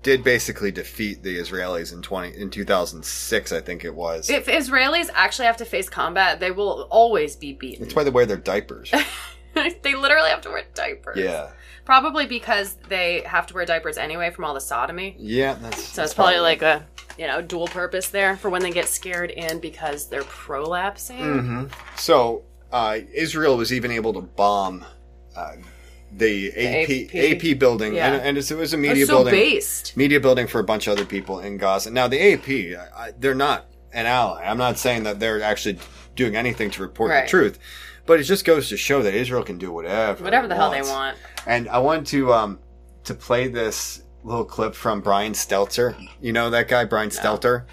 did 0.02 0.24
basically 0.24 0.70
defeat 0.70 1.22
the 1.22 1.38
Israelis 1.38 1.92
in 1.92 2.02
twenty 2.02 2.36
in 2.36 2.50
two 2.50 2.64
thousand 2.64 3.04
six, 3.04 3.52
I 3.52 3.60
think 3.60 3.84
it 3.84 3.94
was. 3.94 4.28
If 4.28 4.46
Israelis 4.46 5.08
actually 5.14 5.46
have 5.46 5.56
to 5.58 5.64
face 5.64 5.88
combat, 5.88 6.40
they 6.40 6.50
will 6.50 6.86
always 6.90 7.36
be 7.36 7.52
beaten. 7.52 7.84
That's 7.84 7.94
why 7.94 8.04
they 8.04 8.10
wear 8.10 8.26
their 8.26 8.36
diapers. 8.36 8.92
they 9.54 9.94
literally 9.94 10.30
have 10.30 10.40
to 10.42 10.50
wear 10.50 10.64
diapers. 10.74 11.18
yeah. 11.18 11.50
Probably 11.84 12.26
because 12.26 12.76
they 12.88 13.22
have 13.26 13.48
to 13.48 13.54
wear 13.54 13.64
diapers 13.64 13.98
anyway 13.98 14.30
from 14.30 14.44
all 14.44 14.54
the 14.54 14.60
sodomy. 14.60 15.16
Yeah, 15.18 15.54
that's 15.54 15.82
So 15.82 16.04
it's 16.04 16.14
probably 16.14 16.38
like 16.38 16.62
a 16.62 16.86
you 17.18 17.26
know 17.26 17.42
dual 17.42 17.66
purpose 17.66 18.08
there 18.08 18.36
for 18.36 18.50
when 18.50 18.62
they 18.62 18.70
get 18.70 18.88
scared 18.88 19.32
and 19.32 19.60
because 19.60 20.06
they're 20.06 20.22
prolapsing. 20.22 21.18
Mm-hmm. 21.18 21.64
So 21.96 22.44
uh, 22.70 22.98
Israel 23.12 23.56
was 23.56 23.72
even 23.72 23.90
able 23.90 24.12
to 24.14 24.20
bomb 24.20 24.84
uh, 25.36 25.52
the 26.14 26.50
AP, 26.52 27.14
AP. 27.14 27.42
AP 27.42 27.58
building, 27.58 27.94
Yeah. 27.94 28.12
and, 28.12 28.16
and 28.22 28.36
it's- 28.38 28.50
it 28.50 28.56
was 28.58 28.72
a 28.74 28.76
media 28.76 29.06
so 29.06 29.14
building, 29.16 29.32
based. 29.32 29.96
media 29.96 30.20
building 30.20 30.46
for 30.46 30.58
a 30.60 30.64
bunch 30.64 30.86
of 30.86 30.92
other 30.92 31.04
people 31.06 31.40
in 31.40 31.56
Gaza. 31.56 31.90
Now 31.90 32.06
the 32.08 32.20
AP, 32.20 32.76
I, 32.76 33.06
I- 33.08 33.12
they're 33.18 33.34
not 33.34 33.66
an 33.92 34.06
ally. 34.06 34.44
I'm 34.44 34.58
not 34.58 34.78
saying 34.78 35.04
that 35.04 35.20
they're 35.20 35.42
actually 35.42 35.78
doing 36.14 36.36
anything 36.36 36.70
to 36.72 36.82
report 36.82 37.10
Right. 37.10 37.24
the 37.24 37.30
truth, 37.30 37.58
but 38.06 38.20
it 38.20 38.24
just 38.24 38.44
goes 38.44 38.68
to 38.68 38.76
show 38.76 39.02
that 39.02 39.14
Israel 39.14 39.42
can 39.42 39.56
do 39.58 39.72
whatever, 39.72 40.22
Whatever 40.22 40.48
the 40.48 40.54
hell 40.54 40.70
they 40.70 40.82
want. 40.82 41.16
And 41.46 41.68
I 41.68 41.78
wanted 41.78 42.06
to 42.06 42.32
um 42.34 42.58
to 43.04 43.14
play 43.14 43.48
this 43.48 44.02
little 44.22 44.44
clip 44.44 44.74
from 44.74 45.00
Brian 45.00 45.32
Stelter. 45.32 45.96
You 46.20 46.32
know 46.32 46.50
that 46.50 46.68
guy, 46.68 46.84
Brian 46.84 47.08
Stelter. 47.10 47.64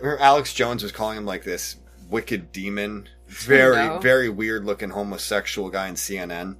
Or 0.00 0.18
Alex 0.20 0.54
Jones 0.54 0.82
was 0.82 0.90
calling 0.92 1.18
him 1.18 1.26
like 1.26 1.44
this 1.44 1.76
wicked 2.08 2.52
demon, 2.52 3.08
very 3.28 3.76
No. 3.88 3.98
very 3.98 4.28
weird 4.28 4.64
looking 4.64 4.90
homosexual 4.90 5.68
guy 5.68 5.88
in 5.88 5.94
CNN. 5.96 6.56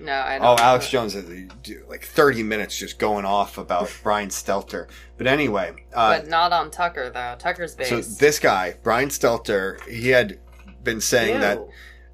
No, 0.00 0.12
I 0.12 0.38
don't. 0.38 0.46
Oh, 0.46 0.54
know. 0.56 0.62
Alex 0.62 0.88
Jones, 0.88 1.14
do- 1.62 1.84
like 1.88 2.04
thirty 2.04 2.42
minutes 2.42 2.76
just 2.76 2.98
going 2.98 3.24
off 3.24 3.58
about 3.58 3.92
Brian 4.02 4.28
Stelter. 4.28 4.88
But 5.18 5.26
anyway, 5.26 5.84
uh, 5.94 6.18
But 6.18 6.28
not 6.28 6.52
on 6.52 6.70
Tucker 6.70 7.10
though. 7.10 7.36
Tucker's 7.38 7.74
based. 7.74 7.90
so 7.90 8.00
this 8.00 8.38
guy, 8.38 8.76
Brian 8.82 9.08
Stelter, 9.08 9.80
he 9.86 10.08
had 10.08 10.38
been 10.82 11.00
saying 11.00 11.34
Ew. 11.34 11.40
that 11.40 11.60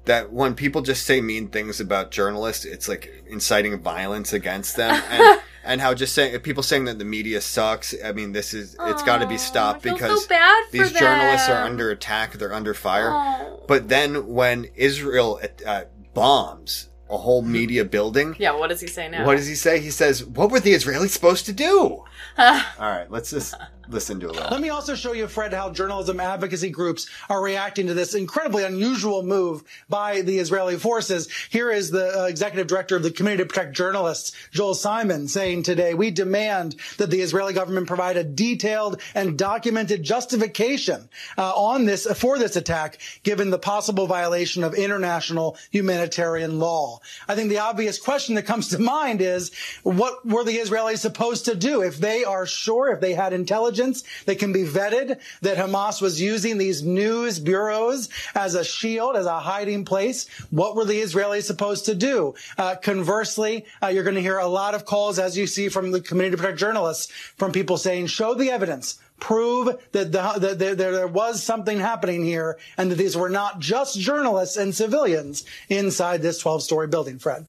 that 0.05 0.33
when 0.33 0.55
people 0.55 0.81
just 0.81 1.05
say 1.05 1.21
mean 1.21 1.49
things 1.49 1.79
about 1.79 2.11
journalists, 2.11 2.65
it's 2.65 2.87
like 2.87 3.23
inciting 3.27 3.79
violence 3.79 4.33
against 4.33 4.75
them, 4.75 5.01
and 5.09 5.41
and 5.63 5.81
how 5.81 5.93
just 5.93 6.13
saying 6.15 6.37
people 6.39 6.63
saying 6.63 6.85
that 6.85 6.97
the 6.97 7.05
media 7.05 7.39
sucks. 7.41 7.93
I 8.03 8.11
mean, 8.13 8.31
this 8.31 8.53
is 8.53 8.75
it's 8.81 9.03
got 9.03 9.19
to 9.19 9.27
be 9.27 9.37
stopped 9.37 9.83
because 9.83 10.25
so 10.25 10.35
these 10.71 10.91
journalists 10.91 11.49
are 11.49 11.63
under 11.63 11.91
attack. 11.91 12.33
They're 12.33 12.53
under 12.53 12.73
fire. 12.73 13.11
Oh. 13.11 13.63
But 13.67 13.89
then 13.89 14.27
when 14.27 14.67
Israel 14.75 15.39
uh, 15.65 15.83
bombs 16.13 16.89
a 17.09 17.17
whole 17.17 17.41
media 17.41 17.85
building. 17.85 18.35
Yeah, 18.39 18.51
what 18.51 18.69
does 18.69 18.81
he 18.81 18.87
say 18.87 19.07
now? 19.09 19.25
What 19.25 19.37
does 19.37 19.47
he 19.47 19.55
say? 19.55 19.79
He 19.79 19.89
says, 19.91 20.23
"What 20.25 20.51
were 20.51 20.59
the 20.59 20.73
Israelis 20.73 21.09
supposed 21.09 21.45
to 21.45 21.53
do?" 21.53 22.03
All 22.37 22.63
right, 22.79 23.09
let's 23.09 23.31
just 23.31 23.55
listen 23.89 24.19
to 24.19 24.29
it. 24.29 24.35
Let 24.35 24.61
me 24.61 24.69
also 24.69 24.95
show 24.95 25.13
you, 25.13 25.27
Fred, 25.27 25.53
how 25.53 25.69
journalism 25.69 26.19
advocacy 26.19 26.69
groups 26.69 27.07
are 27.29 27.41
reacting 27.41 27.87
to 27.87 27.93
this 27.93 28.13
incredibly 28.13 28.63
unusual 28.63 29.23
move 29.23 29.63
by 29.87 30.21
the 30.21 30.39
Israeli 30.39 30.77
forces. 30.77 31.31
Here 31.49 31.71
is 31.71 31.89
the 31.89 32.21
uh, 32.21 32.25
executive 32.25 32.67
director 32.67 32.95
of 32.95 33.03
the 33.03 33.11
Committee 33.11 33.37
to 33.37 33.45
Protect 33.45 33.73
Journalists, 33.73 34.33
Joel 34.51 34.73
Simon, 34.73 35.27
saying 35.27 35.63
today, 35.63 35.93
we 35.93 36.11
demand 36.11 36.75
that 36.97 37.09
the 37.09 37.21
Israeli 37.21 37.53
government 37.53 37.87
provide 37.87 38.17
a 38.17 38.23
detailed 38.23 39.01
and 39.15 39.37
documented 39.37 40.03
justification 40.03 41.07
uh, 41.37 41.53
on 41.53 41.85
this, 41.85 42.05
for 42.17 42.37
this 42.37 42.57
attack, 42.57 42.97
given 43.23 43.51
the 43.51 43.59
possible 43.59 44.07
violation 44.07 44.63
of 44.63 44.73
international 44.73 45.57
humanitarian 45.71 46.59
law. 46.59 46.99
I 47.27 47.35
think 47.35 47.49
the 47.49 47.59
obvious 47.59 47.97
question 47.99 48.35
that 48.35 48.45
comes 48.45 48.67
to 48.69 48.79
mind 48.79 49.21
is, 49.21 49.51
what 49.83 50.25
were 50.25 50.43
the 50.43 50.57
Israelis 50.57 50.97
supposed 50.97 51.45
to 51.45 51.55
do? 51.55 51.83
If 51.83 51.97
they 51.97 52.25
are 52.25 52.45
sure, 52.45 52.91
if 52.91 52.99
they 52.99 53.13
had 53.13 53.31
intelligence 53.31 53.76
that 54.25 54.39
can 54.39 54.51
be 54.51 54.63
vetted, 54.63 55.19
that 55.41 55.57
Hamas 55.57 56.01
was 56.01 56.21
using 56.21 56.57
these 56.57 56.83
news 56.83 57.39
bureaus 57.39 58.09
as 58.35 58.55
a 58.55 58.63
shield, 58.63 59.15
as 59.15 59.25
a 59.25 59.39
hiding 59.39 59.85
place, 59.85 60.27
what 60.51 60.75
were 60.75 60.85
the 60.85 61.01
Israelis 61.01 61.43
supposed 61.43 61.85
to 61.85 61.95
do? 61.95 62.33
Uh, 62.57 62.75
conversely, 62.75 63.65
uh, 63.81 63.87
you're 63.87 64.03
going 64.03 64.15
to 64.15 64.21
hear 64.21 64.39
a 64.39 64.47
lot 64.47 64.75
of 64.75 64.85
calls, 64.85 65.19
as 65.19 65.37
you 65.37 65.47
see 65.47 65.69
from 65.69 65.91
the 65.91 66.01
Committee 66.01 66.31
to 66.31 66.37
Protect 66.37 66.59
Journalists, 66.59 67.11
from 67.11 67.51
people 67.51 67.77
saying, 67.77 68.07
show 68.07 68.33
the 68.33 68.51
evidence. 68.51 68.99
Prove 69.19 69.67
that, 69.93 70.11
the, 70.11 70.33
that 70.39 70.59
there, 70.59 70.75
there 70.75 71.07
was 71.07 71.41
something 71.41 71.79
happening 71.79 72.23
here 72.23 72.59
and 72.77 72.91
that 72.91 72.95
these 72.95 73.17
were 73.17 73.29
not 73.29 73.59
just 73.59 73.99
journalists 73.99 74.57
and 74.57 74.75
civilians 74.75 75.43
inside 75.69 76.21
this 76.21 76.37
12 76.39 76.61
story 76.61 76.87
building, 76.87 77.17
Fred. 77.17 77.45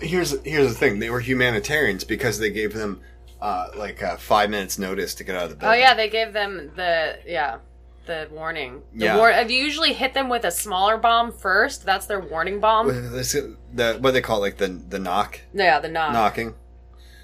Here's 0.00 0.38
here's 0.42 0.68
the 0.68 0.74
thing: 0.74 0.98
they 0.98 1.08
were 1.08 1.20
humanitarians 1.20 2.04
because 2.04 2.38
they 2.38 2.50
gave 2.50 2.74
them 2.74 3.00
uh, 3.44 3.68
like 3.76 4.02
uh, 4.02 4.16
five 4.16 4.48
minutes 4.50 4.78
notice 4.78 5.14
to 5.16 5.24
get 5.24 5.36
out 5.36 5.44
of 5.44 5.50
the 5.50 5.56
bed 5.56 5.68
Oh 5.70 5.74
yeah, 5.74 5.94
they 5.94 6.08
gave 6.08 6.32
them 6.32 6.72
the 6.76 7.18
yeah 7.26 7.58
the 8.06 8.28
warning. 8.30 8.82
The 8.94 9.04
Yeah. 9.06 9.16
war- 9.16 9.30
you 9.30 9.56
usually 9.56 9.92
hit 9.92 10.12
them 10.14 10.28
with 10.28 10.44
a 10.44 10.50
smaller 10.50 10.96
bomb 10.98 11.32
first? 11.32 11.84
That's 11.86 12.06
their 12.06 12.20
warning 12.20 12.60
bomb. 12.60 12.88
The 12.88 13.98
what 14.00 14.12
they 14.14 14.20
call 14.20 14.38
it, 14.38 14.40
like 14.40 14.56
the 14.58 14.68
the 14.68 14.98
knock 14.98 15.40
yeah, 15.54 15.78
the 15.80 15.88
knock. 15.88 16.12
knocking. 16.12 16.54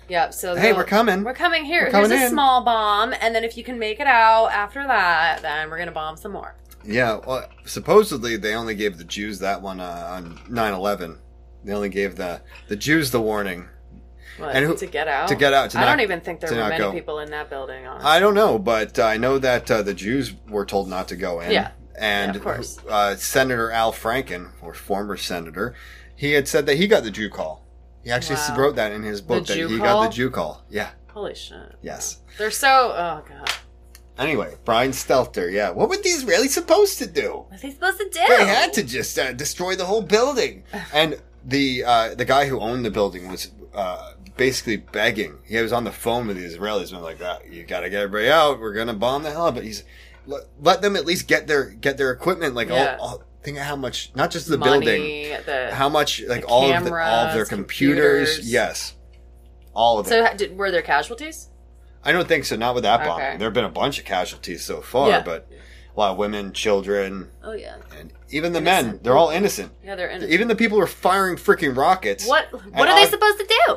Yeah. 0.08 0.30
So 0.30 0.56
Hey, 0.56 0.72
we're 0.72 0.84
coming. 0.84 1.22
We're 1.22 1.34
coming 1.34 1.64
here. 1.64 1.84
We're 1.84 1.90
coming 1.90 2.10
Here's 2.10 2.24
a 2.24 2.30
small 2.30 2.64
bomb, 2.64 3.14
and 3.20 3.34
then 3.34 3.44
if 3.44 3.56
you 3.56 3.62
can 3.64 3.78
make 3.78 4.00
it 4.00 4.06
out 4.06 4.48
after 4.52 4.82
that, 4.86 5.42
then 5.42 5.70
we're 5.70 5.78
gonna 5.78 5.92
bomb 5.92 6.16
some 6.16 6.32
more. 6.32 6.56
Yeah, 6.84 7.20
well, 7.26 7.46
supposedly 7.66 8.36
they 8.36 8.54
only 8.54 8.74
gave 8.74 8.96
the 8.98 9.04
Jews 9.04 9.38
that 9.40 9.60
one 9.60 9.80
uh, 9.80 10.08
on 10.16 10.38
9-11. 10.48 11.18
They 11.62 11.72
only 11.74 11.90
gave 11.90 12.16
the 12.16 12.40
the 12.68 12.76
Jews 12.76 13.10
the 13.10 13.20
warning. 13.20 13.68
What, 14.40 14.54
And 14.56 14.64
who- 14.66 14.76
to 14.76 14.86
get 14.86 15.08
out. 15.08 15.28
to 15.28 15.34
get 15.34 15.52
out, 15.52 15.74
I 15.76 15.80
not- 15.80 15.86
don't 15.92 16.00
even 16.00 16.20
think 16.20 16.40
there 16.40 16.50
were 16.50 16.68
many 16.68 16.78
go. 16.78 16.92
people 16.92 17.18
in 17.20 17.30
that 17.30 17.50
building. 17.50 17.86
Honestly. 17.86 18.08
I 18.10 18.20
don't 18.20 18.34
know, 18.34 18.58
but 18.58 18.98
I 18.98 19.16
know 19.16 19.38
that 19.38 19.70
uh, 19.70 19.82
the 19.82 19.94
Jews 19.94 20.32
were 20.48 20.64
told 20.66 20.88
not 20.88 21.08
to 21.08 21.16
go 21.16 21.40
in. 21.40 21.50
Yeah. 21.50 21.70
and 21.96 22.32
Yeah, 22.34 22.38
of 22.38 22.42
course. 22.44 22.78
Uh, 22.88 23.16
Senator 23.16 23.70
Al 23.70 23.92
Franken, 23.92 24.50
or 24.62 24.72
former 24.74 25.16
senator, 25.16 25.74
he 26.16 26.32
had 26.32 26.48
said 26.48 26.64
that 26.66 26.76
he 26.76 26.86
got 26.86 27.02
the 27.02 27.10
Jew 27.10 27.28
call. 27.28 27.64
He 28.02 28.10
actually 28.10 28.36
Wow. 28.36 28.56
wrote 28.56 28.76
that 28.76 28.92
in 28.92 29.02
his 29.02 29.20
book 29.20 29.46
The 29.46 29.52
that 29.52 29.58
Jew 29.58 29.68
he 29.68 29.76
call? 29.78 30.02
got 30.04 30.10
the 30.10 30.16
Jew 30.16 30.30
call. 30.30 30.64
Yeah. 30.70 30.90
Holy 31.12 31.34
shit. 31.34 31.74
Yes. 31.82 32.18
They're 32.38 32.50
so. 32.50 32.68
Oh 32.96 33.22
god. 33.28 33.50
Anyway, 34.18 34.54
Brian 34.64 34.90
Stelter. 34.92 35.50
Yeah. 35.50 35.70
What 35.70 35.88
were 35.88 35.96
the 35.96 36.08
Israelis 36.10 36.50
supposed 36.50 36.98
to 36.98 37.06
do? 37.06 37.44
What 37.48 37.58
are 37.58 37.62
they 37.62 37.70
supposed 37.72 37.98
to 37.98 38.04
do? 38.04 38.20
They 38.28 38.44
had 38.46 38.72
to 38.74 38.82
just 38.82 39.18
uh, 39.18 39.32
destroy 39.32 39.76
the 39.76 39.84
whole 39.86 40.02
building. 40.02 40.62
And 40.92 41.20
the 41.44 41.84
uh, 41.84 42.14
the 42.14 42.24
guy 42.24 42.46
who 42.46 42.60
owned 42.60 42.84
the 42.84 42.90
building 42.90 43.28
was 43.30 43.50
uh, 43.74 44.12
basically 44.36 44.76
begging. 44.76 45.38
He 45.44 45.56
was 45.58 45.72
on 45.72 45.84
the 45.84 45.92
phone 45.92 46.26
with 46.26 46.36
the 46.36 46.44
Israelis 46.46 46.92
and 46.92 47.02
like, 47.02 47.18
ah, 47.22 47.38
"You 47.50 47.64
got 47.64 47.80
to 47.80 47.90
get 47.90 48.02
everybody 48.02 48.30
out. 48.30 48.60
We're 48.60 48.74
gonna 48.74 48.94
bomb 48.94 49.22
the 49.22 49.30
hell." 49.30 49.46
out." 49.48 49.54
But 49.54 49.64
he's 49.64 49.84
let, 50.26 50.42
let 50.60 50.82
them 50.82 50.96
at 50.96 51.06
least 51.06 51.26
get 51.28 51.46
their 51.46 51.64
get 51.70 51.96
their 51.96 52.10
equipment. 52.10 52.54
Like, 52.54 52.68
Yeah. 52.68 52.96
all, 53.00 53.08
all, 53.08 53.22
think 53.42 53.56
of 53.56 53.64
how 53.64 53.76
much, 53.76 54.10
not 54.14 54.30
just 54.30 54.48
the 54.48 54.58
Money, 54.58 54.84
building, 54.86 55.38
the 55.46 55.74
how 55.74 55.88
much, 55.88 56.22
like 56.28 56.44
all 56.46 56.72
of 56.72 56.84
the, 56.84 56.94
all 56.94 57.26
of 57.26 57.34
their 57.34 57.44
computers. 57.46 58.28
computers. 58.36 58.52
Yes, 58.52 58.94
all 59.74 59.98
of 59.98 60.06
it. 60.06 60.10
So 60.10 60.36
did, 60.36 60.56
were 60.56 60.70
there 60.70 60.82
casualties? 60.82 61.48
I 62.04 62.12
don't 62.12 62.26
think 62.28 62.44
so. 62.46 62.56
Not 62.56 62.74
with 62.74 62.84
that 62.84 63.04
bomb. 63.04 63.20
Okay. 63.20 63.36
There 63.38 63.46
have 63.46 63.54
been 63.54 63.64
a 63.64 63.68
bunch 63.70 63.98
of 63.98 64.04
casualties 64.04 64.64
so 64.64 64.80
far, 64.80 65.08
Yeah. 65.08 65.22
but 65.22 65.46
a 65.94 65.98
lot 66.00 66.12
of 66.12 66.16
women, 66.18 66.52
children, 66.52 67.28
Oh 67.44 67.52
yeah. 67.52 67.76
and 67.98 68.12
even 68.30 68.52
the 68.52 68.60
men. 68.60 69.00
They're 69.02 69.16
all 69.16 69.30
innocent. 69.30 69.72
Yeah, 69.84 69.96
they're 69.96 70.08
in. 70.08 70.22
Even 70.30 70.48
the 70.48 70.54
people 70.54 70.78
who 70.78 70.84
are 70.84 70.86
firing 70.86 71.36
freaking 71.36 71.76
rockets. 71.76 72.26
what? 72.26 72.46
What 72.72 72.88
are 72.88 72.94
they 72.98 73.10
supposed 73.10 73.38
to 73.38 73.46
do? 73.66 73.76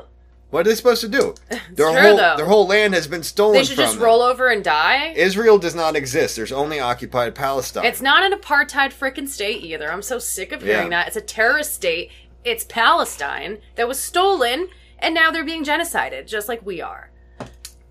What 0.53 0.67
are 0.67 0.69
they 0.69 0.75
supposed 0.75 1.01
to 1.01 1.07
do? 1.07 1.33
Their 1.71 1.91
true, 1.91 1.99
whole 1.99 2.17
though. 2.17 2.37
their 2.37 2.45
whole 2.45 2.67
land 2.67 2.93
has 2.93 3.07
been 3.07 3.23
stolen. 3.23 3.55
They 3.55 3.63
should 3.63 3.75
just 3.75 3.95
them. 3.95 4.03
roll 4.03 4.21
over 4.21 4.49
and 4.49 4.63
die. 4.63 5.13
Israel 5.15 5.57
does 5.57 5.73
not 5.73 5.95
exist. 5.95 6.35
There's 6.35 6.51
only 6.51 6.79
occupied 6.79 7.33
Palestine. 7.33 7.85
It's 7.85 8.01
not 8.03 8.23
an 8.23 8.37
apartheid 8.39 8.93
frickin' 8.93 9.27
state 9.27 9.63
either. 9.63 9.91
I'm 9.91 10.03
so 10.03 10.19
sick 10.19 10.51
of 10.51 10.61
hearing 10.61 10.91
Yeah. 10.91 10.99
that. 10.99 11.07
It's 11.07 11.15
a 11.17 11.21
terrorist 11.21 11.73
state. 11.73 12.11
It's 12.43 12.65
Palestine 12.65 13.57
that 13.77 13.87
was 13.87 13.99
stolen, 13.99 14.67
and 14.99 15.15
now 15.15 15.31
they're 15.31 15.43
being 15.43 15.63
genocided, 15.65 16.27
just 16.27 16.47
like 16.47 16.63
we 16.63 16.81
are. 16.81 17.09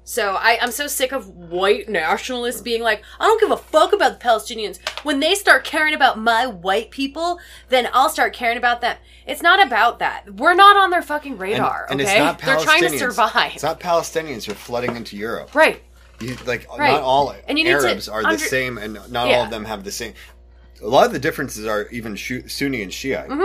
So 0.04 0.34
I, 0.34 0.58
I'm 0.60 0.72
so 0.72 0.88
sick 0.88 1.12
of 1.12 1.28
white 1.28 1.88
nationalists 1.88 2.60
being 2.60 2.82
like, 2.82 3.04
I 3.20 3.24
don't 3.24 3.40
give 3.40 3.52
a 3.52 3.56
fuck 3.56 3.92
about 3.92 4.18
the 4.18 4.24
Palestinians. 4.24 4.80
When 5.04 5.20
they 5.20 5.34
start 5.36 5.64
caring 5.64 5.94
about 5.94 6.18
my 6.18 6.44
white 6.46 6.90
people, 6.90 7.38
then 7.68 7.88
I'll 7.92 8.08
start 8.08 8.32
caring 8.34 8.58
about 8.58 8.80
them. 8.80 8.96
It's 9.26 9.42
not 9.42 9.64
about 9.64 10.00
that. 10.00 10.34
We're 10.34 10.54
not 10.54 10.76
on 10.76 10.90
their 10.90 11.02
fucking 11.02 11.38
radar. 11.38 11.86
and 11.88 12.00
okay, 12.00 12.10
it's 12.10 12.18
not 12.18 12.38
they're 12.40 12.58
trying 12.58 12.80
to 12.82 12.88
Palestinians. 12.88 12.98
survive. 12.98 13.52
It's 13.54 13.62
not 13.62 13.78
Palestinians 13.78 14.44
who 14.44 14.52
are 14.52 14.56
flooding 14.56 14.96
into 14.96 15.16
Europe. 15.16 15.54
right. 15.54 15.80
You, 16.20 16.36
like 16.46 16.68
Right. 16.78 16.92
not 16.92 17.02
all 17.02 17.34
And 17.48 17.58
you 17.58 17.64
need 17.64 17.70
to 17.72 17.78
Arabs 17.78 18.08
are 18.08 18.22
the 18.22 18.28
under- 18.28 18.38
same, 18.38 18.78
and 18.78 18.94
not 19.10 19.26
all 19.26 19.30
Yeah. 19.30 19.44
of 19.44 19.50
them 19.50 19.64
have 19.64 19.82
the 19.82 19.90
same. 19.90 20.14
A 20.80 20.86
lot 20.86 21.06
of 21.06 21.12
the 21.12 21.18
differences 21.18 21.66
are 21.66 21.88
even 21.90 22.14
Shu- 22.16 22.46
Sunni 22.48 22.82
and 22.82 22.92
Shiite 22.92 23.28
uh, 23.30 23.34
about. 23.36 23.44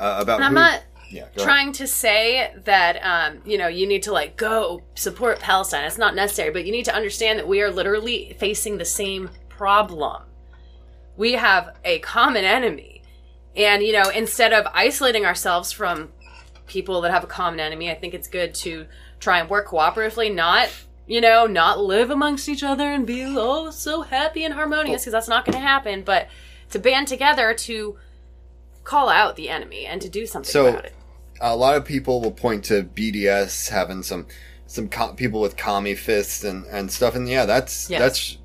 Mm-hmm. 0.00 0.30
And 0.30 0.44
I'm 0.44 0.48
who- 0.50 0.54
not 0.54 0.82
yeah, 1.14 1.22
go 1.22 1.26
ahead. 1.26 1.38
trying 1.38 1.72
to 1.72 1.86
say 1.86 2.52
that 2.64 2.96
um, 3.02 3.40
you 3.44 3.56
know 3.56 3.68
you 3.68 3.86
need 3.86 4.02
to 4.02 4.12
like 4.12 4.36
go 4.36 4.82
support 4.94 5.38
Palestine. 5.38 5.84
It's 5.84 5.98
not 5.98 6.14
necessary, 6.14 6.50
but 6.50 6.64
you 6.66 6.72
need 6.72 6.84
to 6.86 6.94
understand 6.94 7.38
that 7.38 7.46
we 7.46 7.62
are 7.62 7.70
literally 7.70 8.36
facing 8.38 8.78
the 8.78 8.84
same 8.84 9.30
problem. 9.48 10.22
We 11.16 11.32
have 11.32 11.76
a 11.84 12.00
common 12.00 12.44
enemy, 12.44 13.02
and 13.54 13.82
you 13.82 13.92
know 13.92 14.10
instead 14.10 14.52
of 14.52 14.66
isolating 14.74 15.24
ourselves 15.24 15.70
from 15.70 16.10
people 16.66 17.00
that 17.02 17.12
have 17.12 17.22
a 17.22 17.28
common 17.28 17.60
enemy, 17.60 17.90
I 17.90 17.94
think 17.94 18.14
it's 18.14 18.28
good 18.28 18.54
to 18.56 18.86
try 19.20 19.38
and 19.38 19.48
work 19.48 19.68
cooperatively, 19.68 20.34
not 20.34 20.68
you 21.06 21.20
know 21.20 21.46
not 21.46 21.78
live 21.78 22.10
amongst 22.10 22.48
each 22.48 22.64
other 22.64 22.90
and 22.90 23.06
be 23.06 23.22
oh 23.24 23.70
so 23.70 24.02
happy 24.02 24.44
and 24.44 24.54
harmonious 24.54 25.02
because 25.02 25.12
that's 25.12 25.28
not 25.28 25.44
going 25.44 25.54
to 25.54 25.60
happen, 25.60 26.02
but 26.02 26.28
to 26.70 26.78
band 26.80 27.06
together 27.06 27.54
to 27.54 27.96
call 28.84 29.08
out 29.08 29.36
the 29.36 29.48
enemy 29.48 29.86
and 29.86 30.02
to 30.02 30.08
do 30.08 30.26
something 30.26 30.50
So, 30.50 30.66
about 30.66 30.84
it. 30.84 30.92
A 31.40 31.56
lot 31.56 31.76
of 31.76 31.84
people 31.84 32.20
will 32.20 32.32
point 32.32 32.64
to 32.66 32.82
BDS 32.84 33.70
having 33.70 34.02
some 34.02 34.26
some 34.66 34.88
people 35.16 35.40
with 35.40 35.56
commie 35.56 35.94
fists 35.94 36.44
and 36.44 36.64
and 36.66 36.90
stuff, 36.90 37.14
and 37.14 37.28
yeah, 37.28 37.46
that's 37.46 37.88
that's 37.88 38.38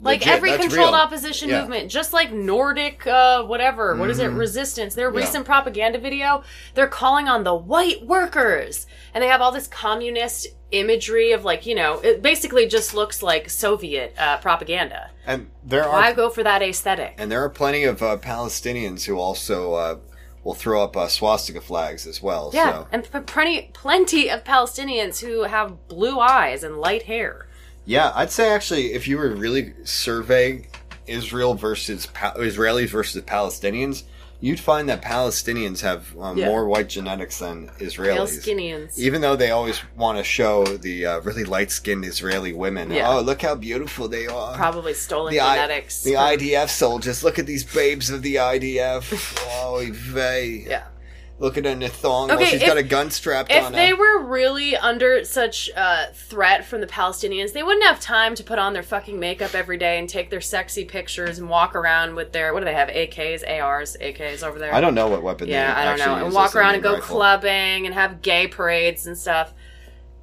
like 0.00 0.20
legit. 0.20 0.34
every 0.34 0.50
That's 0.50 0.62
controlled 0.66 0.90
real. 0.92 1.00
opposition 1.00 1.48
Yeah. 1.48 1.60
movement 1.62 1.90
just 1.90 2.12
like 2.12 2.30
nordic 2.30 3.06
uh 3.06 3.44
whatever 3.44 3.96
what 3.96 4.10
is 4.10 4.18
it 4.18 4.26
resistance 4.26 4.94
their 4.94 5.08
Mm-hmm. 5.08 5.18
Yeah. 5.18 5.24
recent 5.24 5.46
propaganda 5.46 5.98
video 5.98 6.42
they're 6.74 6.88
calling 6.88 7.26
on 7.28 7.42
the 7.44 7.54
white 7.54 8.04
workers 8.06 8.86
and 9.14 9.22
they 9.22 9.28
have 9.28 9.40
all 9.40 9.50
this 9.52 9.66
communist 9.66 10.48
imagery 10.72 11.32
of 11.32 11.44
like 11.44 11.64
you 11.64 11.74
know 11.74 12.00
it 12.00 12.20
basically 12.20 12.66
just 12.66 12.92
looks 12.92 13.22
like 13.22 13.48
soviet 13.48 14.14
uh, 14.18 14.36
propaganda 14.38 15.10
And 15.24 15.48
there 15.64 15.84
are 15.84 15.90
why 15.92 16.10
are 16.10 16.14
go 16.14 16.28
for 16.28 16.42
that 16.42 16.60
aesthetic 16.60 17.14
and 17.16 17.30
there 17.32 17.42
are 17.42 17.48
plenty 17.48 17.84
of 17.84 18.02
uh, 18.02 18.18
Palestinians 18.18 19.04
who 19.04 19.16
also 19.18 19.72
uh, 19.74 19.96
will 20.44 20.54
throw 20.54 20.84
up 20.84 20.96
uh, 20.96 21.08
swastika 21.08 21.60
flags 21.60 22.06
as 22.06 22.22
well. 22.22 22.50
yeah 22.54 22.70
So. 22.72 22.88
and 22.92 23.10
p- 23.10 23.20
plenty 23.20 23.70
plenty 23.72 24.28
of 24.30 24.44
palestinians 24.44 25.20
who 25.20 25.42
have 25.44 25.88
blue 25.88 26.20
eyes 26.20 26.62
and 26.62 26.78
light 26.78 27.02
hair 27.04 27.48
Yeah, 27.86 28.12
I'd 28.14 28.30
say 28.30 28.48
actually, 28.50 28.92
if 28.94 29.06
you 29.08 29.18
were 29.18 29.30
really 29.34 29.74
surveying 29.84 30.68
Israel 31.06 31.54
versus 31.54 32.06
pa- 32.06 32.32
Israelis 32.36 32.88
versus 32.88 33.22
Palestinians, 33.24 34.04
you'd 34.46 34.60
find 34.60 34.88
that 34.88 35.00
Palestinians 35.02 35.80
have 35.80 36.02
um, 36.24 36.36
Yeah. 36.38 36.46
more 36.50 36.62
white 36.72 36.88
genetics 36.88 37.38
than 37.38 37.56
Israelis. 37.88 38.16
palestinians 38.18 38.98
Even 39.06 39.18
though 39.24 39.36
they 39.42 39.50
always 39.58 39.78
want 39.96 40.18
to 40.18 40.24
show 40.24 40.64
the 40.64 40.96
uh, 41.06 41.20
really 41.20 41.44
light-skinned 41.44 42.04
Israeli 42.04 42.52
women, 42.52 42.90
Yeah. 42.90 43.10
oh 43.10 43.20
look 43.20 43.40
how 43.42 43.54
beautiful 43.54 44.06
they 44.16 44.26
are. 44.26 44.54
probably 44.56 44.94
stolen 44.94 45.32
the 45.32 45.40
I- 45.40 45.56
genetics 45.56 46.02
the 46.02 46.14
IDF 46.32 46.68
soldiers. 46.68 47.24
Look 47.26 47.38
at 47.38 47.46
these 47.46 47.64
babes 47.64 48.10
of 48.10 48.22
the 48.22 48.36
IDF. 48.36 49.04
oh, 49.62 49.84
vey. 49.92 50.64
yeah 50.68 50.84
Look 51.38 51.58
at 51.58 51.64
the 51.64 51.88
thong. 51.88 52.30
Okay, 52.30 52.36
while 52.42 52.46
she's 52.46 52.62
if- 52.62 52.66
got 52.66 52.76
a 52.76 52.82
gun 52.82 53.10
strapped 53.10 53.50
If 53.50 53.64
on 53.64 53.72
they 53.72 53.90
her. 53.90 53.96
were 53.96 54.24
really 54.24 54.76
under 54.76 55.24
such 55.24 55.68
uh, 55.76 56.06
threat 56.14 56.64
from 56.64 56.80
the 56.80 56.86
Palestinians, 56.86 57.52
they 57.52 57.62
wouldn't 57.62 57.84
have 57.84 57.98
time 58.00 58.36
to 58.36 58.44
put 58.44 58.58
on 58.58 58.72
their 58.72 58.84
fucking 58.84 59.18
makeup 59.18 59.54
every 59.54 59.76
day 59.76 59.98
and 59.98 60.08
take 60.08 60.30
their 60.30 60.40
sexy 60.40 60.84
pictures 60.84 61.38
and 61.40 61.48
walk 61.48 61.74
around 61.74 62.14
with 62.14 62.32
their 62.32 62.52
what 62.54 62.60
do 62.60 62.66
they 62.66 62.74
have? 62.74 62.88
AKs, 62.88 63.42
ARs, 63.60 63.96
AKs 64.00 64.44
over 64.44 64.58
there. 64.60 64.72
I 64.72 64.80
don't 64.80 64.94
know 64.94 65.08
what 65.08 65.22
weapon. 65.22 65.48
Yeah, 65.48 65.74
I 65.76 65.84
don't 65.84 65.98
know. 65.98 66.24
And 66.24 66.32
walk 66.34 66.54
around 66.54 66.74
and 66.74 66.82
go 66.82 66.94
rifle. 66.94 67.16
clubbing 67.16 67.84
and 67.86 67.94
have 67.94 68.22
gay 68.22 68.46
parades 68.46 69.06
and 69.06 69.18
stuff. 69.18 69.52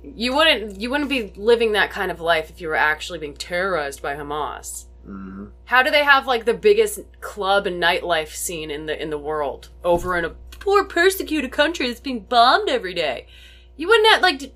You 0.04 0.34
wouldn't 0.34 0.80
you 0.80 0.90
wouldn't 0.90 1.10
be 1.10 1.34
living 1.36 1.74
that 1.74 1.92
kind 1.92 2.10
of 2.10 2.20
life 2.22 2.50
if 2.50 2.62
you 2.62 2.70
were 2.70 2.76
actually 2.76 3.20
being 3.20 3.36
terrorized 3.36 4.02
by 4.02 4.16
Hamas. 4.16 4.86
Mm-hmm. 5.08 5.48
How 5.66 5.84
do 5.84 5.92
they 5.92 6.04
have 6.04 6.26
like 6.26 6.46
the 6.46 6.54
biggest 6.54 7.02
club 7.20 7.68
and 7.68 7.82
nightlife 7.84 8.30
scene 8.30 8.72
in 8.72 8.86
the 8.86 9.00
in 9.00 9.10
the 9.10 9.18
world 9.20 9.70
over 9.84 10.18
in 10.18 10.26
a 10.26 10.36
poor 10.62 10.86
persecuted 10.86 11.52
country 11.52 11.88
that's 11.88 12.00
being 12.00 12.22
bombed 12.22 12.70
every 12.70 12.94
day? 12.94 13.28
You 13.76 13.90
wouldn't 13.90 14.08
have 14.14 14.22
like. 14.22 14.42
You 14.42 14.50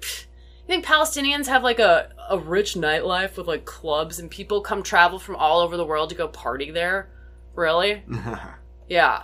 think 0.67 0.85
Palestinians 0.85 1.47
have 1.47 1.63
like 1.63 1.79
a 1.79 2.09
a 2.29 2.39
rich 2.39 2.75
nightlife 2.75 3.35
with 3.35 3.47
like 3.47 3.65
clubs 3.65 4.19
and 4.19 4.31
people 4.31 4.61
come 4.61 4.81
travel 4.81 5.19
from 5.19 5.35
all 5.35 5.59
over 5.59 5.75
the 5.75 5.85
world 5.85 6.09
to 6.09 6.15
go 6.15 6.27
party 6.27 6.71
there? 6.71 7.09
Really? 7.53 8.03
yeah. 8.89 9.23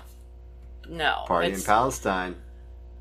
No. 0.90 1.24
Party 1.28 1.54
in 1.54 1.62
Palestine. 1.62 2.36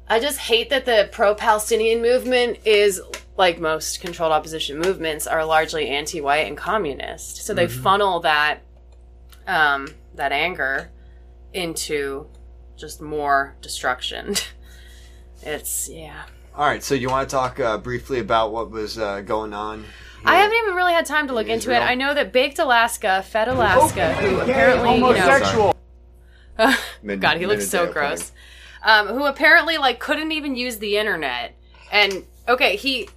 I 0.08 0.20
just 0.20 0.38
hate 0.38 0.70
that 0.70 0.86
the 0.86 1.08
pro-Palestinian 1.12 2.02
movement 2.02 2.58
is 2.64 3.00
like 3.36 3.60
most 3.60 4.00
controlled 4.00 4.32
opposition 4.32 4.78
movements 4.78 5.26
are 5.26 5.44
largely 5.44 5.88
anti-white 5.88 6.46
and 6.46 6.56
communist. 6.56 7.44
So 7.44 7.54
they 7.54 7.68
funnel 7.68 8.20
that 8.20 8.60
um 9.46 9.88
that 10.14 10.32
anger 10.32 10.90
into 11.52 12.28
just 12.80 13.00
more 13.00 13.54
destruction. 13.60 14.34
it's 15.42 15.88
yeah. 15.88 16.24
All 16.54 16.66
right, 16.66 16.82
so 16.82 16.94
you 16.94 17.08
want 17.08 17.28
to 17.28 17.34
talk 17.34 17.60
uh, 17.60 17.78
briefly 17.78 18.18
about 18.18 18.52
what 18.52 18.70
was 18.70 18.98
uh, 18.98 19.20
going 19.20 19.54
on? 19.54 19.84
I 20.24 20.36
haven't 20.36 20.56
even 20.58 20.74
really 20.74 20.92
had 20.92 21.06
time 21.06 21.28
to 21.28 21.34
look 21.34 21.46
into 21.46 21.74
it. 21.74 21.78
I 21.78 21.94
know 21.94 22.12
that 22.12 22.32
Baked 22.32 22.58
Alaska, 22.58 23.22
Fed 23.22 23.48
Alaska, 23.48 24.12
who 24.14 24.40
apparently 24.40 24.96
you 24.96 25.00
know, 25.00 25.72
Mid- 27.02 27.20
God, 27.20 27.38
he 27.38 27.46
looks 27.46 27.68
so 27.68 27.90
gross. 27.90 28.32
Um, 28.82 29.08
who 29.08 29.24
apparently 29.24 29.78
like 29.78 30.00
couldn't 30.00 30.32
even 30.32 30.56
use 30.56 30.78
the 30.78 30.96
internet. 30.96 31.56
And 31.92 32.24
okay, 32.48 32.76
he 32.76 33.08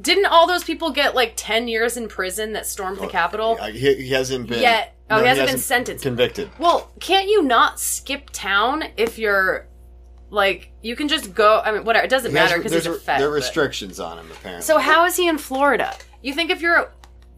didn't 0.00 0.26
all 0.26 0.46
those 0.46 0.64
people 0.64 0.90
get 0.90 1.14
like 1.14 1.34
ten 1.36 1.68
years 1.68 1.96
in 1.96 2.08
prison 2.08 2.52
that 2.54 2.66
stormed 2.66 2.98
the 2.98 3.06
Capitol? 3.08 3.58
Uh, 3.60 3.68
he, 3.70 3.94
he 3.94 4.10
hasn't 4.10 4.48
been 4.48 4.60
Yet- 4.60 4.94
oh, 5.10 5.20
he 5.20 5.26
hasn't 5.26 5.48
been 5.48 5.58
sentenced. 5.58 6.02
convicted. 6.02 6.50
Well, 6.58 6.90
can't 7.00 7.28
you 7.28 7.42
not 7.42 7.78
skip 7.78 8.30
town 8.30 8.84
if 8.96 9.18
you're 9.18 9.66
like 10.30 10.72
you 10.82 10.96
can 10.96 11.08
just 11.08 11.34
go? 11.34 11.60
I 11.64 11.72
mean, 11.72 11.84
whatever. 11.84 12.04
It 12.04 12.10
doesn't 12.10 12.30
He 12.30 12.34
matter 12.34 12.56
because 12.56 12.72
there's 12.72 12.86
he's 12.86 12.96
a 12.96 12.98
Fed. 12.98 13.20
There 13.20 13.28
are 13.28 13.30
but- 13.32 13.36
restrictions 13.36 14.00
on 14.00 14.18
him 14.18 14.30
apparently. 14.30 14.62
So 14.62 14.78
how 14.78 15.04
is 15.04 15.16
he 15.16 15.28
in 15.28 15.38
Florida? 15.38 15.94
You 16.22 16.32
think 16.34 16.50
if 16.50 16.60
you're 16.62 16.90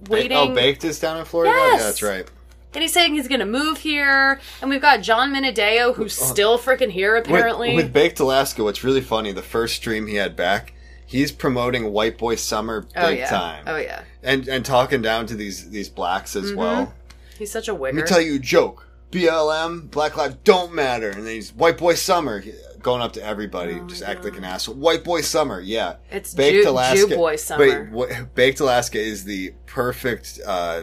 waiting? 0.08 0.36
Oh, 0.36 0.54
baked 0.54 0.84
is 0.84 1.00
down 1.00 1.18
in 1.18 1.24
Florida. 1.24 1.52
Yes! 1.54 1.80
Yeah, 1.80 1.86
that's 1.86 2.02
right. 2.02 2.30
And 2.74 2.82
he's 2.82 2.92
saying 2.92 3.14
he's 3.14 3.28
going 3.28 3.38
to 3.40 3.46
move 3.46 3.78
here, 3.78 4.40
and 4.60 4.68
we've 4.68 4.82
got 4.82 5.00
John 5.00 5.32
Minadeo 5.32 5.94
who's 5.94 6.12
still 6.12 6.58
freaking 6.58 6.90
here 6.90 7.14
apparently. 7.14 7.76
With, 7.76 7.84
with 7.84 7.92
Baked 7.92 8.18
Alaska, 8.18 8.64
what's 8.64 8.82
really 8.82 9.00
funny, 9.00 9.30
the 9.30 9.42
first 9.42 9.76
stream 9.76 10.08
he 10.08 10.16
had 10.16 10.34
back, 10.34 10.73
he's 11.14 11.32
promoting 11.32 11.92
White 11.92 12.18
Boy 12.18 12.34
Summer 12.34 12.82
big 12.82 12.90
oh 12.96 13.08
yeah, 13.08 13.28
time, 13.30 13.64
oh 13.66 13.76
yeah, 13.76 14.02
and 14.22 14.48
and 14.48 14.64
talking 14.64 15.00
down 15.00 15.26
to 15.26 15.34
these 15.34 15.70
these 15.70 15.88
blacks 15.88 16.34
as 16.36 16.52
well. 16.52 16.92
he's 17.38 17.50
such 17.52 17.68
a 17.68 17.74
wigger. 17.74 17.82
Let 17.82 17.94
me 17.94 18.02
tell 18.02 18.20
you 18.20 18.36
a 18.36 18.38
joke. 18.38 18.88
BLM, 19.10 19.90
Black 19.92 20.16
Lives 20.16 20.36
don't 20.42 20.74
matter, 20.74 21.08
and 21.10 21.24
then 21.24 21.34
he's 21.34 21.52
White 21.54 21.78
Boy 21.78 21.94
Summer 21.94 22.42
going 22.80 23.00
up 23.00 23.12
to 23.12 23.22
everybody, 23.24 23.80
just 23.86 24.02
act 24.02 24.24
like 24.24 24.36
an 24.36 24.44
asshole. 24.44 24.74
White 24.74 25.04
Boy 25.04 25.20
Summer, 25.20 25.60
yeah. 25.60 25.94
Oh 25.96 26.16
It's 26.16 26.34
Jew- 26.34 26.64
Jew 26.64 27.16
Boy 27.16 27.36
Summer. 27.36 27.90
Wait, 27.92 28.10
wh- 28.10 28.34
Baked 28.34 28.58
Alaska 28.60 28.98
is 28.98 29.24
the 29.24 29.54
perfect 29.66 30.40
uh, 30.44 30.82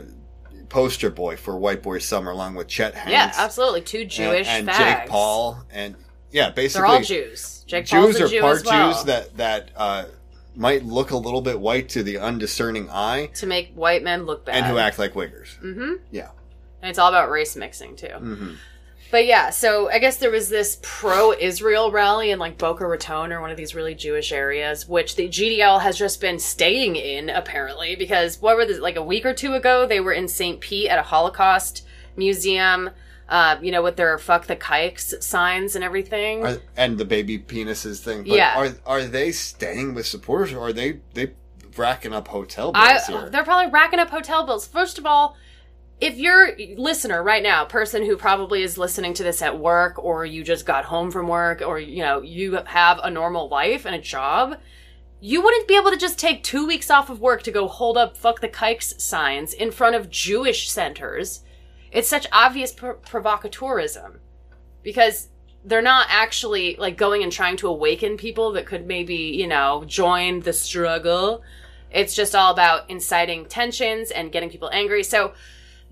poster 0.70 1.10
boy 1.10 1.36
for 1.36 1.58
White 1.58 1.84
Boy 1.84 2.00
Summer, 2.00 2.32
along 2.32 2.56
with 2.56 2.68
Chet 2.70 2.96
Hanks. 2.96 3.12
yeah, 3.12 3.32
absolutely. 3.36 3.82
Two 3.82 4.00
and- 4.00 4.10
Jewish 4.10 4.48
and, 4.48 4.68
fags. 4.68 4.78
Jake 5.02 5.10
Paul, 5.10 5.64
and 5.70 5.96
yeah, 6.32 6.50
basically 6.52 6.88
They're 6.88 6.96
all 6.98 7.02
Jews. 7.04 7.64
Jake 7.68 7.88
Paul's 7.90 8.14
Jews 8.18 8.22
a 8.22 8.26
are 8.26 8.28
Jew 8.30 8.42
part 8.42 8.66
well. 8.66 8.94
Jews 8.94 9.04
that 9.04 9.38
that 9.38 9.72
uh, 9.76 10.06
might 10.56 10.84
look 10.84 11.12
a 11.12 11.18
little 11.18 11.42
bit 11.42 11.60
white 11.60 11.90
to 11.90 12.04
the 12.04 12.18
undiscerning 12.18 12.90
eye, 12.90 13.28
to 13.36 13.46
make 13.46 13.74
white 13.74 14.04
men 14.04 14.26
look 14.26 14.46
bad, 14.46 14.56
and 14.56 14.66
who 14.66 14.78
act 14.78 15.00
like 15.00 15.14
wiggers. 15.14 15.58
Mm-hmm. 15.60 15.96
Yeah. 16.12 16.30
And 16.82 16.90
it's 16.90 17.00
all 17.00 17.10
about 17.10 17.30
race 17.30 17.56
mixing 17.56 17.96
too. 17.96 18.08
Mm-hmm. 18.08 18.54
But 19.12 19.26
yeah, 19.26 19.50
so 19.50 19.92
I 19.92 20.00
guess 20.00 20.18
there 20.18 20.32
was 20.32 20.48
this 20.48 20.80
pro-Israel 20.82 21.92
rally 21.92 22.32
in 22.32 22.40
like 22.40 22.58
Boca 22.58 22.88
Raton 22.88 23.34
or 23.34 23.42
one 23.42 23.52
of 23.52 23.58
these 23.58 23.76
really 23.76 23.94
Jewish 23.94 24.32
areas, 24.32 24.88
which 24.88 25.18
the 25.18 25.28
GDL 25.28 25.82
has 25.82 25.98
just 25.98 26.22
been 26.22 26.40
staying 26.40 26.96
in 26.96 27.30
apparently 27.30 27.98
because 27.98 28.42
what 28.42 28.56
were 28.56 28.66
this 28.66 28.80
like 28.80 28.96
a 28.96 29.04
week 29.04 29.26
or 29.26 29.34
two 29.34 29.54
ago 29.54 29.86
they 29.86 30.00
were 30.00 30.14
in 30.14 30.30
St. 30.30 30.62
Pete 30.62 30.90
at 30.90 30.98
a 30.98 31.04
Holocaust 31.04 31.86
museum. 32.16 32.92
Uh, 33.32 33.58
you 33.62 33.72
know, 33.72 33.82
with 33.82 33.96
their 33.96 34.18
"fuck 34.18 34.46
the 34.46 34.58
kikes" 34.58 35.14
signs 35.22 35.76
and 35.76 35.84
everything. 35.84 36.46
Are, 36.46 36.58
and 36.76 36.98
the 36.98 37.06
baby 37.06 37.40
penises 37.40 38.02
thing. 38.02 38.24
But 38.24 38.34
Yeah. 38.34 38.58
Are 38.58 38.76
are 38.86 39.04
they 39.04 39.32
staying 39.32 39.94
with 39.94 40.06
supporters, 40.06 40.52
or 40.54 40.60
are 40.68 40.74
they 40.74 41.00
they 41.14 41.32
racking 41.78 42.14
up 42.14 42.28
hotel 42.28 42.74
bills 42.74 42.86
I, 42.86 43.12
here? 43.12 43.30
they're 43.30 43.46
probably 43.46 43.72
racking 43.72 44.00
up 44.00 44.10
hotel 44.10 44.46
bills. 44.46 44.68
First 44.68 44.98
of 44.98 45.06
all, 45.06 45.38
if 46.02 46.18
you're 46.18 46.60
a 46.60 46.76
listener 46.78 47.24
right 47.24 47.42
now, 47.42 47.64
person 47.64 48.06
who 48.06 48.18
probably 48.18 48.64
is 48.64 48.78
listening 48.78 49.14
to 49.14 49.24
this 49.24 49.42
at 49.42 49.58
work, 49.58 49.98
or 50.04 50.26
you 50.26 50.44
just 50.44 50.66
got 50.66 50.84
home 50.84 51.10
from 51.10 51.30
work, 51.30 51.62
or 51.66 51.80
you 51.80 52.04
know 52.04 52.22
you 52.22 52.60
have 52.66 53.00
a 53.02 53.10
normal 53.10 53.48
life 53.48 53.86
and 53.86 53.96
a 53.96 54.02
job, 54.02 54.58
you 55.22 55.42
wouldn't 55.42 55.70
be 55.70 55.78
able 55.78 55.92
to 55.92 55.98
just 55.98 56.20
take 56.20 56.44
two 56.44 56.68
weeks 56.68 56.92
off 56.92 57.10
of 57.10 57.22
work 57.22 57.44
to 57.44 57.52
go 57.52 57.70
hold 57.70 57.96
up 57.96 58.18
"fuck 58.18 58.42
the 58.42 58.50
kikes" 58.50 58.94
signs 59.02 59.54
in 59.54 59.72
front 59.72 59.96
of 59.96 60.10
Jewish 60.10 60.70
centers. 60.70 61.44
It's 61.92 62.10
such 62.10 62.28
obvious 62.32 62.72
pr- 62.72 62.92
provocateurism 63.06 64.18
because 64.84 65.30
they're 65.64 65.82
not 65.82 66.08
actually 66.10 66.76
like 66.78 66.98
going 66.98 67.22
and 67.24 67.32
trying 67.32 67.58
to 67.58 67.68
awaken 67.68 68.18
people 68.18 68.54
that 68.54 68.66
could 68.66 68.88
maybe 68.88 69.16
you 69.16 69.48
know 69.48 69.84
join 69.86 70.40
the 70.42 70.54
struggle. 70.54 71.44
It's 71.92 72.16
just 72.16 72.36
all 72.36 72.54
about 72.54 72.90
inciting 72.90 73.46
tensions 73.46 74.12
and 74.12 74.32
getting 74.32 74.50
people 74.50 74.70
angry. 74.72 75.04
So 75.04 75.34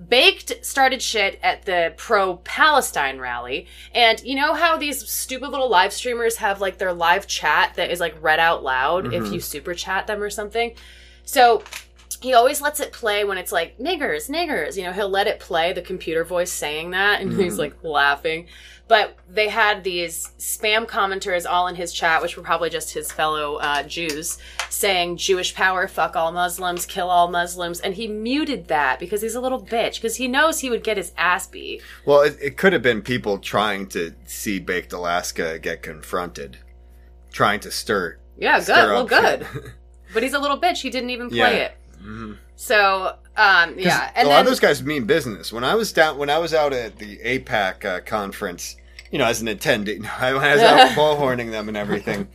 baked 0.08 0.66
started 0.66 1.02
shit 1.02 1.38
at 1.44 1.64
the 1.66 1.94
pro 1.98 2.38
palestine 2.38 3.20
rally. 3.20 3.68
And 3.94 4.22
you 4.24 4.36
know 4.36 4.54
how 4.54 4.78
these 4.78 5.08
stupid 5.10 5.50
little 5.50 5.70
live 5.70 5.92
streamers 5.92 6.38
have 6.38 6.62
like 6.62 6.78
their 6.78 6.94
live 6.94 7.28
chat 7.28 7.74
that 7.76 7.92
is 7.92 8.00
like 8.00 8.16
read 8.22 8.40
out 8.40 8.64
loud 8.64 9.14
if 9.14 9.24
mm-hmm. 9.24 9.34
you 9.34 9.40
super 9.42 9.74
chat 9.74 10.08
them 10.08 10.24
or 10.24 10.30
something? 10.30 10.74
So 11.26 11.64
he 12.22 12.34
always 12.34 12.62
lets 12.62 12.80
it 12.80 12.92
play 12.92 13.24
when 13.24 13.38
it's 13.38 13.52
like 13.52 13.78
niggers, 13.78 14.30
niggers. 14.30 14.76
You 14.78 14.84
know, 14.84 14.92
he'll 14.92 15.10
let 15.10 15.28
it 15.28 15.40
play 15.40 15.74
the 15.74 15.82
computer 15.82 16.24
voice 16.24 16.52
saying 16.52 16.92
that, 16.92 17.22
and 17.22 17.32
he's 17.34 17.58
like 17.58 17.84
laughing. 17.84 18.48
But 18.88 19.16
they 19.30 19.50
had 19.50 19.84
these 19.84 20.30
spam 20.40 20.88
commenters 20.88 21.46
all 21.48 21.68
in 21.68 21.76
his 21.76 21.94
chat, 21.94 22.24
which 22.24 22.36
were 22.36 22.42
probably 22.42 22.72
just 22.72 22.92
his 22.92 23.12
fellow 23.12 23.58
uh, 23.58 23.84
Jews, 23.84 24.40
saying 24.70 25.18
Jewish 25.18 25.54
power, 25.54 25.88
fuck 25.88 26.16
all 26.16 26.32
Muslims, 26.32 26.88
kill 26.88 27.08
all 27.08 27.28
Muslims, 27.30 27.80
and 27.80 27.94
he 27.94 28.08
muted 28.08 28.68
that 28.68 28.98
because 29.00 29.22
he's 29.22 29.36
a 29.36 29.42
little 29.42 29.62
bitch 29.64 29.96
because 29.96 30.16
he 30.16 30.28
knows 30.28 30.60
he 30.60 30.72
would 30.72 30.84
get 30.84 30.98
his 30.98 31.12
ass 31.18 31.46
beat. 31.46 31.84
well, 32.06 32.22
it, 32.22 32.36
it 32.42 32.58
could 32.58 32.74
have 32.74 32.82
been 32.82 33.04
people 33.04 33.38
trying 33.38 33.86
to 33.90 34.16
see 34.26 34.58
Baked 34.60 34.92
Alaska 34.92 35.60
get 35.60 35.84
confronted, 35.84 36.58
trying 37.32 37.60
to 37.60 37.70
stir. 37.72 38.18
Yeah, 38.40 38.58
good. 38.58 38.64
stir 38.64 38.94
Well, 38.94 39.06
good. 39.06 39.46
But 40.12 40.24
he's 40.24 40.34
a 40.34 40.40
little 40.40 40.60
bitch. 40.60 40.82
He 40.82 40.90
didn't 40.90 41.12
even 41.12 41.30
play 41.30 41.38
Yeah. 41.38 41.50
it. 41.50 41.78
So, 42.56 43.16
um, 43.38 43.76
yeah, 43.80 44.12
a 44.16 44.20
and 44.20 44.28
lot 44.28 44.42
of 44.42 44.46
those 44.48 44.60
guys 44.60 44.84
mean 44.84 45.06
business. 45.06 45.54
When 45.54 45.64
I 45.64 45.76
was 45.76 45.92
down, 45.94 46.18
when 46.18 46.30
I 46.30 46.38
was 46.40 46.54
out 46.54 46.74
at 46.74 46.98
the 46.98 47.18
AIPAC 47.18 47.86
uh, 47.86 48.00
conference, 48.02 48.76
you 49.12 49.18
know, 49.18 49.26
as 49.26 49.42
an 49.42 49.48
attendee, 49.48 50.06
I 50.20 50.34
was 50.34 50.62
out 50.62 50.92
bullhorning 50.98 51.52
them 51.52 51.68
and 51.68 51.78
everything. 51.78 52.28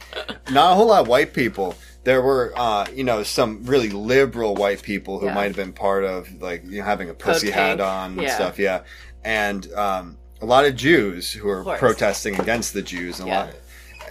Not 0.51 0.73
a 0.73 0.75
whole 0.77 0.87
lot 0.89 1.03
of 1.03 1.09
white 1.09 1.35
people. 1.35 1.75
There 2.05 2.21
were, 2.23 2.53
uh, 2.57 2.87
you 2.95 3.05
know, 3.05 3.23
some 3.23 3.65
really 3.65 3.91
liberal 3.91 4.55
white 4.55 4.83
people 4.83 5.19
who 5.19 5.27
Yeah. 5.27 5.35
might 5.35 5.45
have 5.47 5.57
been 5.57 5.73
part 5.73 6.05
of, 6.05 6.29
like, 6.43 6.63
you 6.65 6.79
know, 6.81 6.85
having 6.85 7.09
a 7.11 7.15
pussy 7.15 7.47
Code 7.49 7.55
hat 7.55 7.81
on 7.81 8.13
and 8.13 8.23
Yeah. 8.23 8.35
stuff. 8.35 8.59
Yeah, 8.59 8.81
and 9.25 9.71
um, 9.75 10.19
a 10.43 10.47
lot 10.47 10.65
of 10.67 10.77
Jews 10.77 11.33
who 11.33 11.49
were 11.49 11.63
course. 11.65 11.79
protesting 11.79 12.39
against 12.41 12.75
the 12.75 12.83
Jews. 12.83 13.21
And 13.21 13.29
a 13.29 13.33
Yeah. 13.33 13.39
lot, 13.45 13.55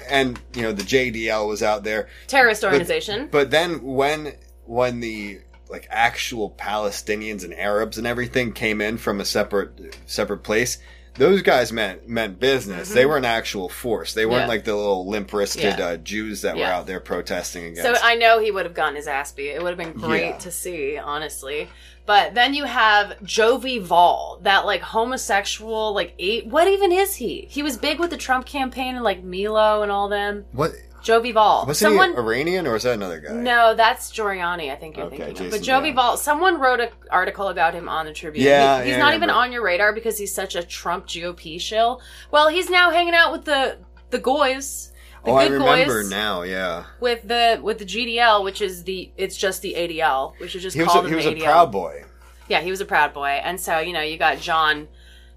and 0.09 0.39
you 0.55 0.63
know, 0.63 0.71
the 0.71 0.83
JDL 0.83 1.47
was 1.47 1.61
out 1.63 1.83
there. 1.83 2.07
terrorist 2.27 2.63
organization. 2.63 3.27
But 3.31 3.51
then 3.51 3.81
when 3.83 4.33
when 4.65 5.01
the 5.01 5.39
like 5.73 5.87
actual 5.89 6.51
Palestinians 6.51 7.43
and 7.43 7.53
Arabs 7.53 7.97
and 7.97 8.07
everything 8.07 8.53
came 8.53 8.79
in 8.79 8.97
from 8.97 9.19
a 9.19 9.25
separate 9.25 9.97
separate 10.05 10.43
place, 10.43 10.77
those 11.15 11.41
guys 11.41 11.71
meant 11.73 12.07
meant 12.07 12.39
business. 12.39 12.93
They 12.93 13.05
were 13.05 13.17
an 13.17 13.25
actual 13.25 13.67
force. 13.69 14.13
They 14.13 14.25
weren't 14.25 14.33
Mm-hmm. 14.35 14.41
Yeah. 14.43 14.47
like 14.55 14.63
the 14.65 14.75
little 14.75 15.07
limp 15.09 15.33
wristed 15.33 15.77
Yeah. 15.77 15.85
uh, 15.85 15.97
Jews 15.97 16.41
that 16.43 16.55
were 16.57 16.63
out 16.63 16.87
there 16.87 16.99
protesting 17.01 17.65
against. 17.65 17.83
So. 17.83 18.07
I 18.07 18.15
know 18.15 18.39
he 18.39 18.51
would 18.51 18.65
have 18.65 18.73
gotten 18.73 18.95
his 18.95 19.07
ass 19.07 19.31
beat. 19.31 19.49
It 19.49 19.61
would 19.61 19.69
have 19.69 19.77
been 19.77 19.99
great 19.99 20.25
Yeah. 20.29 20.37
to 20.37 20.51
see, 20.51 20.97
honestly. 20.97 21.67
But 22.05 22.33
then 22.33 22.53
you 22.53 22.65
have 22.65 23.17
Jovi 23.23 23.81
Val, 23.81 24.39
that 24.43 24.65
like 24.65 24.81
homosexual, 24.81 25.93
like 25.93 26.13
eight. 26.19 26.47
What 26.47 26.67
even 26.67 26.91
is 26.91 27.15
he? 27.15 27.47
He 27.49 27.63
was 27.63 27.77
big 27.77 27.99
with 27.99 28.09
the 28.09 28.17
Trump 28.17 28.45
campaign 28.45 28.95
and 28.95 29.03
like 29.03 29.23
Milo 29.23 29.83
and 29.83 29.91
all 29.91 30.09
them. 30.09 30.45
what 30.51 30.71
Jovi 31.03 31.33
Val. 31.33 31.65
was 31.65 31.77
someone. 31.79 32.11
he 32.11 32.17
Iranian 32.17 32.65
or 32.65 32.73
was 32.73 32.83
that 32.83 32.93
another 32.93 33.19
guy? 33.19 33.33
no, 33.33 33.75
that's 33.75 34.11
Giuliani. 34.11 34.71
I 34.71 34.75
think 34.75 34.95
you're 34.97 35.07
Okay, 35.07 35.17
thinking 35.17 35.47
of. 35.47 35.51
Jason, 35.51 35.59
But 35.59 35.61
Jovi 35.83 35.87
yeah. 35.89 35.93
Vol. 35.95 36.17
Someone 36.17 36.59
wrote 36.59 36.79
an 36.79 36.89
article 37.11 37.49
about 37.49 37.73
him 37.73 37.89
on 37.89 38.05
the 38.05 38.13
Tribune. 38.13 38.45
Yeah, 38.45 38.79
He- 38.79 38.85
he's 38.85 38.91
yeah, 38.93 38.99
not 38.99 39.13
even 39.13 39.29
on 39.29 39.51
your 39.51 39.63
radar 39.63 39.93
because 39.93 40.17
he's 40.17 40.33
such 40.33 40.55
a 40.55 40.63
Trump 40.63 41.05
GOP 41.07 41.59
shill. 41.59 42.01
Well, 42.31 42.47
he's 42.47 42.69
now 42.69 42.89
hanging 42.91 43.13
out 43.13 43.31
with 43.31 43.45
the 43.45 43.77
the 44.11 44.19
goys. 44.19 44.91
The 45.25 45.31
oh, 45.31 45.35
I 45.35 45.47
remember 45.47 46.03
now. 46.03 46.41
Yeah, 46.43 46.85
with 46.99 47.27
the 47.27 47.59
with 47.63 47.79
the 47.79 47.85
GDL, 47.85 48.43
which 48.43 48.61
is 48.61 48.83
the 48.83 49.09
it's 49.17 49.37
just 49.37 49.61
the 49.61 49.73
ADL, 49.73 50.33
which 50.39 50.55
is 50.55 50.61
just 50.61 50.75
he 50.75 50.83
was 50.83 50.93
a, 50.95 51.07
he 51.07 51.15
was 51.15 51.25
the 51.25 51.41
a 51.41 51.43
proud 51.43 51.71
boy. 51.71 52.03
Yeah, 52.49 52.59
he 52.61 52.69
was 52.69 52.81
a 52.81 52.85
proud 52.85 53.13
boy, 53.13 53.39
and 53.43 53.59
so 53.59 53.79
you 53.79 53.93
know 53.93 54.01
you 54.01 54.17
got 54.17 54.39
John 54.39 54.87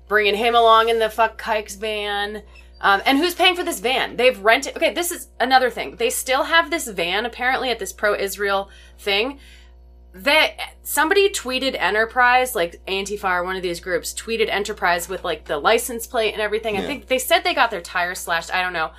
bringing 0.09 0.35
him 0.35 0.55
along 0.55 0.89
in 0.89 0.99
the 0.99 1.09
fuck 1.11 1.39
kikes 1.39 1.77
van. 1.77 2.43
Um, 2.81 3.01
and 3.07 3.19
who's 3.19 3.35
paying 3.35 3.57
for 3.57 3.65
this 3.65 3.81
van? 3.81 4.17
They've 4.17 4.39
rented. 4.39 4.77
Okay, 4.77 4.93
this 4.93 5.11
is 5.11 5.29
another 5.41 5.71
thing. 5.71 5.97
They 5.97 6.11
still 6.11 6.45
have 6.45 6.71
this 6.71 6.87
van 6.89 7.25
apparently 7.25 7.71
at 7.71 7.79
this 7.79 7.93
pro-Israel 7.93 8.69
thing. 8.99 9.39
That 10.13 10.53
somebody 10.83 11.29
tweeted 11.31 11.77
Enterprise, 11.79 12.55
like 12.55 12.81
Antifa 12.87 13.31
or 13.31 13.45
one 13.45 13.57
of 13.57 13.63
these 13.63 13.81
groups, 13.81 14.15
tweeted 14.15 14.49
Enterprise 14.49 15.09
with 15.09 15.25
like 15.25 15.45
the 15.45 15.59
license 15.59 16.07
plate 16.07 16.33
and 16.33 16.41
everything. 16.41 16.77
I 16.77 16.83
think 16.83 17.07
they 17.09 17.19
said 17.19 17.41
they 17.41 17.55
got 17.55 17.71
their 17.71 17.83
tires 17.83 18.19
slashed. 18.21 18.55
I 18.55 18.63
don't 18.63 18.73
know. 18.73 18.93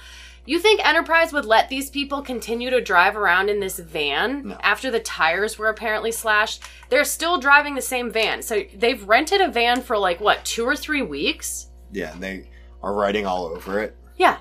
You 0.46 0.60
think 0.60 0.86
Enterprise 0.88 1.34
would 1.34 1.44
let 1.46 1.68
these 1.70 1.90
people 1.90 2.22
continue 2.22 2.70
to 2.70 2.80
drive 2.80 3.18
around 3.18 3.50
in 3.50 3.60
this 3.60 3.80
van 3.80 4.48
No. 4.50 4.58
after 4.64 4.90
the 4.90 5.00
tires 5.00 5.58
were 5.58 5.68
apparently 5.68 6.12
slashed? 6.12 6.64
They're 6.90 7.04
still 7.04 7.38
driving 7.38 7.76
the 7.76 7.82
same 7.82 8.12
van. 8.12 8.42
So 8.42 8.64
they've 8.74 9.04
rented 9.04 9.42
a 9.42 9.50
van 9.50 9.82
for 9.82 9.98
like 9.98 10.22
what, 10.22 10.46
two 10.46 10.64
or 10.66 10.76
three 10.76 11.02
weeks? 11.02 11.68
Yeah, 11.92 12.14
they 12.18 12.50
are 12.82 12.94
writing 12.94 13.26
all 13.26 13.46
over 13.46 13.82
it. 13.82 13.96
Yeah. 14.18 14.38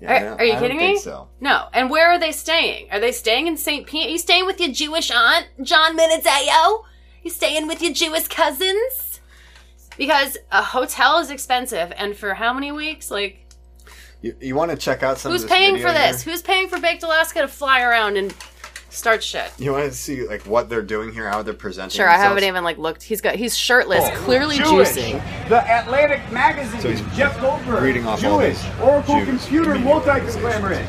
Yeah, 0.00 0.32
Are- 0.32 0.38
are 0.38 0.44
you 0.44 0.52
I 0.54 0.58
kidding 0.58 0.78
think 0.78 0.96
me? 0.96 1.00
So 1.00 1.28
No. 1.40 1.68
And 1.72 1.88
where 1.90 2.10
are 2.10 2.18
they 2.18 2.32
staying? 2.32 2.88
Are 2.90 2.98
they 3.00 3.12
staying 3.12 3.46
in 3.46 3.56
St. 3.56 3.86
Pete? 3.86 4.08
Are 4.08 4.10
you 4.10 4.18
staying 4.18 4.46
with 4.46 4.58
your 4.60 4.72
Jewish 4.72 5.10
aunt, 5.10 5.46
John 5.62 5.96
Minadeo? 5.96 6.84
You 7.22 7.30
staying 7.30 7.68
with 7.68 7.80
your 7.80 7.92
Jewish 7.92 8.26
cousins? 8.26 9.20
Because 9.96 10.36
a 10.50 10.62
hotel 10.62 11.18
is 11.18 11.30
expensive, 11.30 11.92
and 11.96 12.16
for 12.16 12.34
how 12.34 12.52
many 12.52 12.72
weeks? 12.72 13.10
Like, 13.10 13.46
you, 14.22 14.34
you 14.40 14.54
want 14.56 14.70
to 14.70 14.76
check 14.76 15.02
out 15.02 15.18
some? 15.18 15.30
who's 15.30 15.44
paying 15.44 15.76
for 15.76 15.92
this? 15.92 16.22
here? 16.22 16.32
Who's 16.32 16.42
paying 16.42 16.68
for 16.68 16.80
Baked 16.80 17.02
Alaska 17.02 17.42
to 17.42 17.48
fly 17.48 17.82
around 17.82 18.16
and 18.16 18.34
start 18.92 19.22
shit? 19.22 19.50
You 19.58 19.72
want 19.72 19.90
to 19.90 19.96
see 19.96 20.26
like 20.26 20.42
what 20.42 20.68
they're 20.68 20.82
doing 20.82 21.12
here, 21.12 21.28
how 21.28 21.42
they're 21.42 21.54
presenting. 21.54 21.96
Sure, 21.96 22.08
I 22.08 22.16
haven't 22.18 22.44
even 22.44 22.62
like 22.64 22.78
looked. 22.78 23.02
He's 23.02 23.20
got 23.20 23.34
he's 23.36 23.56
shirtless, 23.56 24.08
clearly 24.18 24.58
Jewish. 24.58 24.88
juicing. 24.90 25.48
The 25.48 25.60
Atlantic 25.80 26.20
Magazine. 26.30 26.80
So 26.80 26.90
he's 26.90 27.00
Jeff 27.16 27.40
Goldberg. 27.40 27.82
reading 27.82 28.06
off 28.06 28.22
all 28.24 28.40
Jewish. 28.40 28.60
these 28.60 28.80
Oracle 28.80 29.16
Jews 29.24 29.28
Computer 29.46 29.72
comedians. 29.74 29.84
multi-conglomerate. 30.06 30.86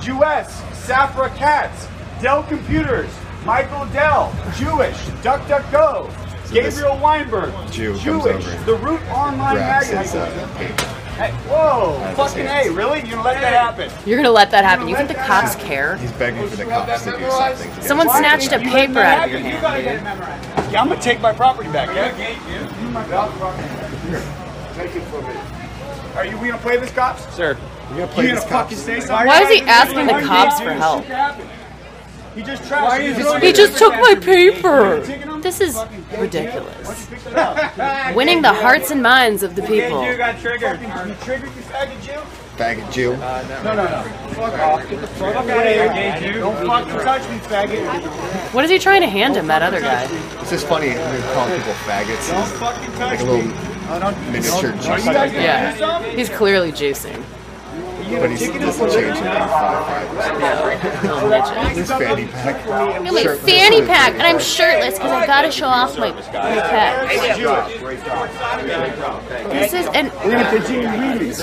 Jewess. 0.00 0.60
Safra 0.86 1.34
Catz. 1.36 1.86
Dell 2.22 2.42
Computers. 2.44 3.10
Michael 3.44 3.86
Dell. 3.92 4.32
Jewish. 4.56 4.96
DuckDuckGo. 5.22 6.52
Gabriel 6.52 6.98
Weinberg. 6.98 7.52
Jew 7.70 7.92
comes 7.92 8.02
Jewish. 8.02 8.46
over 8.46 8.64
The 8.64 8.74
Root 8.76 9.00
Online 9.10 9.54
grabs 9.56 9.86
his 9.86 10.14
Magazine. 10.14 10.20
uh, 10.20 10.54
paper. 10.58 10.96
Hey, 11.20 11.32
whoa, 11.50 12.00
fucking 12.14 12.46
hands. 12.46 12.68
A, 12.68 12.72
really? 12.72 13.00
You 13.00 13.10
gonna 13.10 13.22
let 13.22 13.42
that 13.42 13.52
happen? 13.52 13.90
You're 14.08 14.16
gonna 14.16 14.30
let 14.30 14.50
that 14.52 14.64
happen. 14.64 14.88
You 14.88 14.96
think 14.96 15.08
the 15.08 15.14
cops 15.16 15.54
care? 15.56 15.98
He's 15.98 16.10
begging 16.12 16.48
for 16.48 16.56
the 16.56 16.64
cops 16.64 17.04
to 17.04 17.10
do 17.10 17.30
something. 17.30 17.74
to 17.74 17.82
Someone 17.82 18.08
snatched 18.08 18.52
a 18.52 18.58
You 18.64 18.70
paper 18.70 19.00
out 19.00 19.26
of 19.26 19.30
your 19.30 19.40
happen? 19.40 19.44
You 19.44 19.50
hand. 19.50 19.60
gotta 19.60 19.82
get 19.82 19.96
it 19.96 20.02
memorized. 20.02 20.72
Yeah, 20.72 20.80
I'm 20.80 20.88
gonna 20.88 21.02
take 21.02 21.20
my 21.20 21.34
property 21.34 21.70
back, 21.70 21.94
yeah? 21.94 22.10
Take 24.74 24.96
it 24.96 25.02
from 25.02 25.26
me. 25.26 25.34
Are 26.16 26.24
you 26.24 26.38
we 26.38 26.48
gonna 26.48 26.62
play 26.62 26.78
this, 26.78 26.90
cops? 26.90 27.30
Sir. 27.36 27.58
You 27.90 27.96
gonna 27.96 28.06
play 28.06 28.24
You 28.24 28.30
this 28.36 28.44
gonna 28.44 28.52
cops? 28.52 28.70
fucking 28.72 28.78
say 28.78 29.00
something? 29.00 29.26
Why 29.26 29.42
is 29.42 29.50
he 29.50 29.60
asking 29.66 30.06
the 30.06 30.26
cops 30.26 30.58
for 30.58 30.72
do 30.72 30.78
help? 30.78 31.04
Shit 32.36 32.42
happen? 32.42 32.42
He 32.42 32.42
just 32.42 32.62
trashed 32.62 33.04
you. 33.04 33.14
just- 33.14 33.42
He 33.44 33.52
just 33.52 33.78
took 33.78 33.92
my 33.94 34.14
paper. 34.20 35.00
This 35.40 35.60
is 35.60 35.78
ridiculous. 36.18 37.06
Pick 37.06 37.22
that 37.24 37.78
up. 37.78 38.14
Winning 38.14 38.42
the 38.42 38.52
hearts 38.52 38.90
and 38.90 39.02
minds 39.02 39.42
of 39.42 39.54
the 39.56 39.62
people. 39.62 40.04
You 40.04 40.16
got 40.16 40.38
triggered. 40.38 40.80
You 40.80 41.14
triggered, 41.22 41.48
you 41.56 41.62
faggot 41.62 42.02
Jew? 42.02 42.20
Faggot 42.56 42.92
Jew. 42.92 43.12
Uh, 43.14 43.62
no, 43.64 43.74
no, 43.74 43.84
no. 43.84 44.02
Fuck 44.34 44.52
off. 44.60 44.88
Get 44.90 45.00
the 45.00 45.06
fuck 45.06 45.34
out 45.36 45.48
of 45.48 45.62
here, 45.62 45.88
gay 45.94 46.32
Jew. 46.32 46.40
Don't 46.40 46.66
fucking 46.66 46.92
touch 47.00 47.22
me, 47.30 47.38
faggot. 47.38 48.52
What 48.54 48.64
is 48.64 48.70
he 48.70 48.78
trying 48.78 49.00
to 49.00 49.06
hand 49.08 49.34
him, 49.36 49.46
that 49.46 49.62
other 49.62 49.80
guy? 49.80 50.06
It's 50.40 50.50
just 50.50 50.66
funny 50.66 50.88
when 50.90 51.22
calling 51.32 51.56
people 51.56 51.72
faggots. 51.72 52.28
Don't 52.30 52.42
It's 52.42 52.52
fucking 52.58 52.98
like 52.98 53.18
touch 53.18 53.20
a 53.20 53.24
little 53.24 53.42
me. 53.42 54.30
miniature 54.30 54.70
Are 54.70 54.72
juice. 54.76 54.86
guys 54.86 55.04
gonna 55.04 55.30
do 55.30 55.36
Yeah. 55.40 56.02
He's 56.10 56.28
clearly 56.28 56.70
juicing. 56.70 57.22
You 58.10 58.18
But 58.18 58.30
he's 58.30 58.40
just 58.40 58.52
changing 58.52 59.24
it 59.24 59.38
This 61.76 61.88
fanny 61.90 62.26
pack. 62.26 62.66
I'm 62.66 63.04
my 63.04 63.36
fanny 63.36 63.82
pack, 63.86 64.14
and 64.14 64.22
I'm 64.22 64.40
shirtless 64.40 64.94
because 64.94 65.12
I 65.12 65.26
gotta 65.26 65.52
show 65.52 65.68
off 65.68 65.96
my, 65.96 66.10
my 66.10 66.20
pack. 66.20 67.08
This 69.52 69.72
is 69.74 69.86
an 69.94 70.10
We're 70.24 70.32
gonna 70.32 70.50
continue 70.50 70.88
reading. 70.88 71.28
You 71.28 71.34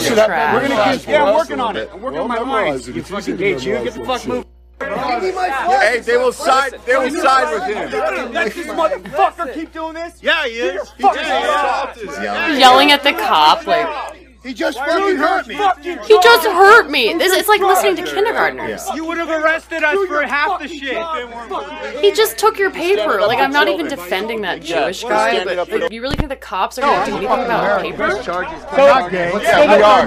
should 0.00 0.16
have- 0.16 0.26
trash. 0.26 0.54
We're 0.54 0.68
gonna 0.68 0.96
keep, 0.96 1.06
yeah, 1.06 1.24
I'm 1.24 1.34
working 1.34 1.60
on 1.60 1.76
it. 1.76 1.90
I'm 1.92 2.00
working 2.00 2.20
on 2.20 2.28
my 2.28 2.38
lines. 2.38 2.88
You 2.88 3.02
fucking 3.02 3.36
gay 3.36 3.58
Jew, 3.58 3.84
get 3.84 3.92
the 3.92 4.04
fuck 4.06 4.26
moving. 4.26 4.46
Hey, 4.80 6.00
they 6.00 6.16
will 6.16 6.32
side. 6.32 6.80
They 6.86 6.96
will 6.96 7.10
side 7.10 7.52
with 7.52 7.64
him. 7.76 8.32
Let 8.32 8.54
this 8.54 8.66
motherfucker 8.68 9.52
keep 9.52 9.72
doing 9.72 9.94
this. 9.94 10.22
Yeah, 10.22 10.46
he 10.46 10.54
is. 10.54 10.92
He 10.96 11.02
yelling. 11.02 12.58
yelling 12.58 12.90
at 12.92 13.02
the 13.02 13.12
cop 13.12 13.66
like 13.66 14.23
He 14.44 14.52
just 14.54 14.78
fucking 14.78 15.16
hurt 15.16 15.46
me. 15.48 15.54
he 15.54 16.18
just 16.22 16.46
hurt 16.46 16.90
me. 16.90 17.14
This 17.14 17.32
it's 17.32 17.48
like 17.48 17.60
listening 17.62 17.96
to 17.96 18.02
kindergartners. 18.04 18.82
You 18.94 19.04
would 19.06 19.16
have 19.18 19.30
arrested 19.30 19.82
us 19.82 19.96
for 20.06 20.22
half 20.22 20.60
the 20.60 20.68
shit. 20.68 22.00
He 22.00 22.12
just 22.12 22.38
took 22.38 22.58
your 22.58 22.70
paper. 22.70 23.20
Like 23.22 23.38
I'm 23.38 23.50
not 23.52 23.68
even 23.68 23.88
defending 23.88 24.42
that 24.42 24.62
Jewish 24.62 25.02
guy, 25.02 25.42
but 25.44 25.56
like, 25.80 25.92
you 25.92 26.02
really 26.02 26.16
think 26.16 26.28
the 26.28 26.36
cops 26.36 26.78
are 26.78 26.82
gonna 26.82 27.06
do 27.06 27.16
anything 27.16 27.32
about 27.46 27.80
paper? 27.82 28.22
Not 28.76 29.10
gay. 29.10 29.32
Yeah, 29.42 29.76
we 29.76 29.82
are. 29.82 30.04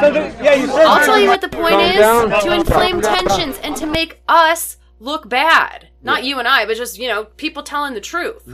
So 0.00 0.10
the- 0.12 0.44
Yeah, 0.44 0.54
you 0.54 0.66
said. 0.68 0.86
I'll 0.86 1.04
tell 1.04 1.18
you 1.18 1.28
what 1.28 1.40
the 1.40 1.48
point 1.48 1.80
is 1.80 1.96
to 2.44 2.52
inflame 2.52 3.00
tensions 3.00 3.58
and 3.62 3.76
to 3.76 3.86
make 3.86 4.22
us 4.28 4.76
look 5.00 5.28
bad. 5.28 5.88
Not 6.02 6.22
you 6.24 6.38
and 6.38 6.46
I, 6.46 6.64
but 6.66 6.76
just, 6.76 6.98
you 6.98 7.08
know, 7.08 7.24
people 7.24 7.62
telling 7.62 7.94
the 7.94 8.00
truth. 8.00 8.44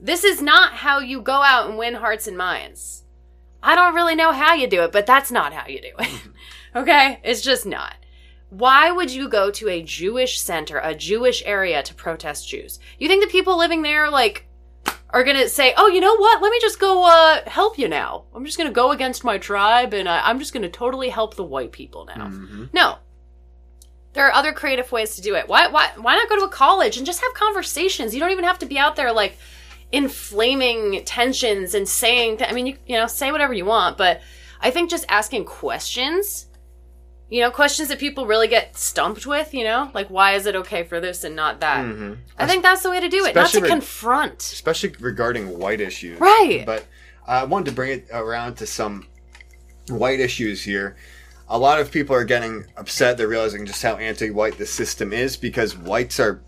This 0.00 0.22
is 0.24 0.42
not 0.42 0.74
how 0.74 0.98
you 0.98 1.20
go 1.22 1.42
out 1.42 1.68
and 1.68 1.78
win 1.78 1.94
hearts 1.94 2.26
and 2.26 2.36
minds. 2.36 3.03
I 3.64 3.74
don't 3.74 3.94
really 3.94 4.14
know 4.14 4.30
how 4.30 4.52
you 4.52 4.66
do 4.66 4.82
it, 4.82 4.92
but 4.92 5.06
that's 5.06 5.32
not 5.32 5.54
how 5.54 5.66
you 5.66 5.80
do 5.80 5.90
it. 5.98 6.20
okay? 6.76 7.18
It's 7.24 7.40
just 7.40 7.64
not. 7.64 7.94
Why 8.50 8.92
would 8.92 9.10
you 9.10 9.28
go 9.28 9.50
to 9.52 9.68
a 9.70 9.82
Jewish 9.82 10.38
center, 10.38 10.78
a 10.78 10.94
Jewish 10.94 11.42
area 11.46 11.82
to 11.82 11.94
protest 11.94 12.46
Jews? 12.46 12.78
You 12.98 13.08
think 13.08 13.24
the 13.24 13.30
people 13.30 13.58
living 13.58 13.80
there, 13.80 14.10
like, 14.10 14.46
are 15.10 15.24
gonna 15.24 15.48
say, 15.48 15.72
"Oh, 15.76 15.88
you 15.88 16.00
know 16.00 16.14
what? 16.16 16.42
Let 16.42 16.50
me 16.50 16.58
just 16.60 16.78
go 16.78 17.04
uh, 17.04 17.40
help 17.48 17.78
you 17.78 17.88
now. 17.88 18.24
I'm 18.34 18.44
just 18.44 18.58
gonna 18.58 18.70
go 18.70 18.92
against 18.92 19.24
my 19.24 19.38
tribe, 19.38 19.94
and 19.94 20.06
uh, 20.06 20.20
I'm 20.22 20.38
just 20.38 20.52
gonna 20.52 20.68
totally 20.68 21.08
help 21.08 21.34
the 21.34 21.44
white 21.44 21.72
people 21.72 22.04
now." 22.04 22.26
No, 22.72 22.98
there 24.14 24.26
are 24.26 24.32
other 24.32 24.52
creative 24.52 24.90
ways 24.92 25.16
to 25.16 25.22
do 25.22 25.34
it. 25.34 25.48
Why, 25.48 25.66
why, 25.68 25.90
why 25.96 26.14
not 26.16 26.28
go 26.28 26.38
to 26.38 26.44
a 26.44 26.48
college 26.48 26.96
and 26.96 27.04
just 27.04 27.20
have 27.20 27.34
conversations? 27.34 28.14
You 28.14 28.20
don't 28.20 28.30
even 28.30 28.44
have 28.44 28.60
to 28.60 28.66
be 28.66 28.78
out 28.78 28.94
there 28.94 29.12
like 29.12 29.36
inflaming 29.94 31.04
tensions 31.04 31.74
and 31.74 31.88
saying. 31.88 32.38
Th- 32.38 32.50
I 32.50 32.52
mean, 32.52 32.66
you 32.66 32.76
you 32.86 32.96
know, 32.96 33.06
say 33.06 33.32
whatever 33.32 33.52
you 33.54 33.64
want, 33.64 33.96
but 33.96 34.20
I 34.60 34.70
think 34.70 34.90
just 34.90 35.04
asking 35.08 35.44
questions. 35.44 36.46
You 37.30 37.40
know, 37.40 37.50
questions 37.50 37.88
that 37.88 37.98
people 37.98 38.26
really 38.26 38.48
get 38.48 38.76
stumped 38.76 39.26
with, 39.26 39.54
you 39.54 39.64
know? 39.64 39.90
Like, 39.94 40.08
why 40.08 40.34
is 40.34 40.46
it 40.46 40.54
okay 40.56 40.84
for 40.84 41.00
this 41.00 41.24
and 41.24 41.34
not 41.34 41.60
that? 41.60 41.84
Mm-hmm. 41.84 42.12
I 42.38 42.46
think 42.46 42.62
that's 42.62 42.82
the 42.82 42.90
way 42.90 43.00
to 43.00 43.08
do 43.08 43.24
it, 43.24 43.34
not 43.34 43.50
to 43.50 43.60
with- 43.60 43.70
confront. 43.70 44.40
especially 44.40 44.94
regarding 45.00 45.58
white 45.58 45.80
issues. 45.80 46.20
Right. 46.20 46.64
But 46.66 46.84
I 47.26 47.44
wanted 47.44 47.70
to 47.70 47.72
bring 47.72 47.92
it 47.92 48.08
around 48.12 48.56
to 48.56 48.66
some 48.66 49.06
white 49.88 50.20
issues 50.20 50.62
here. 50.62 50.96
A 51.48 51.58
lot 51.58 51.80
of 51.80 51.90
people 51.90 52.14
are 52.14 52.24
getting 52.24 52.66
upset. 52.76 53.16
They're 53.16 53.26
realizing 53.26 53.64
just 53.66 53.82
how 53.82 53.96
anti-white 53.96 54.58
the 54.58 54.66
system 54.66 55.12
is 55.12 55.36
because 55.36 55.76
whites 55.76 56.20
are 56.20 56.42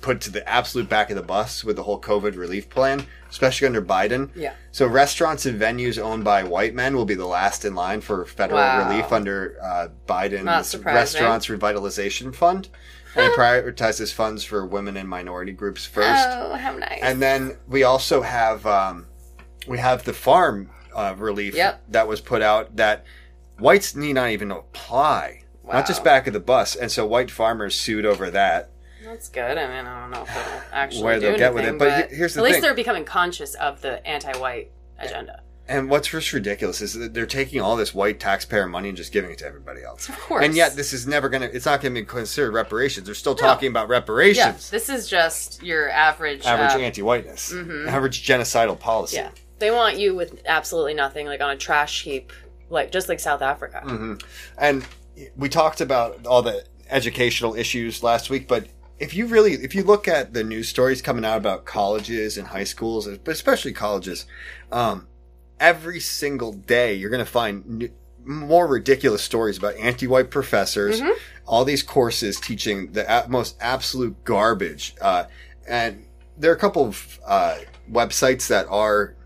put 0.00 0.20
to 0.22 0.30
the 0.30 0.48
absolute 0.48 0.88
back 0.88 1.10
of 1.10 1.16
the 1.16 1.22
bus 1.22 1.62
with 1.64 1.76
the 1.76 1.82
whole 1.82 2.00
COVID 2.00 2.36
relief 2.36 2.68
plan, 2.68 3.06
especially 3.28 3.66
under 3.66 3.82
Biden. 3.82 4.30
Yeah. 4.34 4.54
So 4.72 4.86
restaurants 4.86 5.46
and 5.46 5.60
venues 5.60 5.98
owned 6.02 6.24
by 6.24 6.42
white 6.44 6.74
men 6.74 6.96
will 6.96 7.04
be 7.04 7.14
the 7.14 7.26
last 7.26 7.64
in 7.64 7.74
line 7.74 8.00
for 8.00 8.24
federal 8.24 8.58
Wow. 8.60 8.88
relief 8.88 9.12
under 9.12 9.56
uh, 9.62 9.88
Biden's. 10.08 10.76
Restaurants 10.84 11.46
Revitalization 11.46 12.34
Fund. 12.34 12.68
And 13.16 13.26
it 13.26 13.36
prioritizes 13.36 14.12
funds 14.12 14.44
for 14.44 14.64
women 14.64 14.96
and 14.96 15.08
minority 15.08 15.50
groups 15.52 15.84
first. 15.84 16.28
Oh, 16.30 16.54
how 16.54 16.76
nice. 16.76 17.00
And 17.02 17.20
then 17.20 17.56
we 17.66 17.82
also 17.82 18.22
have 18.22 18.64
um, 18.66 19.06
we 19.66 19.78
have 19.78 20.04
the 20.04 20.12
farm 20.12 20.70
uh, 20.94 21.14
relief 21.18 21.54
Yep. 21.56 21.82
that 21.88 22.06
was 22.06 22.20
put 22.20 22.40
out 22.40 22.76
that 22.76 23.04
whites 23.58 23.96
need 23.96 24.12
not 24.12 24.30
even 24.30 24.52
apply, 24.52 25.42
not 25.66 25.86
just 25.88 26.04
back 26.04 26.28
of 26.28 26.32
the 26.34 26.40
bus. 26.40 26.76
And 26.76 26.90
so 26.90 27.04
white 27.04 27.32
farmers 27.32 27.74
sued 27.74 28.06
over 28.06 28.30
that. 28.30 28.70
That's 29.10 29.28
good. 29.28 29.58
I 29.58 29.66
mean, 29.66 29.86
I 29.86 30.00
don't 30.02 30.10
know 30.12 30.22
if 30.22 30.30
it'll 30.30 30.62
actually 30.72 31.02
Where 31.02 31.14
do 31.14 31.20
they'll 31.20 31.38
get 31.38 31.52
with 31.52 31.64
anything, 31.64 31.76
it, 31.76 31.78
but 31.78 32.10
he- 32.10 32.16
here's 32.16 32.34
the 32.34 32.40
at 32.40 32.44
least 32.44 32.54
thing. 32.56 32.62
they're 32.62 32.74
becoming 32.74 33.04
conscious 33.04 33.54
of 33.54 33.80
the 33.80 34.06
anti-white 34.06 34.70
agenda. 35.00 35.42
And 35.66 35.88
what's 35.90 36.08
just 36.08 36.32
ridiculous 36.32 36.80
is 36.80 36.94
that 36.94 37.14
they're 37.14 37.26
taking 37.26 37.60
all 37.60 37.76
this 37.76 37.92
white 37.94 38.18
taxpayer 38.20 38.66
money 38.66 38.88
and 38.88 38.96
just 38.96 39.12
giving 39.12 39.30
it 39.30 39.38
to 39.38 39.46
everybody 39.46 39.82
else. 39.82 40.08
Of 40.08 40.18
course. 40.18 40.44
And 40.44 40.54
yet 40.54 40.74
this 40.74 40.92
is 40.92 41.06
never 41.06 41.28
going 41.28 41.42
to, 41.42 41.54
it's 41.54 41.66
not 41.66 41.80
going 41.80 41.94
to 41.94 42.00
be 42.00 42.04
considered 42.04 42.52
reparations. 42.52 43.06
They're 43.06 43.14
still 43.14 43.36
talking 43.36 43.68
about 43.68 43.88
reparations. 43.88 44.36
Yeah, 44.36 44.70
this 44.70 44.88
is 44.88 45.08
just 45.08 45.62
your 45.62 45.90
average. 45.90 46.44
Average 46.44 46.80
uh, 46.80 46.84
anti-whiteness. 46.84 47.52
Average 47.52 48.26
genocidal 48.26 48.78
policy. 48.78 49.16
Yeah, 49.16 49.30
they 49.58 49.70
want 49.70 49.98
you 49.98 50.14
with 50.14 50.40
absolutely 50.46 50.94
nothing, 50.94 51.26
like 51.26 51.40
on 51.40 51.50
a 51.50 51.56
trash 51.56 52.02
heap, 52.02 52.32
like 52.68 52.90
just 52.92 53.08
like 53.08 53.20
South 53.20 53.42
Africa. 53.42 53.82
Mm-hmm. 53.84 54.14
And 54.58 54.84
we 55.36 55.48
talked 55.48 55.80
about 55.80 56.26
all 56.26 56.42
the 56.42 56.64
educational 56.88 57.54
issues 57.54 58.02
last 58.02 58.30
week, 58.30 58.48
but 58.48 58.66
if 59.00 59.14
you 59.14 59.26
really, 59.26 59.54
if 59.54 59.74
you 59.74 59.82
look 59.82 60.06
at 60.06 60.34
the 60.34 60.44
news 60.44 60.68
stories 60.68 61.00
coming 61.00 61.24
out 61.24 61.38
about 61.38 61.64
colleges 61.64 62.36
and 62.36 62.46
high 62.48 62.64
schools, 62.64 63.08
but 63.24 63.32
especially 63.32 63.72
colleges, 63.72 64.26
um, 64.70 65.08
every 65.58 65.98
single 66.00 66.52
day 66.52 66.94
you're 66.94 67.10
going 67.10 67.24
to 67.24 67.30
find 67.30 67.66
new, 67.66 67.90
more 68.22 68.66
ridiculous 68.66 69.22
stories 69.22 69.56
about 69.56 69.74
anti-white 69.76 70.30
professors, 70.30 71.00
all 71.46 71.64
these 71.64 71.82
courses 71.82 72.38
teaching 72.38 72.92
the 72.92 73.24
most 73.28 73.56
absolute 73.60 74.22
garbage. 74.24 74.94
Uh, 75.00 75.24
and 75.66 76.04
there 76.36 76.52
are 76.52 76.54
a 76.54 76.58
couple 76.58 76.84
of 76.84 77.18
uh, 77.26 77.56
websites 77.90 78.48
that 78.48 78.66
are 78.68 79.16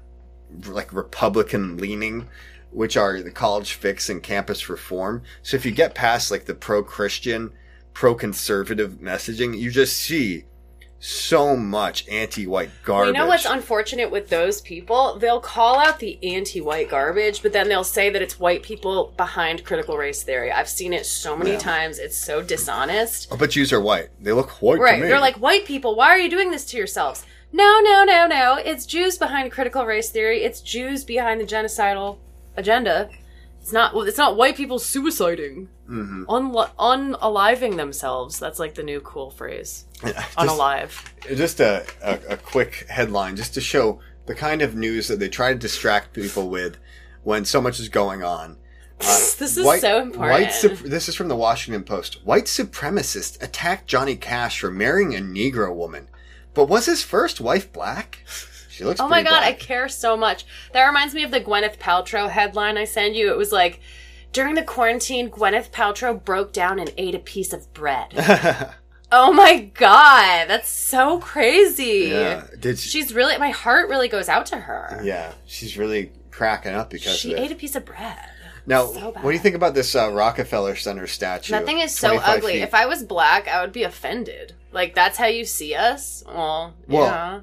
like 0.66 0.92
Republican 0.92 1.76
leaning, 1.78 2.28
which 2.70 2.96
are 2.96 3.20
the 3.20 3.32
College 3.32 3.72
Fix 3.72 4.08
and 4.08 4.22
Campus 4.22 4.68
Reform. 4.68 5.22
So 5.42 5.56
if 5.56 5.66
you 5.66 5.72
get 5.72 5.96
past 5.96 6.30
like 6.30 6.44
the 6.44 6.54
pro-Christian, 6.54 7.52
pro-conservative 7.94 8.94
messaging, 9.00 9.58
you 9.58 9.70
just 9.70 9.96
see 9.96 10.44
so 10.98 11.54
much 11.56 12.08
anti-white 12.08 12.70
garbage. 12.82 13.14
you 13.14 13.18
know 13.20 13.26
what's 13.26 13.44
unfortunate 13.44 14.10
with 14.10 14.28
those 14.30 14.60
people? 14.62 15.18
They'll 15.18 15.40
call 15.40 15.78
out 15.78 15.98
the 15.98 16.18
anti-white 16.34 16.88
garbage, 16.88 17.42
but 17.42 17.52
then 17.52 17.68
they'll 17.68 17.84
say 17.84 18.08
that 18.10 18.22
it's 18.22 18.40
white 18.40 18.62
people 18.62 19.12
behind 19.16 19.64
critical 19.64 19.98
race 19.98 20.22
theory. 20.22 20.50
I've 20.50 20.68
seen 20.68 20.92
it 20.94 21.04
so 21.04 21.36
many 21.36 21.56
times. 21.58 21.98
It's 21.98 22.16
so 22.16 22.42
dishonest. 22.42 23.28
Oh, 23.30 23.36
but 23.36 23.50
Jews 23.50 23.70
are 23.72 23.80
white. 23.80 24.08
They 24.20 24.32
look 24.32 24.50
white 24.62 24.78
Right. 24.80 24.96
to 24.96 25.02
me. 25.02 25.08
They're 25.08 25.20
like, 25.20 25.36
white 25.36 25.66
people, 25.66 25.94
why 25.94 26.08
are 26.08 26.18
you 26.18 26.30
doing 26.30 26.50
this 26.50 26.64
to 26.66 26.76
yourselves? 26.78 27.24
No, 27.52 27.80
no, 27.84 28.04
no, 28.04 28.26
no. 28.26 28.56
It's 28.56 28.86
Jews 28.86 29.18
behind 29.18 29.52
critical 29.52 29.84
race 29.84 30.08
theory. 30.10 30.42
It's 30.42 30.60
Jews 30.60 31.04
behind 31.04 31.38
the 31.40 31.44
genocidal 31.44 32.18
agenda. 32.56 33.10
It's 33.60 33.72
not. 33.72 33.94
Well, 33.94 34.04
it's 34.06 34.18
not 34.18 34.36
white 34.36 34.56
people 34.56 34.78
suiciding, 34.78 35.68
mm-hmm. 35.88 36.24
Unli- 36.24 36.70
unaliving 36.78 37.76
themselves. 37.76 38.38
That's 38.38 38.58
like 38.58 38.74
the 38.74 38.82
new 38.82 39.00
cool 39.00 39.30
phrase. 39.30 39.84
Unalive. 40.36 41.04
just 41.36 41.60
a, 41.60 41.86
a, 42.02 42.34
a 42.34 42.36
quick 42.36 42.86
headline 42.88 43.36
just 43.36 43.54
to 43.54 43.60
show 43.60 44.00
the 44.26 44.34
kind 44.34 44.62
of 44.62 44.74
news 44.74 45.08
that 45.08 45.18
they 45.18 45.28
try 45.28 45.52
to 45.52 45.58
distract 45.58 46.12
people 46.12 46.48
with 46.48 46.76
when 47.22 47.44
so 47.44 47.60
much 47.60 47.80
is 47.80 47.88
going 47.88 48.22
on. 48.22 48.56
this 48.98 49.56
is 49.56 49.64
White- 49.64 49.80
so 49.80 50.00
important. 50.00 50.30
White 50.30 50.52
sup- 50.52 50.78
this 50.78 51.08
is 51.08 51.14
from 51.14 51.28
the 51.28 51.36
Washington 51.36 51.84
Post. 51.84 52.24
White 52.24 52.44
supremacist 52.44 53.42
attacked 53.42 53.86
Johnny 53.86 54.16
Cash 54.16 54.60
for 54.60 54.70
marrying 54.70 55.14
a 55.14 55.18
Negro 55.18 55.74
woman, 55.74 56.08
but 56.54 56.68
was 56.68 56.86
his 56.86 57.02
first 57.02 57.40
wife 57.40 57.72
black? 57.72 58.24
She 58.70 58.82
looks. 58.84 58.98
Oh 58.98 59.08
my 59.08 59.22
god, 59.22 59.42
I 59.44 59.52
care 59.52 59.88
so 59.88 60.16
much. 60.16 60.44
That 60.72 60.84
reminds 60.86 61.14
me 61.14 61.22
of 61.22 61.30
the 61.30 61.40
Gwyneth 61.40 61.78
Paltrow 61.78 62.28
headline 62.28 62.76
I 62.76 62.84
sent 62.84 63.14
you. 63.14 63.30
It 63.30 63.36
was 63.36 63.52
like, 63.52 63.80
during 64.34 64.54
the 64.54 64.62
quarantine, 64.62 65.30
Gwyneth 65.30 65.70
Paltrow 65.70 66.22
broke 66.22 66.52
down 66.52 66.78
and 66.78 66.92
ate 66.98 67.14
a 67.14 67.18
piece 67.18 67.54
of 67.54 67.72
bread. 67.72 68.08
oh 69.12 69.32
my 69.32 69.70
god, 69.74 70.46
that's 70.48 70.68
so 70.68 71.18
crazy. 71.20 72.08
Yeah, 72.10 72.46
did 72.60 72.78
she? 72.78 72.90
She's 72.90 73.14
really, 73.14 73.38
my 73.38 73.50
heart 73.50 73.88
really 73.88 74.08
goes 74.08 74.28
out 74.28 74.44
to 74.46 74.56
her. 74.58 75.00
Yeah, 75.02 75.32
she's 75.46 75.78
really 75.78 76.12
cracking 76.30 76.74
up 76.74 76.90
because 76.90 77.16
She 77.16 77.32
of 77.32 77.38
it. 77.38 77.42
ate 77.44 77.52
a 77.52 77.54
piece 77.54 77.76
of 77.76 77.84
bread. 77.84 78.18
now, 78.66 78.86
so 78.86 79.12
what 79.12 79.22
do 79.22 79.30
you 79.30 79.38
think 79.38 79.54
about 79.56 79.74
this 79.74 79.94
uh, 79.94 80.10
Rockefeller 80.10 80.74
Center 80.76 81.06
statue? 81.06 81.52
That 81.52 81.64
thing 81.64 81.78
is 81.78 81.96
so 81.96 82.18
ugly. 82.18 82.54
feet? 82.54 82.62
If 82.62 82.74
I 82.74 82.86
was 82.86 83.02
black, 83.02 83.46
I 83.48 83.62
would 83.62 83.72
be 83.72 83.84
offended. 83.84 84.54
Like, 84.72 84.94
that's 84.96 85.16
how 85.16 85.26
you 85.26 85.44
see 85.44 85.74
us? 85.76 86.24
Well, 86.26 86.74
Well, 86.88 87.06
yeah. 87.06 87.40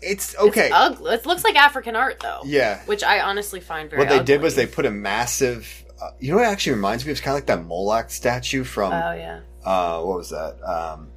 it's 0.00 0.36
okay. 0.38 0.66
It's 0.66 0.74
ugly. 0.74 1.14
It 1.14 1.26
looks 1.26 1.42
like 1.42 1.56
African 1.56 1.96
art, 1.96 2.20
though. 2.20 2.42
Yeah. 2.44 2.80
Which 2.86 3.02
I 3.02 3.20
honestly 3.22 3.58
find 3.58 3.90
very 3.90 3.98
what 4.00 4.08
they 4.08 4.22
did 4.22 4.40
was 4.40 4.54
they 4.54 4.66
put 4.66 4.86
a 4.86 4.90
massive. 4.92 5.84
Uh, 6.00 6.10
you 6.20 6.30
know 6.30 6.36
what 6.38 6.44
it 6.46 6.50
actually 6.52 6.74
reminds 6.74 7.04
me 7.04 7.10
of? 7.10 7.16
It's 7.16 7.20
kind 7.20 7.32
of 7.32 7.36
like 7.38 7.46
that 7.46 7.64
Moloch 7.66 8.10
statue 8.10 8.64
from. 8.64 8.92
Oh, 8.92 9.12
yeah. 9.12 9.40
uh, 9.64 10.00
what 10.02 10.18
was 10.18 10.30
that? 10.30 10.56
Um, 10.62 11.08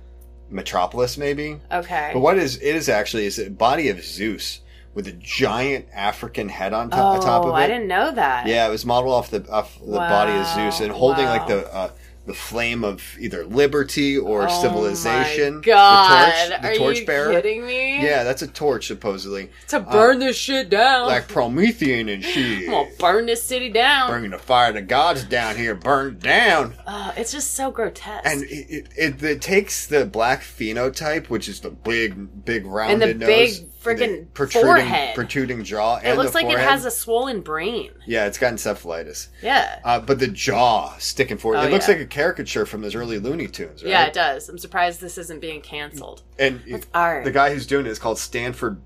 Metropolis, 0.49 1.17
maybe. 1.17 1.59
Okay. 1.71 2.11
But 2.13 2.19
what 2.19 2.37
is 2.37 2.57
it 2.57 2.75
is 2.75 2.89
actually 2.89 3.25
is 3.25 3.39
a 3.39 3.49
body 3.49 3.89
of 3.89 4.03
Zeus 4.03 4.61
with 4.93 5.07
a 5.07 5.13
giant 5.13 5.85
African 5.93 6.49
head 6.49 6.73
on 6.73 6.89
top, 6.89 7.15
on 7.15 7.21
top 7.21 7.43
Oh, 7.45 7.47
of 7.47 7.49
it. 7.49 7.51
Oh 7.51 7.55
I 7.55 7.67
didn't 7.67 7.87
know 7.87 8.11
that. 8.11 8.47
Yeah, 8.47 8.67
it 8.67 8.71
was 8.71 8.85
modeled 8.85 9.13
off 9.13 9.29
the 9.29 9.49
off 9.49 9.79
the 9.79 9.91
body 9.97 10.33
of 10.33 10.45
Zeus 10.47 10.81
and 10.81 10.91
holding 10.91 11.25
wow. 11.25 11.37
like 11.37 11.47
the 11.47 11.73
uh, 11.73 11.91
the 12.25 12.33
flame 12.33 12.83
of 12.83 13.17
either 13.19 13.45
liberty 13.45 14.17
or 14.17 14.47
Oh 14.47 14.61
civilization. 14.61 15.55
My 15.55 15.61
God, 15.61 16.33
the 16.33 16.49
torch, 16.49 16.61
the 16.61 16.67
are 16.67 16.75
torch 16.75 16.99
you 16.99 17.05
bearer. 17.05 17.33
kidding 17.33 17.65
me? 17.65 18.03
Yeah, 18.03 18.23
that's 18.23 18.41
a 18.41 18.47
torch 18.47 18.87
supposedly. 18.87 19.49
To 19.69 19.77
uh, 19.77 19.91
burn 19.91 20.19
this 20.19 20.37
shit 20.37 20.69
down. 20.69 21.07
Like 21.07 21.27
Promethean 21.27 22.09
and 22.09 22.23
shit. 22.23 22.69
I'm 22.69 22.71
gonna 22.71 22.89
burn 22.99 23.25
this 23.25 23.43
city 23.43 23.69
down. 23.69 24.09
Bringing 24.09 24.31
the 24.31 24.37
fire 24.37 24.69
of 24.69 24.75
the 24.75 24.81
gods 24.81 25.23
down 25.23 25.55
here, 25.55 25.73
burn 25.73 26.19
down. 26.19 26.75
Oh, 26.85 27.13
it's 27.17 27.31
just 27.31 27.55
so 27.55 27.71
grotesque. 27.71 28.25
And 28.25 28.43
it, 28.43 28.47
it, 28.69 28.87
it, 28.95 29.23
it 29.23 29.41
takes 29.41 29.87
the 29.87 30.05
black 30.05 30.41
phenotype, 30.41 31.27
which 31.27 31.49
is 31.49 31.61
the 31.61 31.71
big, 31.71 32.45
big 32.45 32.65
rounded 32.65 33.19
the 33.19 33.25
nose, 33.25 33.59
big 33.59 33.71
friggin' 33.83 34.33
protruding, 34.33 34.67
forehead. 34.67 35.15
protruding 35.15 35.63
jaw, 35.63 35.97
it 36.03 36.15
looks 36.15 36.33
like 36.35 36.45
it 36.47 36.59
has 36.59 36.85
a 36.85 36.91
swollen 36.91 37.41
brain. 37.41 37.91
yeah, 38.05 38.25
it's 38.27 38.37
got 38.37 38.53
encephalitis. 38.53 39.29
Yeah. 39.41 39.79
Uh, 39.83 39.99
but 39.99 40.19
the 40.19 40.27
jaw 40.27 40.95
sticking 40.99 41.37
forward, 41.37 41.57
Oh, 41.57 41.63
it 41.63 41.71
looks 41.71 41.87
yeah. 41.87 41.95
like 41.95 42.03
a 42.03 42.07
caricature 42.07 42.65
from 42.65 42.81
those 42.81 42.95
early 42.95 43.17
Looney 43.19 43.47
Tunes, 43.47 43.83
right? 43.83 43.89
Yeah, 43.89 44.05
it 44.05 44.13
does. 44.13 44.47
I'm 44.49 44.57
surprised 44.57 45.01
this 45.01 45.17
isn't 45.17 45.41
being 45.41 45.61
canceled. 45.61 46.23
And 46.37 46.61
That's 46.69 46.87
art. 46.93 47.23
the 47.23 47.31
guy 47.31 47.51
who's 47.53 47.65
doing 47.65 47.85
it 47.85 47.89
is 47.89 47.99
called 47.99 48.19
Sanford 48.19 48.81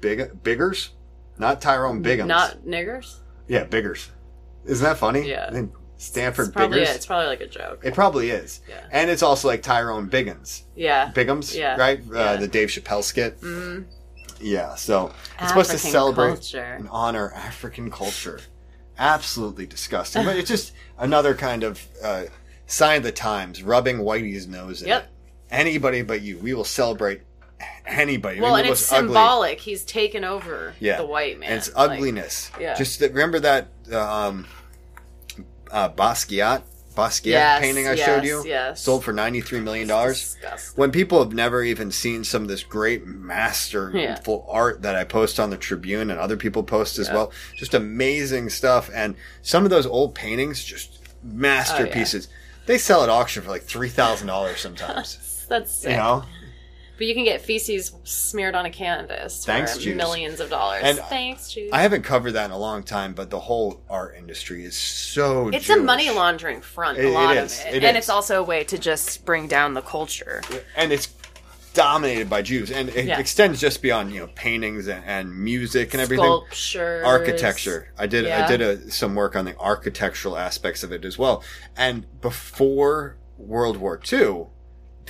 Big 0.00 0.42
Biggers, 0.42 0.90
not 1.38 1.60
Tyrone 1.60 2.02
Biggums. 2.02 2.26
Not 2.26 2.62
niggers? 2.66 3.18
yeah, 3.48 3.64
Biggers. 3.64 4.10
Isn't 4.64 4.84
that 4.84 4.98
funny? 4.98 5.28
Yeah. 5.28 5.50
Sanford 5.96 6.46
It's 6.46 6.54
probably 6.56 6.78
Biggers. 6.78 6.90
it. 6.90 6.96
It's 6.96 7.06
probably 7.06 7.26
like 7.26 7.40
a 7.42 7.46
joke. 7.46 7.80
It 7.84 7.92
probably 7.94 8.30
is. 8.30 8.62
Yeah. 8.68 8.80
And 8.90 9.10
it's 9.10 9.22
also 9.22 9.48
like 9.48 9.62
Tyrone 9.62 10.08
Biggins. 10.08 10.62
Yeah. 10.74 11.10
Biggums, 11.14 11.54
Yeah. 11.54 11.76
right? 11.76 12.00
Uh, 12.14 12.36
the 12.36 12.48
Dave 12.48 12.68
Chappelle 12.68 13.02
skit. 13.02 13.38
Mm-hmm. 13.42 13.82
Yeah, 14.40 14.74
so 14.74 15.12
it's 15.38 15.48
supposed 15.48 15.70
to 15.70 15.78
celebrate 15.78 16.28
culture. 16.34 16.62
and 16.62 16.88
honor 16.90 17.32
African 17.32 17.90
culture. 17.90 18.40
Absolutely 18.98 19.66
disgusting. 19.66 20.24
but 20.24 20.36
it's 20.36 20.48
just 20.48 20.72
another 20.98 21.34
kind 21.34 21.62
of 21.62 21.86
uh, 22.02 22.24
sign 22.66 22.98
of 22.98 23.02
the 23.02 23.12
times, 23.12 23.62
rubbing 23.62 23.98
Whitey's 23.98 24.46
nose 24.46 24.82
in 24.82 24.88
Yep. 24.88 25.04
it. 25.04 25.08
Anybody 25.50 26.02
but 26.02 26.22
you. 26.22 26.38
We 26.38 26.54
will 26.54 26.64
celebrate 26.64 27.22
anybody. 27.86 28.40
Well, 28.40 28.50
mean, 28.52 28.60
and 28.60 28.68
the 28.68 28.72
it's 28.72 28.90
most 28.90 28.98
ugly- 28.98 29.08
symbolic. 29.08 29.60
He's 29.60 29.84
taken 29.84 30.24
over 30.24 30.74
yeah. 30.80 30.96
the 30.98 31.06
white 31.06 31.38
man. 31.38 31.50
And 31.50 31.58
it's 31.58 31.74
Like, 31.74 31.90
ugliness. 31.92 32.50
yeah. 32.60 32.74
Just 32.74 33.00
that, 33.00 33.12
remember 33.12 33.40
that 33.40 33.68
um, 33.92 34.46
uh, 35.70 35.88
Basquiat 35.90 36.62
Basquiat 36.94 37.24
Yes, 37.26 37.60
painting 37.60 37.86
I 37.86 37.92
yes, 37.94 38.04
showed 38.06 38.24
you? 38.24 38.44
yes. 38.46 38.82
Sold 38.82 39.04
for 39.04 39.12
ninety 39.12 39.40
three 39.40 39.60
million 39.60 39.86
dollars. 39.88 40.36
When 40.76 40.90
people 40.90 41.22
have 41.22 41.32
never 41.32 41.62
even 41.62 41.90
seen 41.90 42.24
some 42.24 42.42
of 42.42 42.48
this 42.48 42.62
great 42.64 43.06
masterful 43.06 44.46
art 44.48 44.82
that 44.82 44.96
I 44.96 45.04
post 45.04 45.38
on 45.40 45.50
the 45.50 45.56
Tribune 45.56 46.10
and 46.10 46.18
other 46.18 46.36
people 46.36 46.62
post 46.62 46.98
as 46.98 47.08
well, 47.10 47.32
just 47.56 47.74
amazing 47.74 48.48
stuff. 48.50 48.90
And 48.92 49.14
some 49.42 49.64
of 49.64 49.70
those 49.70 49.86
old 49.86 50.14
paintings, 50.14 50.64
just 50.64 50.98
masterpieces. 51.22 52.28
They 52.66 52.78
sell 52.78 53.02
at 53.02 53.08
auction 53.08 53.42
for 53.42 53.50
like 53.50 53.62
three 53.62 53.88
thousand 53.88 54.26
dollars 54.26 54.60
sometimes. 54.60 55.44
That's 55.48 55.74
sick. 55.74 55.90
you 55.92 55.96
know, 55.96 56.24
But 57.00 57.06
you 57.06 57.14
can 57.14 57.24
get 57.24 57.40
feces 57.40 57.92
smeared 58.04 58.54
on 58.54 58.66
a 58.66 58.70
canvas 58.70 59.42
Thanks, 59.42 59.74
for 59.74 59.80
Jews. 59.80 59.96
millions 59.96 60.38
of 60.38 60.50
dollars. 60.50 60.82
And 60.84 60.98
Thanks, 60.98 61.50
Jews. 61.50 61.70
I 61.72 61.80
haven't 61.80 62.02
covered 62.02 62.32
that 62.32 62.44
in 62.44 62.50
a 62.50 62.58
long 62.58 62.82
time, 62.82 63.14
but 63.14 63.30
the 63.30 63.40
whole 63.40 63.80
art 63.88 64.16
industry 64.18 64.66
is 64.66 64.76
so. 64.76 65.48
it's 65.48 65.70
a 65.70 65.78
money 65.78 66.10
laundering 66.10 66.60
front, 66.60 66.98
It- 66.98 67.06
a 67.06 67.08
lot 67.08 67.38
it 67.38 67.40
of 67.40 67.44
it. 67.52 67.74
It 67.76 67.84
and 67.84 67.96
is. 67.96 68.02
it's 68.02 68.10
also 68.10 68.38
a 68.40 68.42
way 68.42 68.64
to 68.64 68.76
just 68.76 69.24
bring 69.24 69.48
down 69.48 69.72
the 69.72 69.80
culture. 69.80 70.42
and 70.76 70.92
it's 70.92 71.08
dominated 71.72 72.28
by 72.28 72.42
Jews, 72.42 72.70
and 72.70 72.90
it 72.90 73.06
Yeah. 73.06 73.18
extends 73.18 73.62
just 73.62 73.80
beyond 73.80 74.12
you 74.12 74.20
know 74.20 74.28
paintings 74.34 74.86
and, 74.86 75.02
and 75.06 75.34
music 75.34 75.94
and 75.94 76.02
everything. 76.02 76.26
Sculptures. 76.26 77.06
Architecture. 77.06 77.94
I 77.96 78.08
did. 78.08 78.26
I 78.28 78.46
did 78.46 78.60
a, 78.60 78.90
some 78.90 79.14
work 79.14 79.34
on 79.36 79.46
the 79.46 79.56
architectural 79.58 80.36
aspects 80.36 80.82
of 80.82 80.92
it 80.92 81.06
as 81.06 81.16
well. 81.16 81.42
And 81.78 82.04
before 82.20 83.16
World 83.38 83.78
War 83.78 83.98
II, 84.12 84.48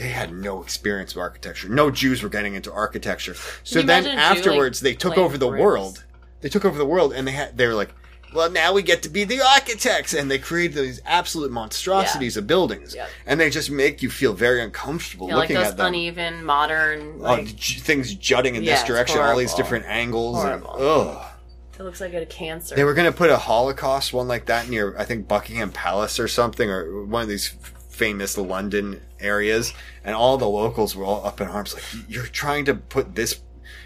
they 0.01 0.09
had 0.09 0.32
no 0.32 0.62
experience 0.62 1.14
with 1.14 1.22
architecture. 1.22 1.68
No 1.68 1.90
Jews 1.90 2.22
were 2.22 2.28
getting 2.30 2.55
into 2.55 2.72
architecture. 2.72 3.34
So 3.64 3.82
then 3.82 4.05
imagine 4.05 4.12
a 4.12 4.14
Jew, 4.14 4.20
afterwards, 4.40 4.82
like, 4.82 4.92
they 4.92 4.96
took 4.96 5.18
over 5.18 5.36
the 5.38 5.46
world. 5.48 6.05
They 6.40 6.48
took 6.48 6.64
over 6.64 6.78
the 6.78 6.86
world, 6.86 7.12
and 7.12 7.28
they 7.28 7.32
had. 7.32 7.57
They 7.57 7.66
were 7.66 7.74
like. 7.74 7.90
Well, 8.32 8.48
now 8.48 8.72
we 8.72 8.82
get 8.82 9.03
to 9.03 9.09
be 9.09 9.24
the 9.24 9.40
architects, 9.42 10.14
and 10.14 10.30
they 10.30 10.38
created 10.38 10.76
these 10.84 11.01
absolute 11.05 11.51
monstrosities 11.51 12.36
of 12.36 12.46
buildings, 12.46 12.94
Yep. 12.94 13.09
and 13.26 13.40
they 13.40 13.51
just 13.51 13.72
make 13.72 14.03
you 14.05 14.09
feel 14.09 14.34
very 14.34 14.62
uncomfortable 14.62 15.26
Yeah, 15.26 15.34
like 15.34 15.48
looking 15.48 15.57
those 15.61 15.72
at 15.72 15.76
them. 15.76 15.86
uneven, 15.88 16.44
modern. 16.44 17.14
Oh, 17.18 17.22
Like, 17.22 17.57
j- 17.57 17.80
things 17.80 18.14
jutting 18.14 18.55
in 18.55 18.62
Yeah, 18.62 18.76
this 18.76 18.84
direction, 18.84 19.18
all 19.18 19.36
these 19.36 19.53
different 19.55 19.84
angles. 19.86 20.44
and- 20.44 20.62
ugh. 20.64 21.26
it 21.76 21.82
looks 21.82 22.01
like 22.01 22.14
a 22.14 22.24
cancer. 22.24 22.76
They 22.76 22.84
were 22.84 22.94
going 22.94 23.11
to 23.11 23.18
put 23.18 23.30
a 23.30 23.36
Holocaust 23.36 24.12
one 24.12 24.28
like 24.28 24.46
that 24.46 24.68
near, 24.68 24.94
I 24.96 25.05
think, 25.05 25.26
Buckingham 25.26 25.72
Palace 25.72 26.20
or 26.20 26.28
something, 26.28 26.70
or 26.70 27.05
one 27.07 27.22
of 27.22 27.28
these 27.28 27.53
famous 28.01 28.38
London 28.38 28.98
areas, 29.20 29.74
and 30.03 30.16
all 30.16 30.38
the 30.38 30.48
locals 30.48 30.96
were 30.96 31.05
all 31.05 31.22
up 31.26 31.38
in 31.38 31.46
arms, 31.46 31.74
like, 31.74 31.84
"You're 32.09 32.24
trying 32.24 32.64
to 32.64 32.74
put 32.74 33.14
this, 33.14 33.40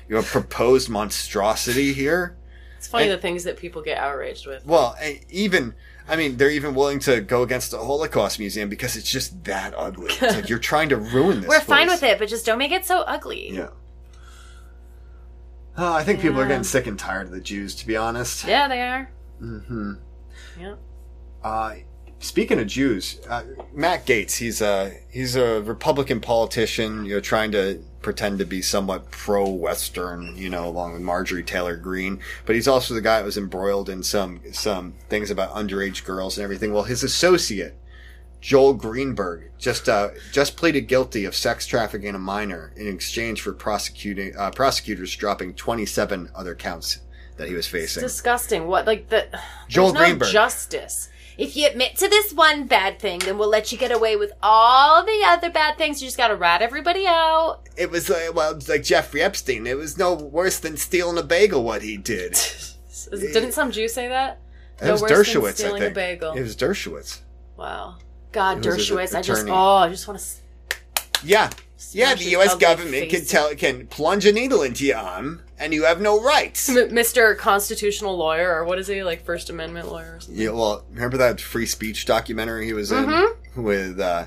your 0.09 0.23
proposed 0.23 0.89
monstrosity 0.89 1.93
here." 1.93 2.37
it's 2.79 2.87
funny 2.87 3.05
and- 3.05 3.13
the 3.13 3.19
things 3.19 3.43
that 3.43 3.57
people 3.57 3.83
get 3.83 3.99
outraged 3.99 4.47
with. 4.47 4.65
Well, 4.65 4.95
eh, 5.01 5.19
even. 5.31 5.75
I 6.07 6.17
mean, 6.17 6.37
they're 6.37 6.51
even 6.51 6.75
willing 6.75 6.99
to 7.01 7.23
go 7.23 7.43
against 7.43 7.71
the 7.71 7.79
Holocaust 7.79 8.39
Museum 8.39 8.69
because 8.69 8.95
it's 8.95 9.11
just 9.11 9.43
that 9.45 9.73
ugly. 9.77 10.13
It's 10.13 10.37
like 10.37 10.49
you're 10.51 10.59
trying 10.59 10.91
to 10.91 10.97
ruin 10.99 11.41
this. 11.41 11.49
We're 11.49 11.61
fine 11.61 11.89
with 11.89 12.03
it, 12.03 12.19
but 12.19 12.29
just 12.29 12.45
don't 12.47 12.59
make 12.59 12.73
it 12.73 12.85
so 12.85 13.01
ugly. 13.01 13.51
Yeah. 13.51 13.71
Oh, 15.77 15.93
I 15.95 16.05
think 16.05 16.21
people 16.21 16.41
are 16.41 16.47
getting 16.47 16.63
sick 16.63 16.87
and 16.87 16.99
tired 16.99 17.27
of 17.29 17.33
the 17.33 17.41
Jews, 17.41 17.75
to 17.77 17.87
be 17.87 17.97
honest. 17.97 18.47
Yeah, 18.47 18.69
they 18.69 18.83
are. 18.83 19.11
Mm-hmm. 19.43 19.93
Yeah. 20.61 20.75
Uh, 21.43 21.77
speaking 22.25 22.59
of 22.59 22.67
Jews, 22.67 23.21
uh, 23.29 23.43
Matt 23.73 24.07
Gaetz, 24.07 24.39
he's 24.39 24.61
a 24.61 24.93
he's 25.11 25.37
a 25.37 25.63
Republican 25.63 26.21
politician, 26.21 27.05
you 27.05 27.15
know, 27.15 27.21
trying 27.21 27.53
to 27.53 27.83
pretend 28.01 28.39
to 28.39 28.45
be 28.45 28.61
somewhat 28.61 29.11
pro-Western, 29.11 30.37
you 30.37 30.49
know, 30.49 30.67
along 30.67 30.93
with 30.93 31.03
Marjorie 31.03 31.43
Taylor 31.43 31.77
Greene. 31.77 32.21
But 32.47 32.55
he's 32.55 32.69
also 32.69 32.95
the 32.95 33.01
guy 33.01 33.19
that 33.19 33.25
was 33.25 33.39
embroiled 33.39 33.89
in 33.89 34.03
some 34.03 34.41
some 34.53 34.95
things 35.09 35.31
about 35.31 35.55
underage 35.55 36.05
girls 36.05 36.37
and 36.37 36.45
everything. 36.45 36.73
Well, 36.73 36.85
his 36.85 37.05
associate. 37.05 37.77
Joel 38.41 38.75
Greenberg 38.75 39.53
just 39.59 39.89
uh, 39.89 40.11
just 40.31 40.59
pleaded 40.59 40.83
guilty 40.83 41.25
of 41.25 41.35
sex 41.35 41.67
trafficking 41.67 42.15
a 42.15 42.19
minor 42.19 42.75
in 42.77 42.87
exchange 42.89 43.41
for 43.41 43.55
prosecuting 43.55 44.37
uh, 44.37 44.51
prosecutors 44.51 45.17
dropping 45.17 45.55
27 45.55 46.29
other 46.35 46.55
counts 46.55 46.99
that 47.39 47.49
he 47.49 47.55
was 47.55 47.67
facing. 47.67 48.03
Disgusting. 48.03 48.67
What 48.67 48.87
like 48.87 49.09
the 49.09 49.29
Joel 49.69 49.95
no 49.95 50.01
Greenberg. 50.01 50.31
justice. 50.31 51.09
If 51.37 51.57
you 51.57 51.67
admit 51.67 51.97
to 51.97 52.09
this 52.09 52.33
one 52.33 52.67
bad 52.67 53.01
thing, 53.01 53.19
then 53.21 53.39
we'll 53.39 53.49
let 53.49 53.73
you 53.73 53.79
get 53.79 53.91
away 53.91 54.17
with 54.17 54.33
all 54.43 55.05
the 55.05 55.23
other 55.27 55.51
bad 55.51 55.77
things. 55.77 56.01
You 56.01 56.07
just 56.07 56.17
got 56.17 56.29
to 56.29 56.37
rat 56.37 56.63
everybody 56.63 57.07
out. 57.07 57.61
It 57.77 57.91
was 57.91 58.09
like, 58.09 58.35
well, 58.35 58.55
it's 58.57 58.69
like 58.69 58.85
Jeffrey 58.85 59.23
Epstein. 59.23 59.67
It 59.67 59.77
was 59.77 59.99
no 59.99 60.15
worse 60.15 60.59
than 60.61 60.77
stealing 60.77 61.19
a 61.19 61.23
bagel. 61.23 61.65
What 61.65 61.83
he 61.83 61.97
did. 61.97 62.39
Didn't 63.11 63.53
some 63.53 63.71
Jew 63.71 63.89
say 63.89 64.09
that? 64.09 64.41
It 64.81 64.91
was 64.91 65.03
worse 65.03 65.11
than 65.11 65.19
Dershowitz. 65.43 65.49
I 65.49 65.53
stealing 65.53 65.83
a 65.83 65.91
bagel. 65.91 66.33
it 66.33 66.41
was 66.41 66.57
Dershowitz. 66.57 67.21
Wow. 67.57 67.97
God, 68.33 68.65
It 68.65 68.69
was 68.69 68.91
Dershowitz. 68.91 69.15
I 69.15 69.23
just 69.23 69.47
oh, 69.49 69.53
I 69.53 69.89
just 69.89 70.09
want 70.09 70.21
to. 70.21 70.77
Yeah, 71.25 71.51
yeah. 71.93 72.15
The 72.15 72.25
U.S. 72.31 72.57
government 72.57 73.11
can 73.11 73.25
tell 73.25 73.55
can 73.55 73.87
plunge 73.87 74.27
a 74.27 74.33
needle 74.33 74.63
into 74.63 74.85
your 74.85 74.99
arm, 74.99 75.43
and 75.59 75.73
you 75.73 75.85
have 75.85 76.01
no 76.01 76.21
rights. 76.23 76.69
Mr. 76.71 77.37
Constitutional 77.37 78.17
Lawyer, 78.17 78.53
or 78.55 78.65
what 78.65 78.79
is 78.79 78.87
he 78.87 79.03
like, 79.05 79.25
First 79.25 79.51
Amendment 79.51 79.89
lawyer? 79.91 80.17
Or 80.17 80.21
something? 80.21 80.43
Yeah, 80.43 80.51
well, 80.51 80.85
remember 80.93 81.17
that 81.19 81.41
free 81.41 81.67
speech 81.67 82.07
documentary 82.07 82.67
he 82.67 82.73
was 82.73 82.91
in 82.93 83.05
Mm-hmm. 83.07 83.63
with 83.63 84.01
uh, 84.01 84.27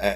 uh, 0.00 0.14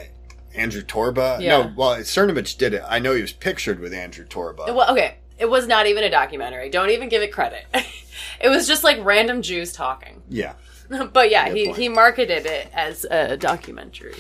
Andrew 0.55 0.83
Torba? 0.83 1.41
Yeah. 1.41 1.63
No, 1.63 1.73
well, 1.77 1.97
Cernovich 1.99 2.57
did 2.59 2.75
it. 2.75 2.83
I 2.87 2.99
know 2.99 3.15
he 3.15 3.23
was 3.23 3.33
pictured 3.33 3.81
with 3.81 3.93
Andrew 3.95 4.27
Torba. 4.27 4.75
Well, 4.75 4.91
okay, 4.93 5.17
it 5.39 5.49
was 5.51 5.67
not 5.67 5.87
even 5.87 6.05
a 6.05 6.11
documentary. 6.11 6.69
Don't 6.71 6.91
even 6.91 7.09
give 7.09 7.23
it 7.23 7.33
credit. 7.33 7.65
it 8.41 8.49
was 8.49 8.67
just 8.67 8.85
like 8.85 9.03
random 9.05 9.43
Jews 9.43 9.73
talking. 9.73 10.23
yeah. 10.29 10.55
But 11.13 11.31
yeah, 11.33 11.49
Good 11.49 11.57
he, 11.57 11.67
point. 11.67 11.79
he 11.79 11.89
marketed 11.89 12.47
it 12.47 12.69
as 12.73 13.05
a 13.11 13.37
documentary. 13.37 14.15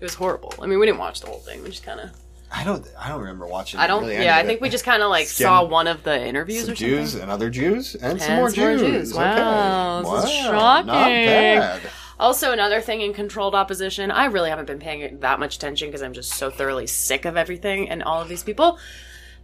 It 0.00 0.04
was 0.04 0.12
horrible. 0.14 0.52
I 0.60 0.66
mean, 0.66 0.78
we 0.78 0.84
didn't 0.84 0.98
watch 0.98 1.20
the 1.20 1.26
whole 1.28 1.38
thing. 1.38 1.62
We 1.62 1.70
just 1.70 1.82
kind 1.82 1.98
of. 1.98 2.10
I 2.52 2.64
don't. 2.64 2.86
I 2.98 3.08
don't 3.08 3.20
remember 3.20 3.46
watching. 3.46 3.78
I 3.78 3.86
don't. 3.86 4.02
really 4.02 4.24
yeah, 4.24 4.36
I 4.36 4.40
it. 4.40 4.46
think 4.46 4.60
we 4.60 4.68
just 4.68 4.84
kind 4.84 5.02
of 5.02 5.10
like 5.10 5.28
Skim- 5.28 5.44
saw 5.44 5.64
one 5.64 5.86
of 5.86 6.02
the 6.02 6.26
interviews 6.26 6.64
some 6.64 6.72
or 6.72 6.76
something. 6.76 6.96
Jews 6.96 7.14
and 7.14 7.30
other 7.30 7.48
Jews 7.48 7.94
and, 7.94 8.20
some 8.20 8.36
more 8.36 8.50
some 8.50 8.78
Jews. 8.78 8.80
Jews. 8.80 9.14
Wow, 9.14 10.00
okay. 10.00 10.20
this 10.20 10.24
is 10.24 10.36
shocking. 10.40 10.86
Not 10.86 11.06
bad. 11.06 11.80
Also, 12.18 12.52
another 12.52 12.82
thing 12.82 13.00
in 13.00 13.14
controlled 13.14 13.54
opposition, 13.54 14.10
I 14.10 14.26
really 14.26 14.50
haven't 14.50 14.66
been 14.66 14.78
paying 14.78 15.20
that 15.20 15.40
much 15.40 15.56
attention 15.56 15.88
because 15.88 16.02
I'm 16.02 16.12
just 16.12 16.34
so 16.34 16.50
thoroughly 16.50 16.86
sick 16.86 17.24
of 17.24 17.36
everything 17.36 17.88
and 17.88 18.02
all 18.02 18.20
of 18.20 18.28
these 18.28 18.42
people. 18.42 18.78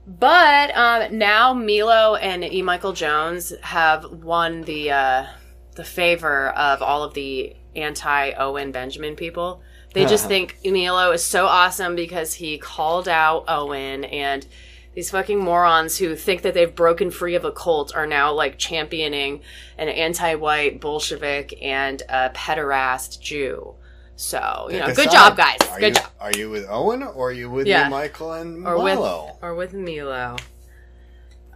But 0.06 0.76
um, 0.76 1.16
now 1.16 1.54
Milo 1.54 2.16
and 2.16 2.44
E. 2.44 2.60
Michael 2.62 2.92
Jones 2.92 3.52
have 3.62 4.04
won 4.04 4.62
the 4.62 4.90
uh, 4.90 5.26
the 5.74 5.84
favor 5.84 6.50
of 6.50 6.82
all 6.82 7.02
of 7.02 7.14
the 7.14 7.56
anti 7.74 8.32
Owen 8.32 8.72
Benjamin 8.72 9.16
people. 9.16 9.62
They 9.96 10.06
just 10.06 10.28
think 10.28 10.58
Milo 10.64 11.10
is 11.12 11.24
so 11.24 11.46
awesome 11.46 11.96
because 11.96 12.34
he 12.34 12.58
called 12.58 13.08
out 13.08 13.44
Owen 13.48 14.04
and 14.04 14.46
These 14.94 15.10
fucking 15.10 15.38
morons 15.38 15.98
who 15.98 16.16
think 16.16 16.40
that 16.42 16.54
they've 16.54 16.74
broken 16.74 17.10
free 17.10 17.34
of 17.34 17.44
a 17.44 17.52
cult 17.52 17.94
are 17.94 18.06
now 18.06 18.32
like 18.32 18.56
championing 18.58 19.42
an 19.76 19.88
anti-white 19.88 20.80
Bolshevik 20.80 21.58
and 21.62 22.02
a 22.08 22.30
pederast 22.30 23.20
Jew. 23.20 23.74
So 24.16 24.68
you 24.70 24.78
know, 24.78 24.86
Pick 24.86 24.96
good 24.96 25.10
job, 25.10 25.36
guys. 25.36 25.58
Are 25.70 25.78
good 25.78 25.88
you, 25.96 26.00
job. 26.00 26.10
Are 26.18 26.32
you 26.32 26.48
with 26.50 26.66
Owen 26.70 27.02
or 27.02 27.28
are 27.28 27.32
you 27.32 27.50
with 27.50 27.66
Yeah. 27.66 27.90
Michael 27.90 28.32
and 28.32 28.66
Or 28.66 28.82
with 28.82 28.94
Milo? 28.94 29.36
or 29.42 29.54
with 29.54 29.74
Milo. 29.74 30.36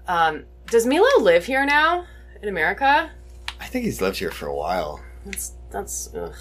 Um, 0.06 0.44
does 0.66 0.84
Milo 0.86 1.20
live 1.20 1.46
here 1.46 1.64
now 1.64 2.04
in 2.42 2.48
America? 2.48 3.10
I 3.58 3.66
think 3.66 3.84
he's 3.86 4.00
lived 4.02 4.18
here 4.18 4.30
for 4.30 4.46
a 4.48 4.54
while. 4.54 5.00
That's 5.24 5.52
that's 5.70 6.10
ugh. 6.14 6.34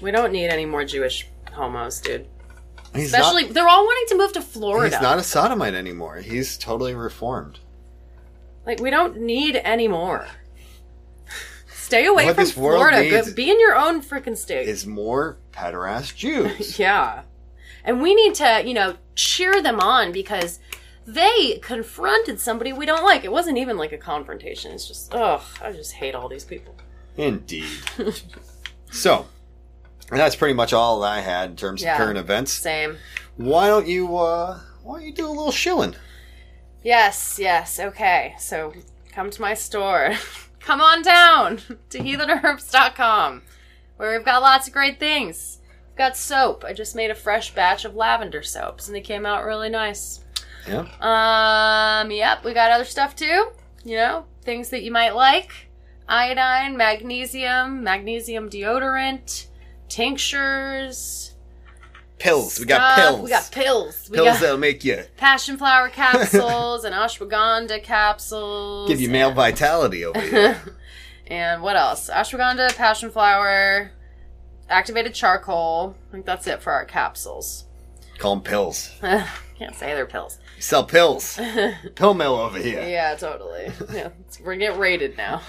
We 0.00 0.10
don't 0.10 0.32
need 0.32 0.48
any 0.48 0.66
more 0.66 0.84
Jewish 0.84 1.28
homos, 1.52 2.00
dude. 2.00 2.26
He's 2.94 3.12
Especially, 3.12 3.44
not, 3.44 3.54
they're 3.54 3.68
all 3.68 3.84
wanting 3.84 4.08
to 4.08 4.16
move 4.16 4.32
to 4.32 4.42
Florida. 4.42 4.96
he's 4.96 5.02
not 5.02 5.18
a 5.18 5.22
sodomite 5.22 5.74
anymore. 5.74 6.16
He's 6.16 6.58
totally 6.58 6.94
reformed. 6.94 7.60
Like, 8.66 8.80
we 8.80 8.90
don't 8.90 9.20
need 9.20 9.56
any 9.56 9.88
more. 9.88 10.26
Stay 11.72 12.06
away 12.06 12.26
What 12.26 12.34
from 12.36 12.44
this 12.44 12.56
world 12.56 12.78
Florida. 12.80 13.02
needs 13.02 13.32
Be 13.32 13.50
in 13.50 13.58
your 13.60 13.76
own 13.76 14.02
freaking 14.02 14.36
state. 14.36 14.68
Is 14.68 14.86
more 14.86 15.38
pederast 15.52 16.16
Jews. 16.16 16.78
yeah. 16.78 17.22
And 17.84 18.00
we 18.02 18.14
need 18.14 18.34
to, 18.36 18.62
you 18.64 18.74
know, 18.74 18.96
cheer 19.14 19.62
them 19.62 19.80
on 19.80 20.12
because 20.12 20.60
they 21.06 21.58
confronted 21.62 22.38
somebody 22.40 22.72
we 22.72 22.86
don't 22.86 23.04
like. 23.04 23.24
It 23.24 23.32
wasn't 23.32 23.58
even 23.58 23.76
like 23.76 23.92
a 23.92 23.98
confrontation. 23.98 24.72
It's 24.72 24.86
just, 24.86 25.14
ugh, 25.14 25.42
I 25.62 25.72
just 25.72 25.92
hate 25.92 26.14
all 26.14 26.28
these 26.28 26.44
people. 26.44 26.76
Indeed. 27.16 27.68
so, 28.90 29.26
and 30.10 30.18
that's 30.18 30.36
pretty 30.36 30.54
much 30.54 30.72
all 30.72 31.02
I 31.04 31.20
had 31.20 31.50
in 31.50 31.56
terms 31.56 31.82
Yeah. 31.82 31.92
of 31.94 31.98
current 31.98 32.18
events. 32.18 32.52
Same. 32.52 32.98
Why 33.36 33.68
don't 33.68 33.86
you, 33.86 34.16
uh, 34.16 34.58
why 34.82 34.98
don't 34.98 35.06
you 35.06 35.12
do 35.14 35.26
a 35.26 35.30
little 35.30 35.52
shilling? 35.52 35.94
Yes, 36.82 37.38
yes, 37.38 37.78
okay. 37.78 38.34
So 38.38 38.72
come 39.12 39.30
to 39.30 39.40
my 39.40 39.54
store. 39.54 40.14
come 40.60 40.80
on 40.80 41.02
down 41.02 41.60
to 41.90 41.98
heathenherbs.com 41.98 43.42
where 43.96 44.16
we've 44.16 44.24
got 44.24 44.42
lots 44.42 44.66
of 44.66 44.72
great 44.72 44.98
things. 44.98 45.58
We've 45.90 45.96
got 45.96 46.16
soap. 46.16 46.64
I 46.64 46.72
just 46.72 46.96
made 46.96 47.10
a 47.10 47.14
fresh 47.14 47.54
batch 47.54 47.84
of 47.84 47.94
lavender 47.94 48.42
soaps 48.42 48.86
and 48.86 48.94
they 48.96 49.00
came 49.02 49.26
out 49.26 49.44
really 49.44 49.68
nice. 49.68 50.24
Yeah. 50.68 50.86
Um, 51.00 52.10
yep, 52.10 52.44
we 52.44 52.52
got 52.54 52.70
other 52.70 52.84
stuff 52.84 53.14
too. 53.16 53.50
You 53.84 53.96
know, 53.96 54.26
things 54.42 54.70
that 54.70 54.82
you 54.82 54.90
might 54.90 55.14
like. 55.14 55.68
Iodine, 56.08 56.76
magnesium, 56.76 57.82
magnesium 57.84 58.50
deodorant, 58.50 59.46
tinctures. 59.90 61.34
Pills. 62.18 62.58
We 62.60 62.66
got 62.66 62.96
pills. 62.98 63.22
We 63.22 63.30
got 63.30 63.50
pills. 63.50 64.08
We 64.10 64.16
pills 64.16 64.28
got 64.28 64.40
that'll 64.40 64.58
make 64.58 64.84
you 64.84 65.04
passion 65.16 65.56
flower 65.56 65.88
capsules 65.88 66.84
and 66.84 66.94
ashwagandha 66.94 67.82
capsules. 67.82 68.88
give 68.88 69.00
you 69.00 69.08
male 69.08 69.32
vitality 69.32 70.04
over 70.04 70.20
here. 70.20 70.60
And 71.30 71.62
what 71.62 71.76
else? 71.76 72.10
Ashwagandha, 72.10 72.74
passion 72.74 73.08
flower, 73.08 73.92
activated 74.68 75.14
charcoal. 75.14 75.94
I 76.08 76.12
think 76.12 76.26
that's 76.26 76.48
it 76.48 76.60
for 76.60 76.72
our 76.72 76.84
capsules. 76.84 77.66
Call 78.18 78.34
them 78.34 78.42
pills. 78.42 78.90
Can't 79.00 79.76
say 79.76 79.94
they're 79.94 80.06
pills. 80.06 80.40
You 80.56 80.62
sell 80.62 80.84
pills. 80.84 81.38
Pill 81.94 82.14
mill 82.14 82.34
over 82.34 82.58
here. 82.58 82.82
Yeah, 82.86 83.14
totally. 83.14 83.70
Yeah, 83.92 84.08
we're 84.44 84.56
getting 84.56 84.80
rated 84.80 85.16
now. 85.16 85.40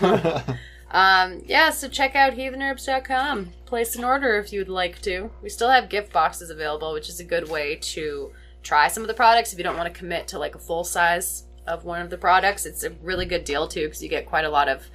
Um, 0.91 1.41
yeah, 1.45 1.69
so 1.69 1.87
check 1.87 2.15
out 2.15 2.33
heathenherbs.com. 2.33 3.51
Place 3.65 3.95
an 3.95 4.03
order 4.03 4.37
if 4.37 4.51
you'd 4.51 4.69
like 4.69 5.01
to. 5.03 5.31
We 5.41 5.49
still 5.49 5.69
have 5.69 5.89
gift 5.89 6.11
boxes 6.11 6.49
available, 6.49 6.93
which 6.93 7.09
is 7.09 7.19
a 7.19 7.23
good 7.23 7.49
way 7.49 7.77
to 7.77 8.31
try 8.63 8.87
some 8.87 9.03
of 9.03 9.07
the 9.07 9.13
products 9.13 9.53
if 9.53 9.57
you 9.57 9.63
don't 9.63 9.77
want 9.77 9.91
to 9.91 9.97
commit 9.97 10.27
to 10.29 10.39
like 10.39 10.55
a 10.55 10.59
full 10.59 10.83
size 10.83 11.45
of 11.67 11.85
one 11.85 12.01
of 12.01 12.09
the 12.09 12.17
products. 12.17 12.65
It's 12.65 12.83
a 12.83 12.91
really 13.01 13.25
good 13.25 13.43
deal 13.43 13.67
too 13.67 13.85
because 13.85 14.03
you 14.03 14.09
get 14.09 14.25
quite 14.25 14.45
a 14.45 14.49
lot 14.49 14.67
of 14.67 14.85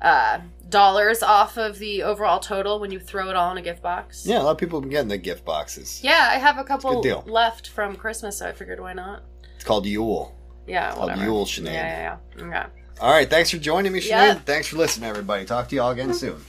uh, 0.00 0.40
dollars 0.68 1.22
off 1.22 1.56
of 1.56 1.78
the 1.78 2.02
overall 2.02 2.40
total 2.40 2.80
when 2.80 2.90
you 2.90 2.98
throw 3.00 3.30
it 3.30 3.36
all 3.36 3.50
in 3.52 3.58
a 3.58 3.62
gift 3.62 3.82
box. 3.82 4.26
Yeah, 4.26 4.40
a 4.40 4.44
lot 4.44 4.52
of 4.52 4.58
people 4.58 4.78
have 4.78 4.82
been 4.84 4.90
getting 4.90 5.08
the 5.08 5.18
gift 5.18 5.44
boxes. 5.44 6.00
Yeah, 6.02 6.28
I 6.30 6.38
have 6.38 6.58
a 6.58 6.64
couple 6.64 7.00
deal. 7.02 7.24
left 7.26 7.68
from 7.68 7.96
Christmas, 7.96 8.38
so 8.38 8.48
I 8.48 8.52
figured 8.52 8.80
why 8.80 8.92
not? 8.92 9.22
It's 9.56 9.64
called 9.64 9.86
Yule. 9.86 10.34
Yeah, 10.66 10.90
Called 10.92 11.10
whatever. 11.10 11.24
Yule 11.24 11.46
Sinead. 11.46 11.64
Yeah, 11.64 11.72
yeah, 11.72 12.16
yeah. 12.36 12.44
Okay. 12.44 12.70
All 13.00 13.12
right, 13.12 13.30
thanks 13.30 13.50
for 13.50 13.58
joining 13.58 13.92
me, 13.92 14.00
Sinead. 14.00 14.08
Yeah. 14.08 14.34
Thanks 14.34 14.66
for 14.68 14.76
listening, 14.76 15.08
everybody. 15.08 15.44
Talk 15.44 15.68
to 15.68 15.74
you 15.74 15.82
all 15.82 15.90
again 15.90 16.12
soon. 16.12 16.40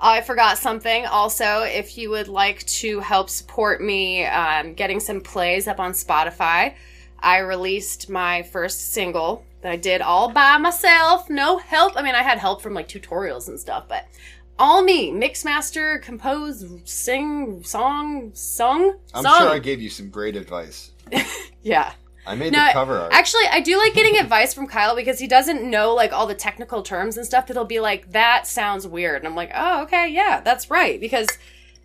I 0.00 0.20
forgot 0.20 0.58
something. 0.58 1.06
Also, 1.06 1.62
if 1.62 1.98
you 1.98 2.10
would 2.10 2.28
like 2.28 2.64
to 2.66 3.00
help 3.00 3.30
support 3.30 3.80
me 3.80 4.24
um, 4.26 4.74
getting 4.74 5.00
some 5.00 5.20
plays 5.20 5.66
up 5.66 5.80
on 5.80 5.92
Spotify, 5.92 6.74
I 7.20 7.38
released 7.38 8.08
my 8.08 8.42
first 8.44 8.92
single 8.92 9.44
that 9.62 9.72
I 9.72 9.76
did 9.76 10.00
all 10.00 10.30
by 10.30 10.56
myself. 10.58 11.28
No 11.28 11.58
help. 11.58 11.96
I 11.96 12.02
mean, 12.02 12.14
I 12.14 12.22
had 12.22 12.38
help 12.38 12.62
from 12.62 12.74
like 12.74 12.88
tutorials 12.88 13.48
and 13.48 13.58
stuff, 13.58 13.86
but 13.88 14.06
all 14.58 14.82
me. 14.82 15.10
Mix, 15.10 15.44
master, 15.44 15.98
compose, 15.98 16.64
sing, 16.84 17.62
song, 17.64 18.30
sung. 18.34 18.98
I'm 19.14 19.24
sung. 19.24 19.40
sure 19.40 19.48
I 19.50 19.58
gave 19.58 19.80
you 19.80 19.90
some 19.90 20.10
great 20.10 20.36
advice. 20.36 20.92
yeah. 21.62 21.92
I 22.28 22.34
made 22.34 22.52
No, 22.52 22.66
the 22.66 22.72
cover 22.72 22.98
art. 22.98 23.12
Actually, 23.12 23.46
I 23.50 23.60
do 23.60 23.78
like 23.78 23.94
getting 23.94 24.18
advice 24.18 24.52
from 24.52 24.66
Kyle 24.66 24.94
because 24.94 25.18
he 25.18 25.26
doesn't 25.26 25.68
know 25.68 25.94
like 25.94 26.12
all 26.12 26.26
the 26.26 26.34
technical 26.34 26.82
terms 26.82 27.16
and 27.16 27.24
stuff 27.24 27.46
that 27.46 27.54
he'll 27.54 27.64
be 27.64 27.80
like, 27.80 28.12
that 28.12 28.46
sounds 28.46 28.86
weird. 28.86 29.16
And 29.16 29.26
I'm 29.26 29.34
like, 29.34 29.50
oh, 29.54 29.82
okay, 29.84 30.08
yeah, 30.08 30.40
that's 30.40 30.70
right. 30.70 31.00
Because 31.00 31.26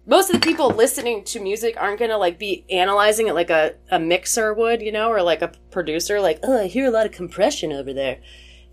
most 0.05 0.29
of 0.29 0.39
the 0.39 0.45
people 0.45 0.69
listening 0.69 1.23
to 1.23 1.39
music 1.39 1.75
aren't 1.79 1.97
gonna 1.97 2.17
like 2.17 2.37
be 2.37 2.65
analyzing 2.69 3.27
it 3.27 3.33
like 3.33 3.49
a, 3.49 3.75
a 3.89 3.99
mixer 3.99 4.53
would, 4.53 4.81
you 4.81 4.91
know, 4.91 5.09
or 5.09 5.21
like 5.21 5.41
a 5.41 5.53
producer, 5.71 6.19
like, 6.19 6.39
oh, 6.43 6.63
I 6.63 6.67
hear 6.67 6.87
a 6.87 6.91
lot 6.91 7.05
of 7.05 7.13
compression 7.13 7.71
over 7.71 7.93
there. 7.93 8.19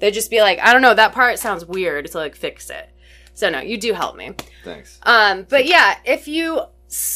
They'd 0.01 0.11
just 0.11 0.31
be 0.31 0.41
like, 0.41 0.59
I 0.59 0.73
don't 0.73 0.83
know, 0.83 0.95
that 0.95 1.13
part 1.13 1.39
sounds 1.39 1.65
weird, 1.65 2.11
so 2.11 2.19
like 2.19 2.35
fix 2.35 2.69
it. 2.69 2.91
So 3.35 3.49
no, 3.49 3.61
you 3.61 3.79
do 3.79 3.93
help 3.93 4.17
me. 4.17 4.33
Thanks. 4.65 4.99
Um, 5.05 5.47
but 5.49 5.67
yeah, 5.67 5.99
if 6.05 6.27
you 6.27 6.63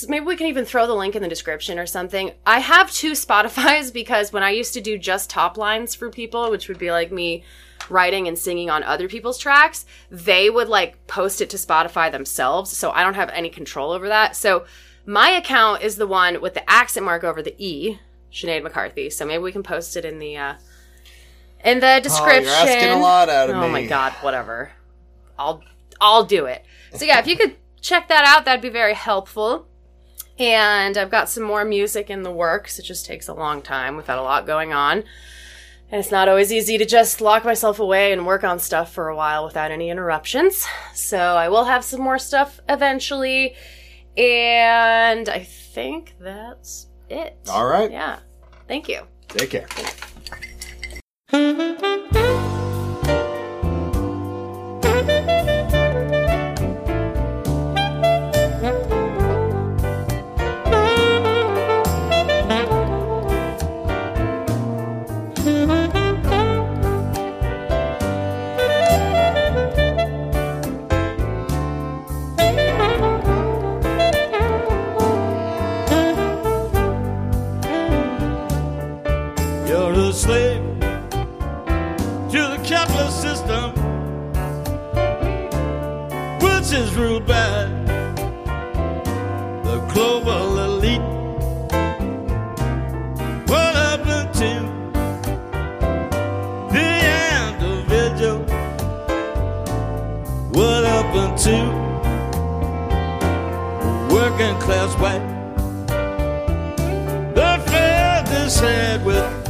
maybe 0.09 0.25
we 0.25 0.37
can 0.37 0.47
even 0.47 0.65
throw 0.65 0.87
the 0.87 0.95
link 0.95 1.17
in 1.17 1.23
the 1.23 1.29
description 1.29 1.79
or 1.79 1.87
something. 1.87 2.33
I 2.47 2.61
have 2.61 2.93
two 2.93 3.13
Spotify's 3.27 3.91
because 3.91 4.33
when 4.33 4.43
I 4.43 4.51
used 4.51 4.75
to 4.75 4.81
do 4.81 4.99
just 4.99 5.31
top 5.31 5.57
lines 5.57 5.95
for 5.95 6.11
people, 6.11 6.51
which 6.51 6.69
would 6.69 6.79
be 6.79 6.91
like 6.91 7.11
me 7.11 7.45
writing 7.91 8.29
and 8.29 8.39
singing 8.39 8.71
on 8.71 8.83
other 8.83 9.09
people's 9.09 9.39
tracks, 9.39 9.85
they 10.11 10.49
would 10.49 10.69
like 10.69 11.07
post 11.07 11.41
it 11.41 11.51
to 11.51 11.57
Spotify 11.57 12.11
themselves. 12.11 12.77
So 12.77 12.91
I 12.93 13.03
don't 13.03 13.15
have 13.15 13.31
any 13.31 13.51
control 13.51 13.91
over 13.91 14.09
that. 14.09 14.37
So 14.37 14.65
my 15.07 15.31
account 15.31 15.83
is 15.83 15.97
the 15.97 16.07
one 16.07 16.41
with 16.41 16.55
the 16.55 16.69
accent 16.71 17.05
mark 17.05 17.25
over 17.25 17.43
the 17.43 17.55
E, 17.59 17.99
Sinead 18.33 18.63
McCarthy. 18.63 19.11
So 19.11 19.27
maybe 19.27 19.43
we 19.43 19.53
can 19.53 19.63
post 19.63 19.97
it 19.97 20.05
in 20.05 20.19
the 20.19 20.37
uh 20.37 20.55
in 21.65 21.81
the 21.81 22.01
description. 22.03 22.47
Oh, 22.47 22.69
asking 22.69 22.91
a 22.91 22.99
lot 22.99 23.29
out 23.29 23.51
of 23.51 23.57
oh 23.57 23.61
me. 23.61 23.67
Oh 23.67 23.71
my 23.71 23.87
god, 23.87 24.13
whatever. 24.21 24.71
I'll 25.39 25.63
I'll 26.01 26.25
do 26.25 26.47
it. 26.47 26.65
So 26.95 27.05
yeah, 27.05 27.19
if 27.19 27.27
you 27.27 27.37
could 27.37 27.57
check 27.85 28.09
that 28.09 28.25
out, 28.25 28.47
that'd 28.47 28.63
be 28.63 28.71
very 28.71 28.95
helpful. 28.95 29.69
And 30.39 30.97
I've 30.97 31.11
got 31.11 31.29
some 31.29 31.45
more 31.45 31.65
music 31.65 32.11
in 32.11 32.23
the 32.23 32.33
works. 32.33 32.79
It 32.81 32.83
just 32.83 33.07
takes 33.07 33.29
a 33.29 33.35
long 33.35 33.63
time. 33.63 33.97
We've 33.97 34.07
had 34.07 34.19
a 34.19 34.23
lot 34.23 34.47
going 34.47 34.73
on. 34.73 35.05
And 35.91 36.01
it's 36.01 36.11
not 36.11 36.29
always 36.29 36.53
easy 36.53 36.77
to 36.79 36.87
just 36.87 37.21
lock 37.21 37.45
myself 37.45 37.79
away 37.79 38.13
and 38.13 38.27
work 38.27 38.43
on 38.43 38.59
stuff 38.59 38.93
for 38.93 39.09
a 39.09 39.17
while 39.17 39.45
without 39.45 39.71
any 39.71 39.91
interruptions. 39.91 40.67
So 40.95 41.19
I 41.19 41.49
will 41.49 41.65
have 41.65 41.85
some 41.85 42.01
more 42.01 42.19
stuff 42.19 42.59
eventually. 42.69 43.55
And 44.17 45.29
I 45.29 45.45
think 45.45 46.15
that's 46.19 46.89
it. 47.09 47.37
All 47.49 47.67
right. 47.67 47.93
Yeah. 47.93 48.19
Thank 48.67 48.89
you. 48.89 49.03
Take 49.29 49.51
care. 49.51 49.69
Is 86.97 87.21
by 87.21 87.67
the 89.65 89.79
global 89.93 90.59
elite. 90.59 91.01
What 93.49 93.75
happened 93.75 94.35
to 94.35 94.51
the 96.73 96.89
individual? 97.41 98.39
What 100.53 100.85
happened 100.85 101.39
to 101.47 101.57
working 104.15 104.57
class 104.61 104.95
white? 105.01 105.27
The 107.35 107.63
fair 107.67 108.23
this 108.25 108.59
said 108.59 109.05
with 109.05 109.44